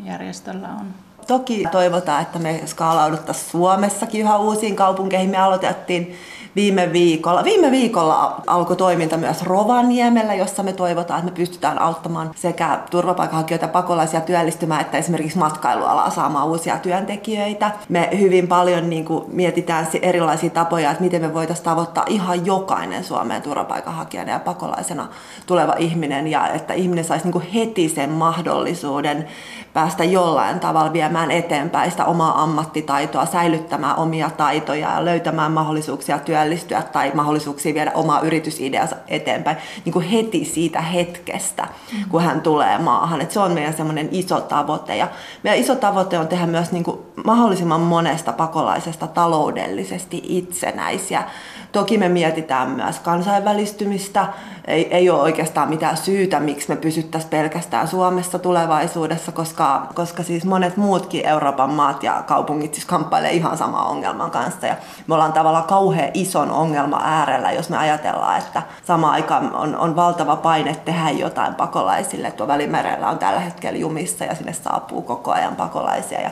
järjestöllä 0.05 0.67
on? 0.79 0.85
Toki 1.27 1.63
toivotaan, 1.71 2.21
että 2.21 2.39
me 2.39 2.61
skaalauduttaisiin 2.65 3.51
Suomessakin 3.51 4.21
yhä 4.21 4.37
uusiin 4.37 4.75
kaupunkeihin. 4.75 5.29
Me 5.29 5.37
aloitettiin 5.37 6.15
viime 6.55 6.93
viikolla. 6.93 7.43
Viime 7.43 7.71
viikolla 7.71 8.41
alkoi 8.47 8.75
toiminta 8.75 9.17
myös 9.17 9.43
Rovaniemellä, 9.43 10.33
jossa 10.33 10.63
me 10.63 10.73
toivotaan, 10.73 11.19
että 11.19 11.31
me 11.31 11.35
pystytään 11.35 11.81
auttamaan 11.81 12.31
sekä 12.35 12.79
turvapaikanhakijoita 12.91 13.67
pakolaisia 13.67 14.21
työllistymään, 14.21 14.81
että 14.81 14.97
esimerkiksi 14.97 15.37
matkailualaa 15.37 16.09
saamaan 16.09 16.47
uusia 16.47 16.77
työntekijöitä. 16.77 17.71
Me 17.89 18.09
hyvin 18.19 18.47
paljon 18.47 18.89
niin 18.89 19.05
kuin, 19.05 19.23
mietitään 19.27 19.87
erilaisia 20.01 20.49
tapoja, 20.49 20.91
että 20.91 21.03
miten 21.03 21.21
me 21.21 21.33
voitaisiin 21.33 21.65
tavoittaa 21.65 22.05
ihan 22.07 22.45
jokainen 22.45 23.03
Suomeen 23.03 23.41
turvapaikanhakijana 23.41 24.31
ja 24.31 24.39
pakolaisena 24.39 25.07
tuleva 25.45 25.73
ihminen 25.77 26.27
ja 26.27 26.47
että 26.47 26.73
ihminen 26.73 27.03
saisi 27.03 27.25
niin 27.25 27.33
kuin 27.33 27.47
heti 27.53 27.89
sen 27.89 28.09
mahdollisuuden 28.09 29.27
päästä 29.73 30.03
jollain 30.03 30.59
tavalla 30.59 30.93
viemään 30.93 31.31
eteenpäin 31.31 31.91
sitä 31.91 32.05
omaa 32.05 32.43
ammattitaitoa, 32.43 33.25
säilyttämään 33.25 33.97
omia 33.97 34.29
taitoja 34.29 34.89
ja 34.93 35.05
löytämään 35.05 35.51
mahdollisuuksia 35.51 36.19
työllistyä 36.39 36.81
tai 36.81 37.11
mahdollisuuksia 37.13 37.73
viedä 37.73 37.91
omaa 37.93 38.21
yritysideansa 38.21 38.95
eteenpäin 39.07 39.57
niin 39.85 39.93
kuin 39.93 40.05
heti 40.05 40.45
siitä 40.45 40.81
hetkestä, 40.81 41.67
kun 42.09 42.21
hän 42.21 42.41
tulee 42.41 42.77
maahan. 42.77 43.21
Et 43.21 43.31
se 43.31 43.39
on 43.39 43.51
meidän 43.51 43.73
semmoinen 43.73 44.09
iso 44.11 44.41
tavoite. 44.41 44.97
Ja 44.97 45.07
meidän 45.43 45.59
iso 45.59 45.75
tavoite 45.75 46.19
on 46.19 46.27
tehdä 46.27 46.45
myös 46.45 46.71
niin 46.71 46.83
kuin 46.83 46.97
mahdollisimman 47.25 47.81
monesta 47.81 48.33
pakolaisesta 48.33 49.07
taloudellisesti 49.07 50.21
itsenäisiä 50.27 51.23
Toki 51.71 51.97
me 51.97 52.09
mietitään 52.09 52.69
myös 52.69 52.99
kansainvälistymistä. 52.99 54.25
Ei, 54.67 54.95
ei 54.95 55.09
ole 55.09 55.21
oikeastaan 55.21 55.69
mitään 55.69 55.97
syytä, 55.97 56.39
miksi 56.39 56.69
me 56.69 56.75
pysyttäisiin 56.75 57.29
pelkästään 57.29 57.87
Suomessa 57.87 58.39
tulevaisuudessa, 58.39 59.31
koska, 59.31 59.87
koska 59.95 60.23
siis 60.23 60.45
monet 60.45 60.77
muutkin 60.77 61.25
Euroopan 61.25 61.69
maat 61.69 62.03
ja 62.03 62.23
kaupungit 62.27 62.73
siis 62.73 62.85
kamppailee 62.85 63.31
ihan 63.31 63.57
sama 63.57 63.85
ongelman 63.85 64.31
kanssa. 64.31 64.67
Ja 64.67 64.75
me 65.07 65.13
ollaan 65.13 65.33
tavallaan 65.33 65.63
kauhean 65.63 66.11
ison 66.13 66.51
ongelma 66.51 67.01
äärellä, 67.03 67.51
jos 67.51 67.69
me 67.69 67.77
ajatellaan, 67.77 68.37
että 68.37 68.61
sama 68.85 69.11
aikaan 69.11 69.55
on, 69.55 69.75
on 69.75 69.95
valtava 69.95 70.35
paine 70.35 70.75
tehdä 70.85 71.09
jotain 71.09 71.55
pakolaisille. 71.55 72.31
Tuo 72.31 72.47
Välimerellä 72.47 73.09
on 73.09 73.19
tällä 73.19 73.39
hetkellä 73.39 73.79
jumissa 73.79 74.25
ja 74.25 74.35
sinne 74.35 74.53
saapuu 74.53 75.01
koko 75.01 75.31
ajan 75.31 75.55
pakolaisia. 75.55 76.21
Ja 76.21 76.29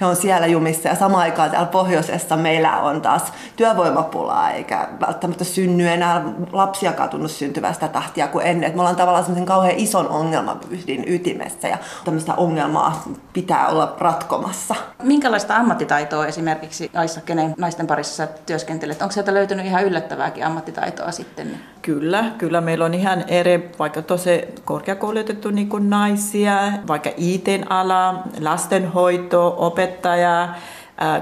he 0.00 0.06
on 0.06 0.16
siellä 0.16 0.46
jumissa 0.46 0.88
ja 0.88 0.94
samaan 0.94 1.22
aikaan 1.22 1.50
täällä 1.50 1.66
pohjoisessa 1.66 2.36
meillä 2.36 2.80
on 2.80 3.02
taas 3.02 3.32
työvoimapulaa 3.56 4.50
eikä 4.50 4.79
välttämättä 5.00 5.44
synny 5.44 5.88
enää 5.88 6.22
lapsiakaan 6.52 7.08
tunnu 7.08 7.28
syntyvästä 7.28 7.88
tahtia 7.88 8.28
kuin 8.28 8.46
ennen. 8.46 8.70
Et 8.70 8.74
me 8.74 8.80
ollaan 8.80 8.96
tavallaan 8.96 9.24
semmoisen 9.24 9.46
kauhean 9.46 9.76
ison 9.76 10.08
ongelman 10.08 10.60
ytimessä 11.06 11.68
ja 11.68 11.78
tämmöistä 12.04 12.34
ongelmaa 12.34 13.02
pitää 13.32 13.68
olla 13.68 13.96
ratkomassa. 13.98 14.74
Minkälaista 15.02 15.56
ammattitaitoa 15.56 16.26
esimerkiksi 16.26 16.90
Aissa, 16.94 17.20
kenen 17.20 17.54
naisten 17.58 17.86
parissa 17.86 18.16
sä 18.16 18.28
työskentelet? 18.46 19.02
Onko 19.02 19.12
sieltä 19.12 19.34
löytynyt 19.34 19.66
ihan 19.66 19.84
yllättävääkin 19.84 20.46
ammattitaitoa 20.46 21.10
sitten? 21.10 21.60
Kyllä, 21.82 22.24
kyllä 22.38 22.60
meillä 22.60 22.84
on 22.84 22.94
ihan 22.94 23.24
eri, 23.28 23.70
vaikka 23.78 24.02
tosi 24.02 24.44
korkeakoulutettu 24.64 25.50
niin 25.50 25.68
kuin 25.68 25.90
naisia, 25.90 26.72
vaikka 26.88 27.10
IT-ala, 27.16 28.22
lastenhoito, 28.40 29.54
opettaja, 29.58 30.48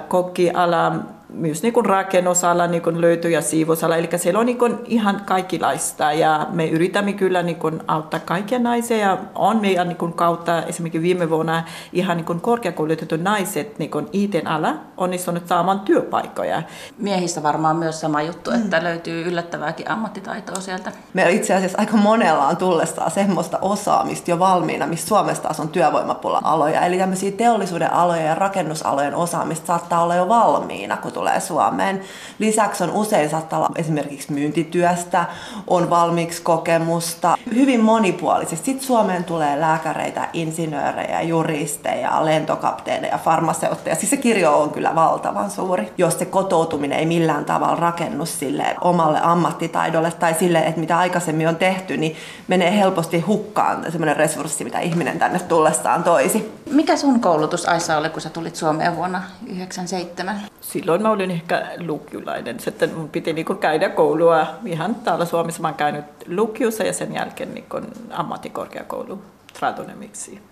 kokkiala, 0.09 0.93
myös 1.29 1.63
niin 1.63 1.73
kuin 1.73 1.87
rakennusala 1.87 2.67
niin 2.67 2.83
kuin 2.83 3.01
löytyy 3.01 3.31
ja 3.31 3.43
siivousala. 3.43 3.97
Eli 3.97 4.09
siellä 4.17 4.41
on 4.41 4.47
niin 4.47 4.59
kuin 4.59 4.79
ihan 4.85 5.23
kaikenlaista 5.27 6.13
ja 6.13 6.47
me 6.51 6.67
yritämme 6.67 7.13
kyllä 7.13 7.43
niin 7.43 7.57
kuin 7.57 7.81
auttaa 7.89 8.21
kaikkia 8.21 8.59
naisia 8.59 8.97
ja 8.97 9.19
on 9.35 9.61
meidän 9.61 9.89
niin 9.89 9.97
kuin 9.97 10.13
kautta 10.13 10.63
esimerkiksi 10.63 11.03
viime 11.03 11.31
vuonna 11.31 11.65
ihan 11.93 12.17
niin 12.17 12.25
kuin 12.25 12.41
korkeakoulutettu 12.41 13.17
naiset 13.17 13.79
niin 13.79 13.91
kuin 13.91 14.09
IT-ala 14.13 14.75
onnistunut 14.97 15.47
saamaan 15.47 15.81
työpaikkoja. 15.81 16.63
Miehistä 16.99 17.43
varmaan 17.43 17.77
myös 17.77 18.01
sama 18.01 18.23
juttu, 18.23 18.51
että 18.51 18.79
mm. 18.79 18.85
löytyy 18.85 19.23
yllättävääkin 19.23 19.91
ammattitaitoa 19.91 20.61
sieltä. 20.61 20.93
Meillä 21.15 21.33
itse 21.33 21.55
asiassa 21.55 21.79
aika 21.79 21.97
monella 21.97 22.47
on 22.47 22.57
tullessaan 22.57 23.11
semmoista 23.11 23.59
osaamista 23.63 24.31
jo 24.31 24.39
valmiina, 24.39 24.87
missä 24.87 25.09
Suomessa 25.09 25.43
taas 25.43 25.61
on 25.61 25.69
työvoimapula-aloja. 25.69 26.81
Eli 26.81 26.99
tämmöisiä 26.99 27.33
teollisuuden 27.33 27.93
aloja 27.93 28.23
ja 28.23 28.35
rakennusalojen 28.35 29.15
osaamista 29.15 29.67
saattaa 29.67 30.03
olla 30.03 30.15
jo 30.15 30.29
valmiina, 30.29 30.97
kun 30.97 31.13
tulee 31.19 31.41
Suomeen. 31.41 32.01
Lisäksi 32.39 32.85
on 32.85 32.91
usein 32.91 33.31
saattaa 33.31 33.59
olla 33.59 33.71
esimerkiksi 33.77 34.33
myyntityöstä, 34.33 35.25
on 35.67 35.91
valmiiksi 35.91 36.43
kokemusta, 36.43 37.39
hyvin 37.55 37.81
monipuolisesti. 37.81 38.67
Sitten 38.67 38.87
Suomeen 38.87 39.25
tulee 39.25 39.61
lääkäreitä, 39.61 40.29
insinöörejä, 40.33 41.23
juristeja, 41.23 42.25
lentokapteeneja, 42.25 43.19
farmaseutteja. 43.19 43.97
Siis 43.97 44.11
se 44.11 44.17
kirjo 44.17 44.59
on 44.63 44.71
kyllä 44.71 44.95
valtavan 44.95 45.51
suuri, 45.51 45.93
jos 45.99 46.19
se 46.19 46.25
kotoutuminen 46.25 46.99
ei 46.99 47.07
millään 47.07 47.45
tavalla 47.45 47.77
rakennu 47.77 48.27
sille 48.27 48.77
omalle 48.81 49.21
ammattitaidolle 49.23 50.11
tai 50.11 50.35
sille, 50.35 50.59
että 50.59 50.81
mitä 50.81 50.99
aikaisemmin 50.99 51.49
on 51.49 51.57
tehty, 51.57 51.97
niin 51.97 52.17
menee 52.49 52.79
helposti 52.79 53.21
hukkaan 53.21 53.93
semmoinen 53.93 54.17
resurssi, 54.17 54.65
mitä 54.65 54.79
ihminen 54.79 55.19
tänne 55.19 55.39
tullessaan 55.39 56.05
toisi. 56.05 56.53
Mikä 56.71 56.97
sun 56.97 57.21
koulutus 57.21 57.69
Aissa 57.69 57.97
oli, 57.97 58.11
kun 58.11 58.23
sä 58.23 58.31
tulit 58.31 58.57
Suomeen 58.57 58.97
vuonna 58.97 59.19
1997? 59.19 60.41
Silloin 60.61 61.03
mä 61.03 61.08
olin 61.11 61.31
ehkä 61.31 61.67
lukiolainen. 61.87 62.61
Sitten 62.61 62.95
mun 62.95 63.09
piti 63.09 63.33
niinku 63.33 63.55
käydä 63.55 63.89
koulua 63.89 64.47
ihan 64.65 64.95
täällä 64.95 65.25
Suomessa. 65.25 65.63
Mä 65.63 65.69
oon 65.69 65.75
käynyt 65.75 66.05
lukiossa 66.29 66.83
ja 66.83 66.93
sen 66.93 67.15
jälkeen 67.15 67.55
niinku 67.55 67.81
ammattikorkeakoulu 68.11 69.23
tradonemiksi 69.59 70.43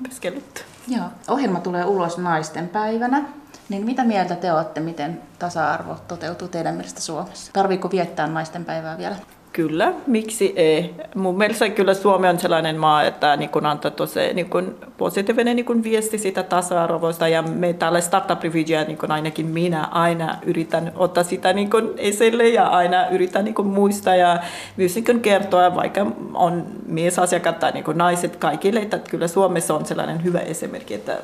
opiskellut. 0.00 0.64
Joo. 0.88 1.04
Ohjelma 1.28 1.60
tulee 1.60 1.84
ulos 1.84 2.18
naisten 2.18 2.68
päivänä. 2.68 3.24
Niin 3.68 3.84
mitä 3.84 4.04
mieltä 4.04 4.34
te 4.34 4.52
olette, 4.52 4.80
miten 4.80 5.20
tasa-arvo 5.38 5.96
toteutuu 6.08 6.48
teidän 6.48 6.74
mielestä 6.74 7.00
Suomessa? 7.00 7.52
Tarviiko 7.52 7.90
viettää 7.90 8.26
naisten 8.26 8.64
päivää 8.64 8.98
vielä? 8.98 9.16
Kyllä, 9.52 9.92
miksi 10.06 10.52
ei? 10.56 10.94
Mun 11.14 11.38
mielestä 11.38 11.68
kyllä 11.68 11.94
Suomi 11.94 12.28
on 12.28 12.38
sellainen 12.38 12.76
maa, 12.76 13.02
että 13.02 13.36
niin 13.36 13.50
kun 13.50 13.66
antaa 13.66 13.90
tosi 13.90 14.34
niin 14.34 14.50
kun 14.50 14.78
positiivinen 14.98 15.56
niin 15.56 15.66
kun 15.66 15.82
viesti 15.82 16.18
sitä 16.18 16.42
tasa-arvoista 16.42 17.28
ja 17.28 17.42
me 17.42 17.72
täällä 17.72 18.00
Startup 18.00 18.42
Refugee, 18.42 18.84
niin 18.84 18.98
kun 18.98 19.10
ainakin 19.10 19.46
minä 19.46 19.84
aina 19.84 20.38
yritän 20.42 20.92
ottaa 20.96 21.24
sitä 21.24 21.52
niin 21.52 21.70
kun 21.70 21.94
esille 21.96 22.48
ja 22.48 22.66
aina 22.66 23.08
yritän 23.08 23.44
niin 23.44 23.54
kun 23.54 23.66
muistaa 23.66 24.16
ja 24.16 24.38
myös 24.76 24.94
niin 24.94 25.04
kun 25.04 25.20
kertoa, 25.20 25.74
vaikka 25.74 26.06
on 26.34 26.66
miesasiakkaat 26.86 27.58
tai 27.58 27.72
niin 27.72 27.84
kun 27.84 27.98
naiset 27.98 28.36
kaikille, 28.36 28.80
että 28.80 28.98
kyllä 28.98 29.28
Suomessa 29.28 29.74
on 29.74 29.86
sellainen 29.86 30.24
hyvä 30.24 30.38
esimerkki, 30.38 30.94
että 30.94 31.18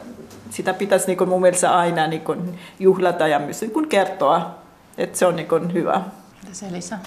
sitä 0.50 0.74
pitäisi 0.74 1.06
niin 1.06 1.18
kun 1.18 1.28
mun 1.28 1.40
mielestä 1.40 1.78
aina 1.78 2.06
niin 2.06 2.22
kun 2.22 2.54
juhlata 2.78 3.28
ja 3.28 3.38
myös 3.38 3.60
niin 3.60 3.70
kun 3.70 3.88
kertoa, 3.88 4.54
että 4.98 5.18
se 5.18 5.26
on 5.26 5.36
niin 5.36 5.48
kun 5.48 5.72
hyvä. 5.72 6.00
Mitäs 6.42 6.62
Elisa? 6.62 6.98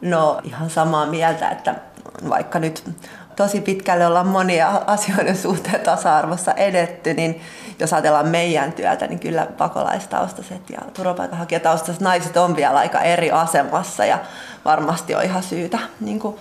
No 0.00 0.40
ihan 0.44 0.70
samaa 0.70 1.06
mieltä, 1.06 1.50
että 1.50 1.74
vaikka 2.28 2.58
nyt 2.58 2.84
tosi 3.36 3.60
pitkälle 3.60 4.06
ollaan 4.06 4.26
monia 4.26 4.82
asioiden 4.86 5.36
suhteen 5.36 5.80
tasa-arvossa 5.80 6.52
edetty, 6.52 7.14
niin 7.14 7.40
jos 7.78 7.92
ajatellaan 7.92 8.28
meidän 8.28 8.72
työtä, 8.72 9.06
niin 9.06 9.18
kyllä 9.20 9.46
pakolaistaustaiset 9.58 10.70
ja 10.70 10.78
turvapaikanhakijataustaiset 10.94 12.02
naiset 12.02 12.36
on 12.36 12.56
vielä 12.56 12.78
aika 12.78 13.00
eri 13.00 13.30
asemassa 13.30 14.04
ja 14.04 14.18
varmasti 14.64 15.14
on 15.14 15.22
ihan 15.22 15.42
syytä 15.42 15.78
niin 16.00 16.20
kuin 16.20 16.36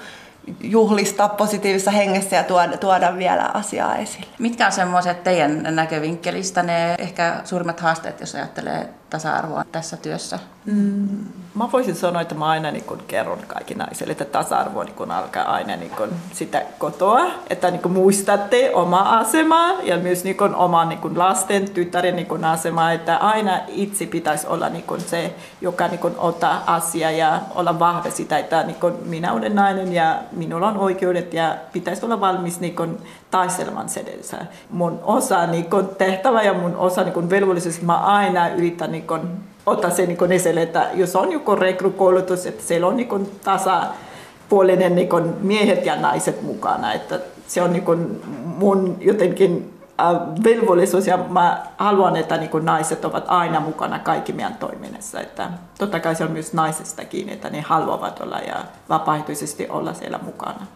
juhlistaa 0.62 1.30
positiivisessa 1.30 1.92
hengessä 1.92 2.36
ja 2.36 2.44
tuoda, 2.44 2.78
tuoda 2.78 3.18
vielä 3.18 3.44
asiaa 3.54 3.96
esille. 3.96 4.28
Mitkä 4.40 4.66
on 4.66 4.72
semmoiset 4.72 5.24
teidän 5.24 5.64
näkövinkkelistä 5.70 6.64
ne 6.64 6.96
ehkä 7.00 7.42
suurimmat 7.44 7.80
haasteet, 7.80 8.20
jos 8.20 8.36
ajattelee 8.36 8.90
tasa-arvoa 9.10 9.64
tässä 9.72 9.98
työssä? 9.98 10.40
Mm, 10.66 11.08
mä 11.56 11.72
voisin 11.72 11.96
sanoa, 11.96 12.22
että 12.22 12.36
mä 12.36 12.46
aina 12.46 12.72
niin 12.72 12.84
kun 12.84 13.04
kerron 13.08 13.40
kaikki 13.48 13.76
naisille, 13.76 14.12
että 14.12 14.26
tasa-arvo 14.26 14.84
niin 14.84 14.96
kun 14.96 15.12
alkaa 15.12 15.44
aina 15.44 15.76
niin 15.76 15.92
kun 15.92 16.10
sitä 16.34 16.62
kotoa, 16.78 17.26
että 17.50 17.72
niin 17.72 17.82
kun 17.82 17.92
muistatte 17.92 18.72
oma 18.74 19.00
asemaa 19.00 19.72
ja 19.84 19.98
myös 19.98 20.24
niin 20.24 20.38
kun 20.38 20.56
oma 20.56 20.86
niin 20.86 21.00
kun 21.00 21.20
lasten, 21.20 21.70
tyttären 21.70 22.16
niin 22.16 22.28
kun 22.28 22.46
asema, 22.46 22.92
että 22.92 23.18
aina 23.18 23.60
itse 23.68 24.06
pitäisi 24.06 24.48
olla 24.48 24.70
niin 24.70 24.84
kun 24.84 25.02
se, 25.02 25.36
joka 25.62 25.88
niin 25.88 26.00
kun 26.00 26.16
ottaa 26.18 26.64
asia 26.68 27.12
ja 27.12 27.42
olla 27.56 27.80
vahva 27.80 28.10
sitä, 28.10 28.38
että 28.38 28.64
niin 28.64 28.80
kun 28.80 29.00
minä 29.06 29.34
olen 29.34 29.56
nainen 29.56 29.94
ja 29.94 30.20
minulla 30.32 30.68
on 30.68 30.78
oikeudet 30.78 31.34
ja 31.34 31.56
pitäisi 31.74 32.06
olla 32.06 32.20
valmis 32.20 32.60
niin 32.60 32.76
kun 32.76 32.98
taistelemaan 33.32 33.90
sedessä. 33.90 34.38
Mun 34.70 35.00
osa 35.04 35.48
niin 35.48 35.70
kun 35.70 35.90
tehtävä 35.98 36.42
ja 36.42 36.54
mun 36.54 36.76
osa 36.76 37.04
niin 37.04 37.14
kun 37.14 37.30
velvollisuus, 37.30 37.82
mä 37.82 37.98
aina 37.98 38.50
yritän 38.50 38.97
niin 38.98 39.08
kun 39.08 39.30
ottaa 39.66 39.90
se 39.90 40.06
niin 40.06 40.32
esille, 40.32 40.62
että 40.62 40.90
jos 40.94 41.16
on 41.16 41.32
joku 41.32 41.56
rekrykoulutus, 41.56 42.46
että 42.46 42.64
siellä 42.64 42.88
on 42.88 42.98
niin 42.98 43.32
tasapuolinen 43.44 44.96
niin 44.96 45.10
miehet 45.42 45.86
ja 45.86 45.96
naiset 45.96 46.42
mukana. 46.42 46.94
Että 46.94 47.20
se 47.48 47.62
on 47.62 47.74
niin 47.74 48.22
mun 48.44 48.98
jotenkin 49.02 49.74
äh, 50.00 50.44
velvollisuus 50.44 51.08
ja 51.08 51.18
mä 51.18 51.66
haluan, 51.78 52.16
että 52.16 52.38
niin 52.38 52.50
naiset 52.62 53.06
ovat 53.06 53.26
aina 53.28 53.60
mukana 53.60 54.00
kaikki 54.00 54.34
meidän 54.34 54.56
toiminnassa. 54.56 55.22
Että 55.22 55.50
totta 55.78 56.00
kai 56.00 56.16
se 56.16 56.24
on 56.24 56.32
myös 56.32 56.54
naisesta 56.54 57.06
kiinni, 57.06 57.34
että 57.34 57.50
ne 57.50 57.62
haluavat 57.62 58.20
olla 58.20 58.40
ja 58.40 58.56
vapaaehtoisesti 58.90 59.68
olla 59.70 59.94
siellä 59.94 60.20
mukana. 60.24 60.68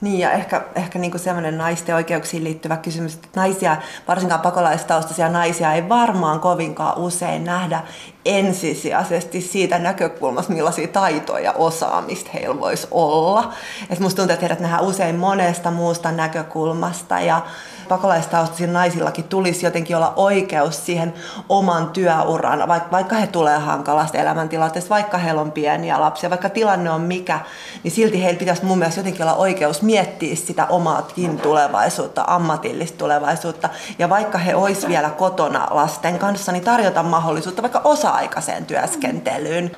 Niin 0.00 0.18
ja 0.18 0.32
ehkä, 0.32 0.62
ehkä 0.74 0.98
niin 0.98 1.10
kuin 1.10 1.20
sellainen 1.20 1.58
naisten 1.58 1.94
oikeuksiin 1.94 2.44
liittyvä 2.44 2.76
kysymys, 2.76 3.14
että 3.14 3.28
naisia, 3.36 3.76
varsinkaan 4.08 4.40
pakolaistaustaisia 4.40 5.28
naisia 5.28 5.72
ei 5.72 5.88
varmaan 5.88 6.40
kovinkaan 6.40 6.98
usein 6.98 7.44
nähdä 7.44 7.82
ensisijaisesti 8.24 9.40
siitä 9.40 9.78
näkökulmasta, 9.78 10.52
millaisia 10.52 10.88
taitoja 10.88 11.44
ja 11.44 11.52
osaamista 11.52 12.30
heillä 12.34 12.60
voisi 12.60 12.88
olla. 12.90 13.52
Et 13.90 14.00
musta 14.00 14.16
tuntuu, 14.16 14.34
että 14.34 14.46
heidät 14.46 14.60
nähdään 14.60 14.84
usein 14.84 15.16
monesta 15.16 15.70
muusta 15.70 16.12
näkökulmasta 16.12 17.20
ja 17.20 17.42
pakolaistaustaisilla 17.90 18.72
naisillakin 18.72 19.24
tulisi 19.24 19.66
jotenkin 19.66 19.96
olla 19.96 20.12
oikeus 20.16 20.86
siihen 20.86 21.14
oman 21.48 21.90
työuran, 21.90 22.68
vaikka, 22.68 22.90
vaikka 22.90 23.16
he 23.16 23.26
tulee 23.26 23.58
hankalasta 23.58 24.18
elämäntilanteesta, 24.18 24.90
vaikka 24.90 25.18
heillä 25.18 25.40
on 25.40 25.52
pieniä 25.52 26.00
lapsia, 26.00 26.30
vaikka 26.30 26.48
tilanne 26.48 26.90
on 26.90 27.00
mikä, 27.00 27.40
niin 27.82 27.92
silti 27.92 28.22
heillä 28.22 28.38
pitäisi 28.38 28.64
mun 28.64 28.78
mielestä 28.78 29.00
jotenkin 29.00 29.22
olla 29.22 29.34
oikeus 29.34 29.82
miettiä 29.82 30.36
sitä 30.36 30.66
omaakin 30.66 31.38
tulevaisuutta, 31.38 32.24
ammatillista 32.26 32.98
tulevaisuutta. 32.98 33.68
Ja 33.98 34.08
vaikka 34.08 34.38
he 34.38 34.54
olisi 34.54 34.88
vielä 34.88 35.10
kotona 35.10 35.66
lasten 35.70 36.18
kanssa, 36.18 36.52
niin 36.52 36.64
tarjota 36.64 37.02
mahdollisuutta 37.02 37.62
vaikka 37.62 37.80
osa-aikaiseen 37.84 38.66
työskentelyyn. 38.66 39.70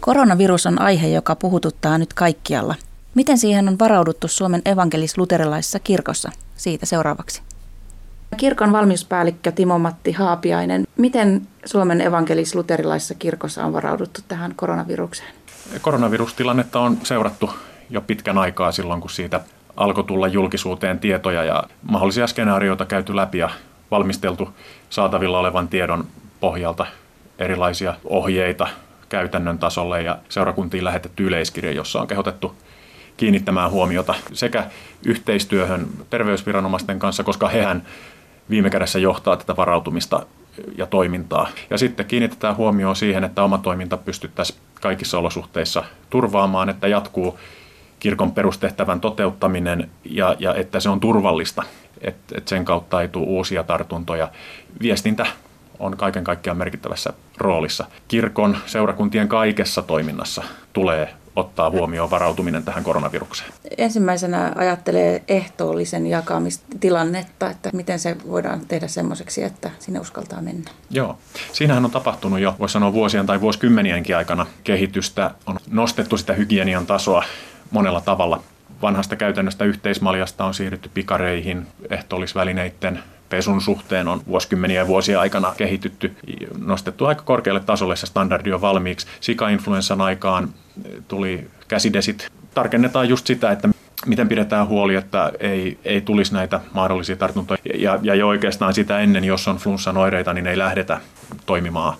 Koronavirus 0.00 0.66
on 0.66 0.80
aihe, 0.80 1.08
joka 1.08 1.36
puhututtaa 1.36 1.98
nyt 1.98 2.14
kaikkialla– 2.14 2.74
Miten 3.14 3.38
siihen 3.38 3.68
on 3.68 3.78
varauduttu 3.78 4.28
Suomen 4.28 4.62
evankelis-luterilaisessa 4.64 5.78
kirkossa? 5.78 6.30
Siitä 6.56 6.86
seuraavaksi. 6.86 7.42
Kirkon 8.36 8.72
valmiuspäällikkö 8.72 9.52
Timo-Matti 9.52 10.12
Haapiainen, 10.12 10.86
miten 10.96 11.48
Suomen 11.64 12.00
evankelis-luterilaisessa 12.00 13.14
kirkossa 13.14 13.64
on 13.64 13.72
varauduttu 13.72 14.20
tähän 14.28 14.54
koronavirukseen? 14.56 15.34
Koronavirustilannetta 15.80 16.80
on 16.80 16.98
seurattu 17.02 17.50
jo 17.90 18.00
pitkän 18.00 18.38
aikaa 18.38 18.72
silloin, 18.72 19.00
kun 19.00 19.10
siitä 19.10 19.40
alkoi 19.76 20.04
tulla 20.04 20.28
julkisuuteen 20.28 20.98
tietoja 20.98 21.44
ja 21.44 21.64
mahdollisia 21.82 22.26
skenaarioita 22.26 22.84
käyty 22.84 23.16
läpi 23.16 23.38
ja 23.38 23.50
valmisteltu 23.90 24.48
saatavilla 24.90 25.38
olevan 25.38 25.68
tiedon 25.68 26.06
pohjalta 26.40 26.86
erilaisia 27.38 27.94
ohjeita 28.04 28.68
käytännön 29.08 29.58
tasolle 29.58 30.02
ja 30.02 30.18
seurakuntiin 30.28 30.84
lähetetty 30.84 31.26
yleiskirja, 31.26 31.72
jossa 31.72 32.00
on 32.00 32.06
kehotettu 32.06 32.54
kiinnittämään 33.18 33.70
huomiota 33.70 34.14
sekä 34.32 34.66
yhteistyöhön 35.04 35.86
terveysviranomaisten 36.10 36.98
kanssa, 36.98 37.24
koska 37.24 37.48
hehän 37.48 37.82
viime 38.50 38.70
kädessä 38.70 38.98
johtaa 38.98 39.36
tätä 39.36 39.56
varautumista 39.56 40.26
ja 40.76 40.86
toimintaa. 40.86 41.48
Ja 41.70 41.78
sitten 41.78 42.06
kiinnitetään 42.06 42.56
huomioon 42.56 42.96
siihen, 42.96 43.24
että 43.24 43.42
oma 43.42 43.58
toiminta 43.58 43.96
pystyttäisiin 43.96 44.58
kaikissa 44.80 45.18
olosuhteissa 45.18 45.84
turvaamaan, 46.10 46.68
että 46.68 46.88
jatkuu 46.88 47.38
kirkon 48.00 48.32
perustehtävän 48.32 49.00
toteuttaminen 49.00 49.90
ja, 50.04 50.36
ja 50.38 50.54
että 50.54 50.80
se 50.80 50.88
on 50.88 51.00
turvallista, 51.00 51.62
että, 52.00 52.38
että 52.38 52.48
sen 52.48 52.64
kautta 52.64 53.02
ei 53.02 53.08
tule 53.08 53.26
uusia 53.26 53.62
tartuntoja. 53.62 54.28
Viestintä 54.82 55.26
on 55.78 55.96
kaiken 55.96 56.24
kaikkiaan 56.24 56.56
merkittävässä 56.56 57.12
roolissa. 57.38 57.84
Kirkon 58.08 58.56
seurakuntien 58.66 59.28
kaikessa 59.28 59.82
toiminnassa 59.82 60.42
tulee 60.72 61.14
ottaa 61.38 61.70
huomioon 61.70 62.10
varautuminen 62.10 62.64
tähän 62.64 62.84
koronavirukseen? 62.84 63.52
Ensimmäisenä 63.78 64.52
ajattelee 64.56 65.22
ehtoollisen 65.28 66.06
jakamistilannetta, 66.06 67.50
että 67.50 67.70
miten 67.72 67.98
se 67.98 68.16
voidaan 68.28 68.60
tehdä 68.60 68.88
semmoiseksi, 68.88 69.42
että 69.42 69.70
sinne 69.78 70.00
uskaltaa 70.00 70.42
mennä. 70.42 70.70
Joo, 70.90 71.18
siinähän 71.52 71.84
on 71.84 71.90
tapahtunut 71.90 72.40
jo, 72.40 72.54
voisi 72.58 72.72
sanoa 72.72 72.92
vuosien 72.92 73.26
tai 73.26 73.40
vuosikymmenienkin 73.40 74.16
aikana 74.16 74.46
kehitystä. 74.64 75.30
On 75.46 75.58
nostettu 75.70 76.16
sitä 76.16 76.32
hygienian 76.32 76.86
tasoa 76.86 77.24
monella 77.70 78.00
tavalla. 78.00 78.42
Vanhasta 78.82 79.16
käytännöstä 79.16 79.64
yhteismaljasta 79.64 80.44
on 80.44 80.54
siirrytty 80.54 80.90
pikareihin, 80.94 81.66
ehtoollisvälineiden 81.90 83.02
pesun 83.28 83.60
suhteen 83.60 84.08
on 84.08 84.22
vuosikymmeniä 84.26 84.80
ja 84.80 84.86
vuosia 84.86 85.20
aikana 85.20 85.54
kehitytty, 85.56 86.16
nostettu 86.58 87.04
aika 87.04 87.22
korkealle 87.22 87.60
tasolle 87.60 87.96
se 87.96 88.06
standardi 88.06 88.52
on 88.52 88.60
valmiiksi. 88.60 89.06
Sika-influenssan 89.20 90.00
aikaan 90.00 90.48
tuli 91.08 91.50
käsidesit. 91.68 92.28
Tarkennetaan 92.54 93.08
just 93.08 93.26
sitä, 93.26 93.50
että 93.50 93.68
miten 94.06 94.28
pidetään 94.28 94.68
huoli, 94.68 94.94
että 94.94 95.32
ei, 95.40 95.78
ei 95.84 96.00
tulisi 96.00 96.34
näitä 96.34 96.60
mahdollisia 96.74 97.16
tartuntoja. 97.16 97.58
Ja, 97.74 97.98
ja 98.02 98.14
jo 98.14 98.28
oikeastaan 98.28 98.74
sitä 98.74 99.00
ennen, 99.00 99.24
jos 99.24 99.48
on 99.48 99.56
flunssan 99.56 99.96
oireita, 99.96 100.32
niin 100.32 100.46
ei 100.46 100.58
lähdetä 100.58 101.00
toimimaan 101.46 101.96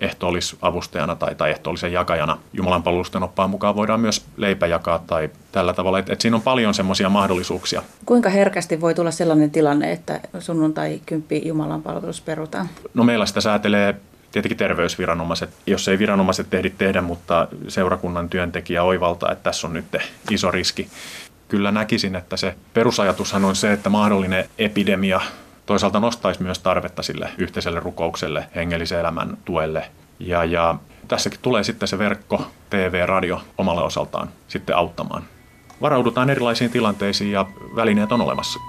ehtoollisavustajana 0.00 1.16
tai, 1.16 1.34
tai 1.34 1.50
ehtoollisen 1.50 1.92
jakajana. 1.92 2.38
Jumalan 2.52 2.82
palvelusten 2.82 3.22
oppaan 3.22 3.50
mukaan 3.50 3.76
voidaan 3.76 4.00
myös 4.00 4.24
leipä 4.36 4.66
jakaa 4.66 4.98
tai 5.06 5.30
tällä 5.52 5.72
tavalla. 5.72 5.98
että 5.98 6.12
et 6.12 6.20
siinä 6.20 6.36
on 6.36 6.42
paljon 6.42 6.74
semmoisia 6.74 7.08
mahdollisuuksia. 7.08 7.82
Kuinka 8.06 8.28
herkästi 8.28 8.80
voi 8.80 8.94
tulla 8.94 9.10
sellainen 9.10 9.50
tilanne, 9.50 9.92
että 9.92 10.20
sunnuntai 10.38 11.00
kymppi 11.06 11.42
Jumalan 11.44 11.82
palvelus 11.82 12.20
perutaan? 12.20 12.68
No 12.94 13.04
meillä 13.04 13.26
sitä 13.26 13.40
säätelee 13.40 13.94
tietenkin 14.32 14.58
terveysviranomaiset, 14.58 15.50
jos 15.66 15.88
ei 15.88 15.98
viranomaiset 15.98 16.54
ehdi 16.54 16.70
tehdä, 16.70 17.02
mutta 17.02 17.48
seurakunnan 17.68 18.28
työntekijä 18.28 18.82
oivaltaa, 18.82 19.32
että 19.32 19.42
tässä 19.42 19.66
on 19.66 19.72
nyt 19.72 19.96
iso 20.30 20.50
riski. 20.50 20.88
Kyllä 21.48 21.72
näkisin, 21.72 22.16
että 22.16 22.36
se 22.36 22.54
perusajatushan 22.74 23.44
on 23.44 23.56
se, 23.56 23.72
että 23.72 23.90
mahdollinen 23.90 24.48
epidemia 24.58 25.20
toisaalta 25.66 26.00
nostaisi 26.00 26.42
myös 26.42 26.58
tarvetta 26.58 27.02
sille 27.02 27.30
yhteiselle 27.38 27.80
rukoukselle, 27.80 28.46
hengellisen 28.54 29.00
elämän 29.00 29.38
tuelle. 29.44 29.90
Ja, 30.18 30.44
ja 30.44 30.74
tässäkin 31.08 31.40
tulee 31.42 31.64
sitten 31.64 31.88
se 31.88 31.98
verkko, 31.98 32.46
TV, 32.70 33.06
radio 33.06 33.40
omalla 33.58 33.82
osaltaan 33.82 34.28
sitten 34.48 34.76
auttamaan. 34.76 35.22
Varaudutaan 35.80 36.30
erilaisiin 36.30 36.70
tilanteisiin 36.70 37.32
ja 37.32 37.46
välineet 37.76 38.12
on 38.12 38.20
olemassa. 38.20 38.60